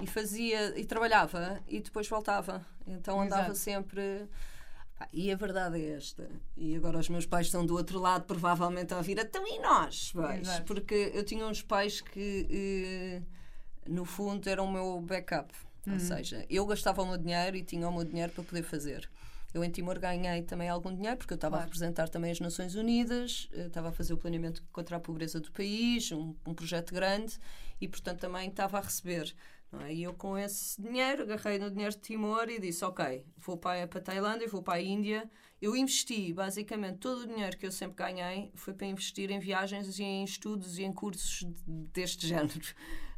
e 0.00 0.06
fazia 0.06 0.78
e 0.78 0.84
trabalhava 0.84 1.60
e 1.68 1.80
depois 1.80 2.08
voltava. 2.08 2.64
Então 2.86 3.20
andava 3.20 3.52
Exato. 3.52 3.58
sempre. 3.58 4.28
E 5.12 5.30
a 5.30 5.36
verdade 5.36 5.80
é 5.80 5.96
esta. 5.96 6.28
E 6.56 6.74
agora 6.76 6.98
os 6.98 7.08
meus 7.08 7.26
pais 7.26 7.46
estão 7.46 7.64
do 7.66 7.74
outro 7.74 7.98
lado, 7.98 8.24
provavelmente 8.24 8.94
a 8.94 8.98
ouvir. 8.98 9.18
Então 9.18 9.44
e 9.46 9.58
nós? 9.60 10.12
Vais? 10.14 10.60
Porque 10.60 11.12
eu 11.12 11.24
tinha 11.24 11.46
uns 11.46 11.62
pais 11.62 12.00
que, 12.00 12.46
eh, 12.50 13.22
no 13.88 14.04
fundo, 14.04 14.48
eram 14.48 14.66
o 14.66 14.72
meu 14.72 15.00
backup. 15.00 15.52
Uhum. 15.86 15.94
Ou 15.94 16.00
seja, 16.00 16.46
eu 16.48 16.64
gastava 16.64 17.02
o 17.02 17.06
meu 17.06 17.18
dinheiro 17.18 17.56
e 17.56 17.62
tinha 17.62 17.88
o 17.88 17.92
meu 17.92 18.04
dinheiro 18.04 18.32
para 18.32 18.44
poder 18.44 18.62
fazer. 18.62 19.08
Eu 19.52 19.62
em 19.62 19.70
Timor 19.70 20.00
ganhei 20.00 20.42
também 20.42 20.68
algum 20.68 20.92
dinheiro, 20.92 21.16
porque 21.16 21.32
eu 21.32 21.36
estava 21.36 21.52
claro. 21.52 21.62
a 21.62 21.66
representar 21.66 22.08
também 22.08 22.32
as 22.32 22.40
Nações 22.40 22.74
Unidas, 22.74 23.48
eh, 23.52 23.66
estava 23.66 23.90
a 23.90 23.92
fazer 23.92 24.12
o 24.12 24.16
planeamento 24.16 24.64
contra 24.72 24.96
a 24.96 25.00
pobreza 25.00 25.38
do 25.38 25.52
país, 25.52 26.10
um, 26.10 26.34
um 26.46 26.54
projeto 26.54 26.92
grande, 26.92 27.38
e 27.80 27.86
portanto 27.86 28.20
também 28.20 28.48
estava 28.48 28.78
a 28.78 28.80
receber. 28.80 29.34
E 29.88 30.02
eu, 30.02 30.14
com 30.14 30.36
esse 30.36 30.80
dinheiro, 30.80 31.22
agarrei 31.22 31.58
no 31.58 31.70
dinheiro 31.70 31.94
de 31.94 32.00
Timor 32.00 32.48
e 32.48 32.58
disse: 32.58 32.84
Ok, 32.84 33.24
vou 33.36 33.56
para 33.56 33.84
a 33.84 33.86
Tailândia, 33.86 34.48
vou 34.48 34.62
para 34.62 34.74
a 34.74 34.82
Índia. 34.82 35.28
Eu 35.60 35.74
investi, 35.74 36.32
basicamente, 36.32 36.98
todo 36.98 37.22
o 37.22 37.26
dinheiro 37.26 37.56
que 37.56 37.66
eu 37.66 37.72
sempre 37.72 37.96
ganhei 37.96 38.50
foi 38.54 38.74
para 38.74 38.86
investir 38.86 39.30
em 39.30 39.38
viagens 39.38 39.98
e 39.98 40.02
em 40.02 40.24
estudos 40.24 40.78
e 40.78 40.84
em 40.84 40.92
cursos 40.92 41.44
deste 41.66 42.26
género. 42.28 42.74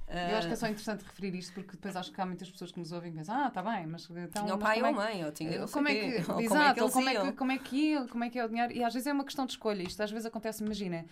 Eu 0.09 0.39
acho 0.39 0.47
que 0.47 0.53
é 0.53 0.57
só 0.57 0.67
interessante 0.67 1.03
referir 1.03 1.35
isto 1.35 1.53
porque 1.53 1.73
depois 1.73 1.97
acho 1.97 2.13
que 2.13 2.21
há 2.21 2.27
muitas 2.27 2.49
pessoas 2.49 2.71
que 2.71 2.79
nos 2.79 2.93
ouvem 2.93 3.11
e 3.11 3.15
pensam, 3.15 3.35
ah, 3.35 3.49
está 3.49 3.61
bem, 3.61 3.87
mas 3.87 4.09
então. 4.09 4.45
Tinha 4.45 4.55
o 4.55 4.59
pai 4.59 4.81
ou 4.81 4.87
é 4.87 4.93
mãe, 4.93 5.25
ou 5.25 5.33
tinha. 5.33 5.67
Como 5.67 5.89
é 5.89 5.95
que, 5.95 6.43
exato, 6.43 6.85
ou 6.85 6.91
como 6.91 7.09
é 7.09 7.15
que, 7.15 7.33
como 7.33 7.53
é 7.53 7.59
que 7.59 8.07
como 8.09 8.25
é 8.25 8.31
que 8.31 8.39
é 8.39 8.45
o 8.45 8.49
dinheiro? 8.49 8.73
E 8.73 8.85
às 8.85 8.95
vezes 8.95 9.07
é 9.07 9.13
uma 9.13 9.25
questão 9.25 9.45
de 9.45 9.53
escolha. 9.53 9.83
Isto 9.83 10.03
às 10.03 10.11
vezes 10.11 10.27
acontece, 10.27 10.63
imagina, 10.63 11.05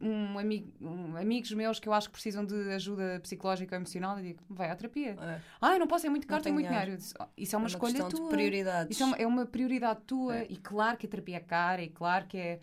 um 0.00 0.38
amigo, 0.38 0.70
um, 0.80 1.16
amigos 1.16 1.52
meus 1.52 1.80
que 1.80 1.88
eu 1.88 1.92
acho 1.94 2.08
que 2.08 2.12
precisam 2.12 2.44
de 2.44 2.72
ajuda 2.72 3.20
psicológica 3.20 3.74
ou 3.74 3.80
emocional 3.80 4.18
e 4.18 4.22
digo, 4.22 4.42
vai 4.48 4.70
à 4.70 4.76
terapia. 4.76 5.16
É. 5.20 5.40
Ah, 5.60 5.72
eu 5.74 5.78
não 5.78 5.86
posso, 5.86 6.06
é 6.06 6.10
muito 6.10 6.26
caro, 6.26 6.42
tem 6.42 6.52
muito 6.52 6.68
dinheiro. 6.68 6.96
Disse, 6.96 7.14
oh, 7.18 7.24
isso 7.36 7.56
é 7.56 7.58
uma, 7.58 7.62
é 7.62 7.64
uma 7.64 7.68
escolha 7.68 8.04
tua. 8.04 8.24
De 8.24 8.28
prioridades. 8.28 8.96
Isso 8.96 9.02
é 9.02 9.06
uma, 9.06 9.16
é 9.16 9.26
uma 9.26 9.46
prioridade 9.46 10.00
tua 10.06 10.36
é. 10.36 10.46
e 10.48 10.56
claro 10.56 10.96
que 10.96 11.06
a 11.06 11.08
terapia 11.08 11.36
é 11.36 11.40
cara 11.40 11.82
e 11.82 11.88
claro 11.88 12.26
que 12.26 12.38
é, 12.38 12.60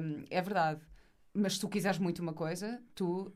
um, 0.00 0.24
é 0.30 0.40
verdade. 0.40 0.80
Mas 1.34 1.54
se 1.54 1.60
tu 1.60 1.68
quiseres 1.68 1.98
muito 1.98 2.20
uma 2.20 2.32
coisa, 2.32 2.82
tu 2.94 3.32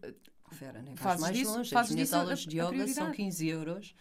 Fera, 0.53 0.83
nem 0.83 0.97
fazes 0.97 1.21
mais 1.21 1.37
disso, 1.37 1.53
longe. 1.53 1.71
Fazes 1.71 1.91
As 1.91 1.95
minhas 1.95 2.13
aulas 2.13 2.45
a, 2.47 2.51
de 2.51 2.59
yoga 2.59 2.89
são 2.89 3.11
15 3.11 3.49
euros. 3.49 3.95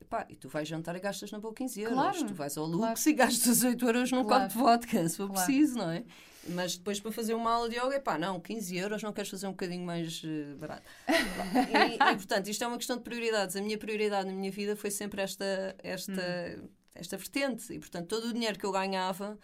Epá, 0.00 0.26
e 0.28 0.36
tu 0.36 0.48
vais 0.48 0.68
jantar 0.68 0.94
e 0.96 1.00
gastas 1.00 1.30
na 1.32 1.38
boa 1.38 1.54
15 1.54 1.80
euros. 1.80 1.98
Claro, 1.98 2.24
tu 2.26 2.34
vais 2.34 2.56
ao 2.58 2.66
Lux 2.66 3.02
claro. 3.02 3.08
e 3.08 3.12
gastas 3.14 3.62
8 3.62 3.86
euros 3.86 4.12
num 4.12 4.24
claro. 4.24 4.44
copo 4.44 4.54
de 4.54 4.58
vodka, 4.58 5.08
se 5.08 5.16
for 5.16 5.28
claro. 5.28 5.46
preciso, 5.46 5.78
não 5.78 5.90
é? 5.90 6.04
Mas 6.48 6.76
depois 6.76 7.00
para 7.00 7.10
fazer 7.10 7.32
uma 7.32 7.50
aula 7.50 7.70
de 7.70 7.76
yoga, 7.76 7.96
epá, 7.96 8.18
não, 8.18 8.38
15 8.38 8.76
euros, 8.76 9.02
não 9.02 9.12
queres 9.12 9.30
fazer 9.30 9.46
um 9.46 9.52
bocadinho 9.52 9.84
mais 9.84 10.22
uh, 10.22 10.56
barato. 10.58 10.82
e, 11.08 11.94
e, 11.94 12.16
portanto, 12.16 12.48
isto 12.48 12.62
é 12.62 12.66
uma 12.66 12.76
questão 12.76 12.98
de 12.98 13.02
prioridades. 13.02 13.56
A 13.56 13.62
minha 13.62 13.78
prioridade 13.78 14.28
na 14.28 14.34
minha 14.34 14.50
vida 14.50 14.76
foi 14.76 14.90
sempre 14.90 15.22
esta, 15.22 15.74
esta, 15.82 16.12
hum. 16.12 16.68
esta 16.94 17.16
vertente. 17.16 17.72
E, 17.72 17.78
portanto, 17.78 18.08
todo 18.08 18.28
o 18.28 18.32
dinheiro 18.32 18.58
que 18.58 18.66
eu 18.66 18.72
ganhava 18.72 19.38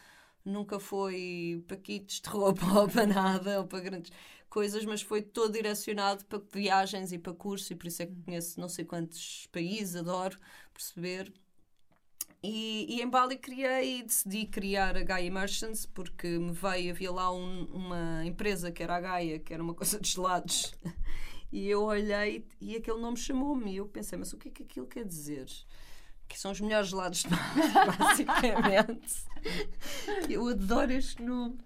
nunca 0.44 0.78
foi 0.78 1.64
para 1.66 1.76
kits 1.78 2.20
de 2.20 2.28
roupa 2.28 2.66
ou 2.80 2.88
para 2.88 3.06
nada, 3.06 3.60
ou 3.60 3.66
para 3.66 3.80
grandes 3.80 4.12
coisas, 4.50 4.84
mas 4.84 5.00
foi 5.00 5.22
todo 5.22 5.52
direcionado 5.52 6.24
para 6.26 6.42
viagens 6.52 7.12
e 7.12 7.18
para 7.18 7.32
cursos, 7.32 7.70
e 7.70 7.74
por 7.74 7.86
isso 7.86 8.02
é 8.02 8.06
que 8.06 8.12
hum. 8.12 8.22
conheço 8.24 8.60
não 8.60 8.68
sei 8.68 8.84
quantos 8.84 9.46
países, 9.52 9.96
adoro 9.96 10.36
perceber. 10.74 11.32
E, 12.42 12.86
e 12.88 13.02
em 13.02 13.08
Bali 13.08 13.36
criei, 13.36 14.02
decidi 14.02 14.46
criar 14.46 14.96
a 14.96 15.02
Gaia 15.02 15.30
Merchants 15.30 15.84
porque 15.84 16.26
me 16.26 16.52
veio, 16.52 16.90
havia 16.90 17.12
lá 17.12 17.30
um, 17.32 17.64
uma 17.66 18.24
empresa 18.24 18.72
que 18.72 18.82
era 18.82 18.96
a 18.96 19.00
Gaia, 19.00 19.38
que 19.38 19.52
era 19.52 19.62
uma 19.62 19.74
coisa 19.74 20.00
de 20.00 20.08
gelados. 20.08 20.74
E 21.52 21.68
eu 21.68 21.82
olhei 21.82 22.46
e 22.60 22.76
aquele 22.76 23.00
nome 23.00 23.16
chamou-me. 23.16 23.72
E 23.72 23.76
eu 23.76 23.86
pensei, 23.86 24.16
mas 24.16 24.32
o 24.32 24.38
que 24.38 24.48
é 24.48 24.50
que 24.50 24.62
aquilo 24.62 24.86
quer 24.86 25.04
dizer? 25.04 25.46
Que 26.26 26.38
são 26.38 26.52
os 26.52 26.60
melhores 26.60 26.88
gelados 26.88 27.24
de 27.24 27.28
Bali, 27.28 27.98
basicamente. 27.98 29.24
eu 30.28 30.46
adoro 30.48 30.92
este 30.92 31.22
nome. 31.22 31.58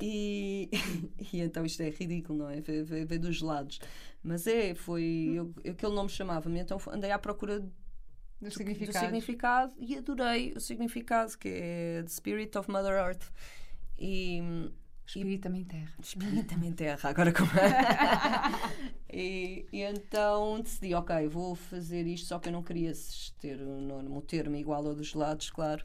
E, 0.00 0.70
e 1.32 1.40
então 1.40 1.64
isto 1.64 1.82
é 1.82 1.90
ridículo, 1.90 2.38
não 2.38 2.50
é? 2.50 2.60
Veio 2.60 3.20
dos 3.20 3.40
lados. 3.40 3.80
Mas 4.22 4.46
é, 4.46 4.74
foi. 4.74 5.32
Eu, 5.34 5.54
aquele 5.68 5.94
nome 5.94 6.08
chamava-me, 6.08 6.60
então 6.60 6.78
andei 6.88 7.10
à 7.10 7.18
procura 7.18 7.60
do 8.40 8.50
significado. 8.50 8.92
do 8.92 9.00
significado 9.00 9.72
e 9.78 9.96
adorei 9.96 10.52
o 10.56 10.60
significado, 10.60 11.36
que 11.36 11.48
é 11.48 12.02
The 12.02 12.08
Spirit 12.08 12.56
of 12.56 12.70
Mother 12.70 12.92
Earth. 12.92 13.30
E, 13.98 14.40
Espírito 15.04 15.42
também 15.44 15.64
terra. 15.64 15.94
Espírito 16.00 16.46
também 16.48 16.72
terra, 16.72 17.08
agora 17.08 17.32
como 17.32 17.50
é? 17.52 18.92
e, 19.10 19.66
e, 19.72 19.82
então 19.82 20.60
decidi, 20.60 20.94
ok, 20.94 21.26
vou 21.28 21.54
fazer 21.54 22.06
isto, 22.06 22.26
só 22.26 22.38
que 22.38 22.50
eu 22.50 22.52
não 22.52 22.62
queria 22.62 22.92
ter 23.40 23.60
um, 23.62 24.16
um 24.16 24.20
termo 24.20 24.54
igual 24.54 24.86
ao 24.86 24.94
dos 24.94 25.14
lados, 25.14 25.50
claro 25.50 25.84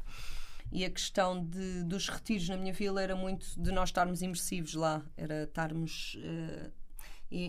e 0.74 0.84
a 0.84 0.90
questão 0.90 1.46
de, 1.46 1.84
dos 1.84 2.10
retiros 2.10 2.50
na 2.50 2.58
minha 2.58 2.74
vila 2.74 3.02
era 3.02 3.16
muito 3.16 3.48
de 3.62 3.72
nós 3.72 3.90
estarmos 3.90 4.24
imersivos 4.24 4.74
lá, 4.74 5.06
era 5.16 5.44
estarmos. 5.44 6.16
Uh, 6.16 6.84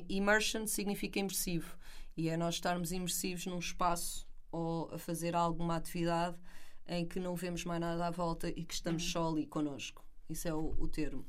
immersion 0.08 0.66
significa 0.66 1.18
imersivo, 1.18 1.76
e 2.16 2.28
é 2.28 2.36
nós 2.36 2.54
estarmos 2.54 2.92
imersivos 2.92 3.46
num 3.46 3.58
espaço 3.58 4.26
ou 4.50 4.88
a 4.92 4.98
fazer 4.98 5.34
alguma 5.34 5.76
atividade 5.76 6.36
em 6.86 7.04
que 7.04 7.18
não 7.18 7.34
vemos 7.34 7.64
mais 7.64 7.80
nada 7.80 8.06
à 8.06 8.10
volta 8.10 8.48
e 8.48 8.64
que 8.64 8.74
estamos 8.74 9.04
uhum. 9.04 9.10
só 9.10 9.28
ali 9.30 9.46
connosco. 9.46 10.04
Isso 10.28 10.46
é 10.46 10.54
o, 10.54 10.74
o 10.78 10.86
termo. 10.86 11.24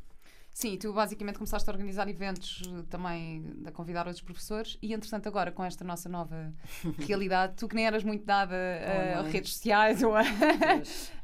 Sim, 0.55 0.77
tu 0.77 0.93
basicamente 0.93 1.35
começaste 1.35 1.69
a 1.69 1.73
organizar 1.73 2.07
eventos 2.07 2.61
eh, 2.65 2.83
também, 2.89 3.43
a 3.65 3.71
convidar 3.71 4.07
outros 4.07 4.23
professores 4.23 4.77
e, 4.81 4.93
entretanto, 4.93 5.27
agora 5.27 5.51
com 5.51 5.65
esta 5.65 5.83
nossa 5.83 6.07
nova 6.07 6.53
realidade, 7.05 7.55
tu 7.57 7.67
que 7.67 7.75
nem 7.75 7.85
eras 7.85 8.05
muito 8.05 8.23
dada 8.23 8.55
a, 8.55 9.19
a 9.19 9.21
redes 9.23 9.51
sociais 9.51 10.01
ou 10.01 10.15
a, 10.15 10.23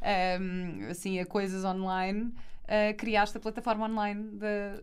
um, 0.01 0.89
assim, 0.89 1.19
a 1.19 1.25
coisas 1.25 1.63
online, 1.63 2.33
uh, 2.63 2.97
criaste 2.97 3.37
a 3.37 3.39
plataforma 3.39 3.85
online 3.85 4.37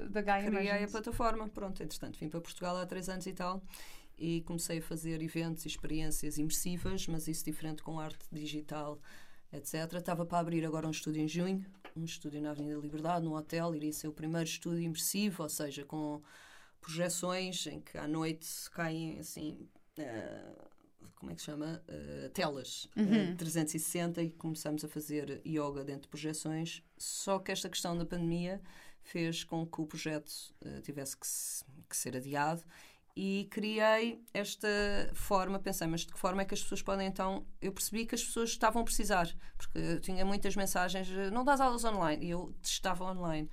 da, 0.09 0.23
Gaia 0.23 0.51
Criei 0.51 0.85
a 0.85 0.89
plataforma, 0.89 1.49
pronto, 1.49 1.83
entretanto 1.83 2.19
vim 2.19 2.29
para 2.29 2.41
Portugal 2.41 2.77
há 2.77 2.87
três 2.87 3.09
anos 3.09 3.27
e 3.27 3.33
tal 3.33 3.63
e 4.19 4.43
comecei 4.43 4.79
a 4.79 4.83
fazer 4.83 5.23
eventos 5.23 5.65
e 5.65 5.69
experiências 5.69 6.39
imersivas, 6.39 7.07
mas 7.07 7.29
isso 7.29 7.45
diferente 7.45 7.83
com 7.83 8.01
arte 8.01 8.27
digital, 8.33 8.99
etc. 9.53 9.75
Estava 9.95 10.27
para 10.27 10.41
abrir 10.41 10.67
agora 10.67 10.89
um 10.89 10.91
estúdio 10.91 11.23
em 11.23 11.29
junho, 11.29 11.65
um 11.97 12.05
estúdio 12.05 12.43
na 12.43 12.51
Avenida 12.51 12.81
Liberdade, 12.81 13.25
num 13.25 13.35
hotel, 13.35 13.75
iria 13.75 13.93
ser 13.93 14.09
o 14.09 14.13
primeiro 14.13 14.49
estúdio 14.49 14.81
imersivo, 14.81 15.45
ou 15.45 15.49
seja, 15.49 15.85
com 15.85 16.21
projeções 16.81 17.67
em 17.69 17.81
que 17.81 17.97
à 17.97 18.09
noite 18.09 18.49
caem 18.73 19.21
assim. 19.21 19.69
Uh, 19.97 20.78
como 21.17 21.33
é 21.33 21.35
que 21.35 21.41
se 21.41 21.47
chama? 21.47 21.83
Uh, 21.89 22.29
telas 22.31 22.89
Uhum. 22.97 23.33
uh, 23.33 23.37
360 23.37 24.23
e 24.23 24.31
começamos 24.31 24.85
a 24.85 24.89
fazer 24.89 25.41
yoga 25.47 25.85
dentro 25.85 26.03
de 26.03 26.09
projeções. 26.09 26.83
Só 26.97 27.39
que 27.39 27.51
esta 27.53 27.69
questão 27.69 27.97
da 27.97 28.05
pandemia 28.07 28.61
fez 29.03 29.43
com 29.45 29.67
que 29.67 29.81
o 29.81 29.87
projeto 29.87 30.31
uh, 30.65 30.81
tivesse 30.83 31.17
que, 31.17 31.27
se- 31.27 31.65
que 31.89 31.97
ser 31.97 32.17
adiado 32.17 32.63
e 33.17 33.49
criei 33.51 34.23
esta 34.33 34.69
forma, 35.13 35.59
pensei, 35.59 35.89
mas 35.89 36.03
de 36.03 36.13
que 36.13 36.19
forma 36.19 36.43
é 36.43 36.45
que 36.45 36.55
as 36.55 36.63
pessoas 36.63 36.83
podem 36.83 37.09
então. 37.09 37.45
Eu 37.61 37.73
percebi 37.73 38.07
que 38.07 38.15
as 38.15 38.23
pessoas 38.23 38.51
estavam 38.51 38.83
a 38.83 38.85
precisar, 38.85 39.29
porque 39.57 39.77
eu 39.79 40.01
tinha 40.01 40.25
muitas 40.25 40.55
mensagens, 40.55 41.11
eh, 41.11 41.29
não 41.31 41.45
dás 41.45 41.61
aulas 41.61 41.85
online, 41.85 42.25
e 42.27 42.31
eu 42.31 42.55
estava 42.63 43.05
online. 43.11 43.51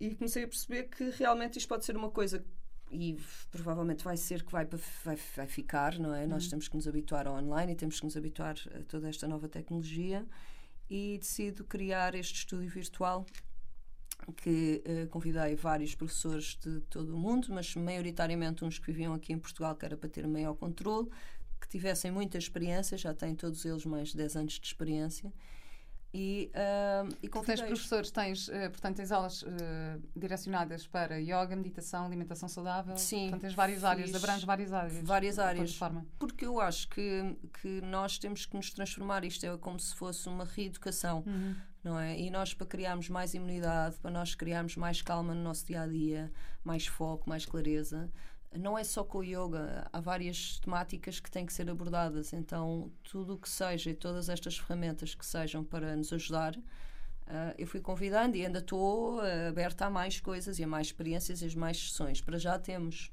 E 0.00 0.14
comecei 0.14 0.44
a 0.44 0.48
perceber 0.48 0.84
que 0.84 1.10
realmente 1.10 1.58
isto 1.58 1.68
pode 1.68 1.84
ser 1.84 1.96
uma 1.96 2.10
coisa 2.10 2.44
e 2.90 3.18
provavelmente 3.50 4.04
vai 4.04 4.16
ser 4.16 4.42
que 4.42 4.52
vai, 4.52 4.66
vai, 5.04 5.16
vai 5.36 5.46
ficar, 5.46 5.98
não 5.98 6.14
é? 6.14 6.26
Nós 6.26 6.48
temos 6.48 6.68
que 6.68 6.76
nos 6.76 6.88
habituar 6.88 7.26
ao 7.26 7.36
online 7.36 7.72
e 7.72 7.76
temos 7.76 7.98
que 7.98 8.04
nos 8.04 8.16
habituar 8.16 8.56
a 8.74 8.82
toda 8.84 9.08
esta 9.08 9.26
nova 9.28 9.48
tecnologia 9.48 10.26
e 10.88 11.18
decido 11.18 11.64
criar 11.64 12.14
este 12.14 12.34
estúdio 12.34 12.70
virtual 12.70 13.26
que 14.36 14.82
eh, 14.84 15.06
convidei 15.06 15.54
vários 15.54 15.94
professores 15.94 16.58
de 16.60 16.80
todo 16.82 17.14
o 17.14 17.18
mundo, 17.18 17.48
mas 17.50 17.74
maioritariamente 17.74 18.64
uns 18.64 18.78
que 18.78 18.86
viviam 18.86 19.14
aqui 19.14 19.32
em 19.32 19.38
Portugal, 19.38 19.74
que 19.76 19.84
era 19.84 19.96
para 19.96 20.08
ter 20.08 20.26
maior 20.26 20.54
controle, 20.54 21.08
que 21.60 21.68
tivessem 21.68 22.10
muita 22.10 22.38
experiência, 22.38 22.96
já 22.98 23.14
têm 23.14 23.34
todos 23.34 23.64
eles 23.64 23.84
mais 23.84 24.08
de 24.08 24.16
10 24.16 24.36
anos 24.36 24.52
de 24.54 24.66
experiência. 24.66 25.32
E, 26.12 26.50
ah, 26.54 27.04
e 27.06 27.14
Tu 27.14 27.20
tens 27.20 27.30
convidei 27.30 27.66
professores, 27.66 28.10
tens, 28.10 28.48
eh, 28.48 28.68
portanto, 28.70 28.96
tens 28.96 29.12
aulas 29.12 29.44
eh, 29.46 29.98
direcionadas 30.16 30.86
para 30.86 31.16
yoga, 31.20 31.54
meditação, 31.54 32.06
alimentação 32.06 32.48
saudável. 32.48 32.96
Sim, 32.96 33.24
Portanto, 33.24 33.40
tens 33.42 33.54
várias 33.54 33.84
áreas, 33.84 34.14
abrange 34.14 34.46
várias 34.46 34.72
áreas. 34.72 35.02
várias 35.06 35.38
áreas. 35.38 35.76
plataforma. 35.76 36.06
Porque 36.18 36.46
eu 36.46 36.60
acho 36.60 36.88
que, 36.88 37.36
que 37.60 37.80
nós 37.82 38.18
temos 38.18 38.46
que 38.46 38.56
nos 38.56 38.70
transformar. 38.70 39.22
Isto 39.24 39.44
é 39.44 39.56
como 39.58 39.78
se 39.78 39.94
fosse 39.94 40.26
uma 40.28 40.44
reeducação, 40.46 41.22
Uhum. 41.26 41.54
não 41.84 41.98
é? 42.00 42.18
E 42.18 42.30
nós, 42.30 42.54
para 42.54 42.66
criarmos 42.66 43.10
mais 43.10 43.34
imunidade, 43.34 43.96
para 44.00 44.10
nós 44.10 44.34
criarmos 44.34 44.76
mais 44.76 45.02
calma 45.02 45.34
no 45.34 45.42
nosso 45.42 45.66
dia 45.66 45.82
a 45.82 45.86
dia, 45.86 46.32
mais 46.64 46.86
foco, 46.86 47.28
mais 47.28 47.44
clareza, 47.44 48.10
não 48.56 48.78
é 48.78 48.84
só 48.84 49.04
com 49.04 49.18
o 49.18 49.24
yoga. 49.24 49.86
Há 49.92 50.00
várias 50.00 50.58
temáticas 50.60 51.20
que 51.20 51.30
têm 51.30 51.44
que 51.46 51.52
ser 51.52 51.68
abordadas. 51.70 52.32
Então, 52.32 52.90
tudo 53.02 53.34
o 53.34 53.38
que 53.38 53.48
seja 53.48 53.90
e 53.90 53.94
todas 53.94 54.28
estas 54.28 54.56
ferramentas 54.58 55.14
que 55.14 55.24
sejam 55.26 55.62
para 55.64 55.94
nos 55.96 56.12
ajudar. 56.12 56.56
ah, 57.26 57.54
eu 57.58 57.66
fui 57.66 57.80
convidando 57.80 58.36
e 58.36 58.44
ainda 58.46 58.58
estou 58.60 59.20
ah, 59.20 59.48
aberta 59.48 59.86
a 59.86 59.90
mais 59.90 60.18
coisas 60.20 60.58
e 60.58 60.64
a 60.64 60.66
mais 60.66 60.86
experiências 60.88 61.42
e 61.42 61.46
a 61.46 61.58
mais 61.58 61.76
sessões. 61.90 62.20
Para 62.20 62.38
já 62.38 62.58
temos 62.58 63.12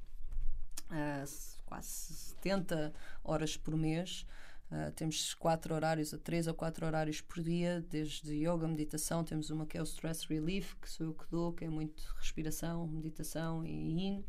s- 1.22 1.56
quase 1.66 1.88
70 2.14 2.92
horas 3.24 3.56
por 3.56 3.76
mês. 3.76 4.26
Ah, 4.70 4.90
temos 4.96 5.34
quatro 5.34 5.74
horários, 5.74 6.12
a 6.14 6.18
três 6.18 6.46
ou 6.48 6.54
quatro 6.54 6.86
horários 6.86 7.20
por 7.20 7.42
dia, 7.42 7.84
desde 7.88 8.34
yoga, 8.34 8.66
meditação. 8.66 9.22
Temos 9.22 9.50
uma 9.50 9.66
que 9.66 9.76
é 9.78 9.80
o 9.80 9.84
Stress 9.84 10.26
Relief, 10.28 10.74
que 10.80 10.90
sou 10.90 11.06
eu 11.06 11.14
que 11.14 11.24
dou, 11.30 11.52
que 11.52 11.64
é 11.64 11.68
muito 11.68 12.02
respiração, 12.18 12.86
meditação 12.86 13.64
e 13.64 13.70
yin. 14.00 14.24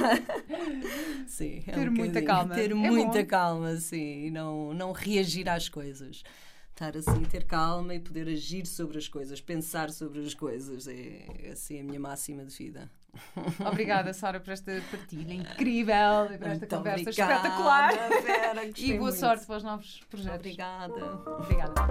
Sim, 1.27 1.63
é 1.67 1.73
Ter 1.73 1.89
um 1.89 1.93
muita 1.93 2.23
calma. 2.23 2.55
Ter 2.55 2.71
É 2.71 2.75
muita 2.75 3.21
bom. 3.23 3.27
calma, 3.27 3.77
sim. 3.77 4.27
E 4.27 4.31
não, 4.31 4.73
não 4.75 4.93
reagir 4.93 5.49
às 5.49 5.69
coisas. 5.69 6.23
Estar 6.71 6.97
assim, 6.97 7.23
ter 7.25 7.45
calma 7.45 7.95
e 7.95 8.01
poder 8.01 8.29
agir 8.29 8.67
sobre 8.67 8.99
as 8.99 9.09
coisas, 9.09 9.41
pensar 9.41 9.91
sobre 9.91 10.21
as 10.21 10.35
coisas. 10.35 10.87
É 10.87 11.51
assim 11.53 11.81
a 11.81 11.85
minha 11.85 12.01
máxima 12.01 12.45
de 12.45 12.55
vida. 12.57 12.91
Obrigada, 13.67 14.13
Sara, 14.13 14.41
por 14.41 14.53
esta 14.53 14.73
partilha 14.91 15.35
incrível 15.35 16.27
e 16.33 16.39
por 16.39 16.47
esta 16.49 16.49
Muito 16.49 16.77
conversa 16.77 17.01
obrigada, 17.03 17.35
espetacular. 17.37 17.93
Vera, 18.23 18.65
E 18.77 18.87
boa 18.93 19.01
muito. 19.11 19.17
sorte 19.19 19.47
para 19.47 19.57
os 19.57 19.63
novos 19.65 20.01
projetos. 20.11 20.37
Obrigada. 20.39 21.05
Obrigada. 21.39 21.87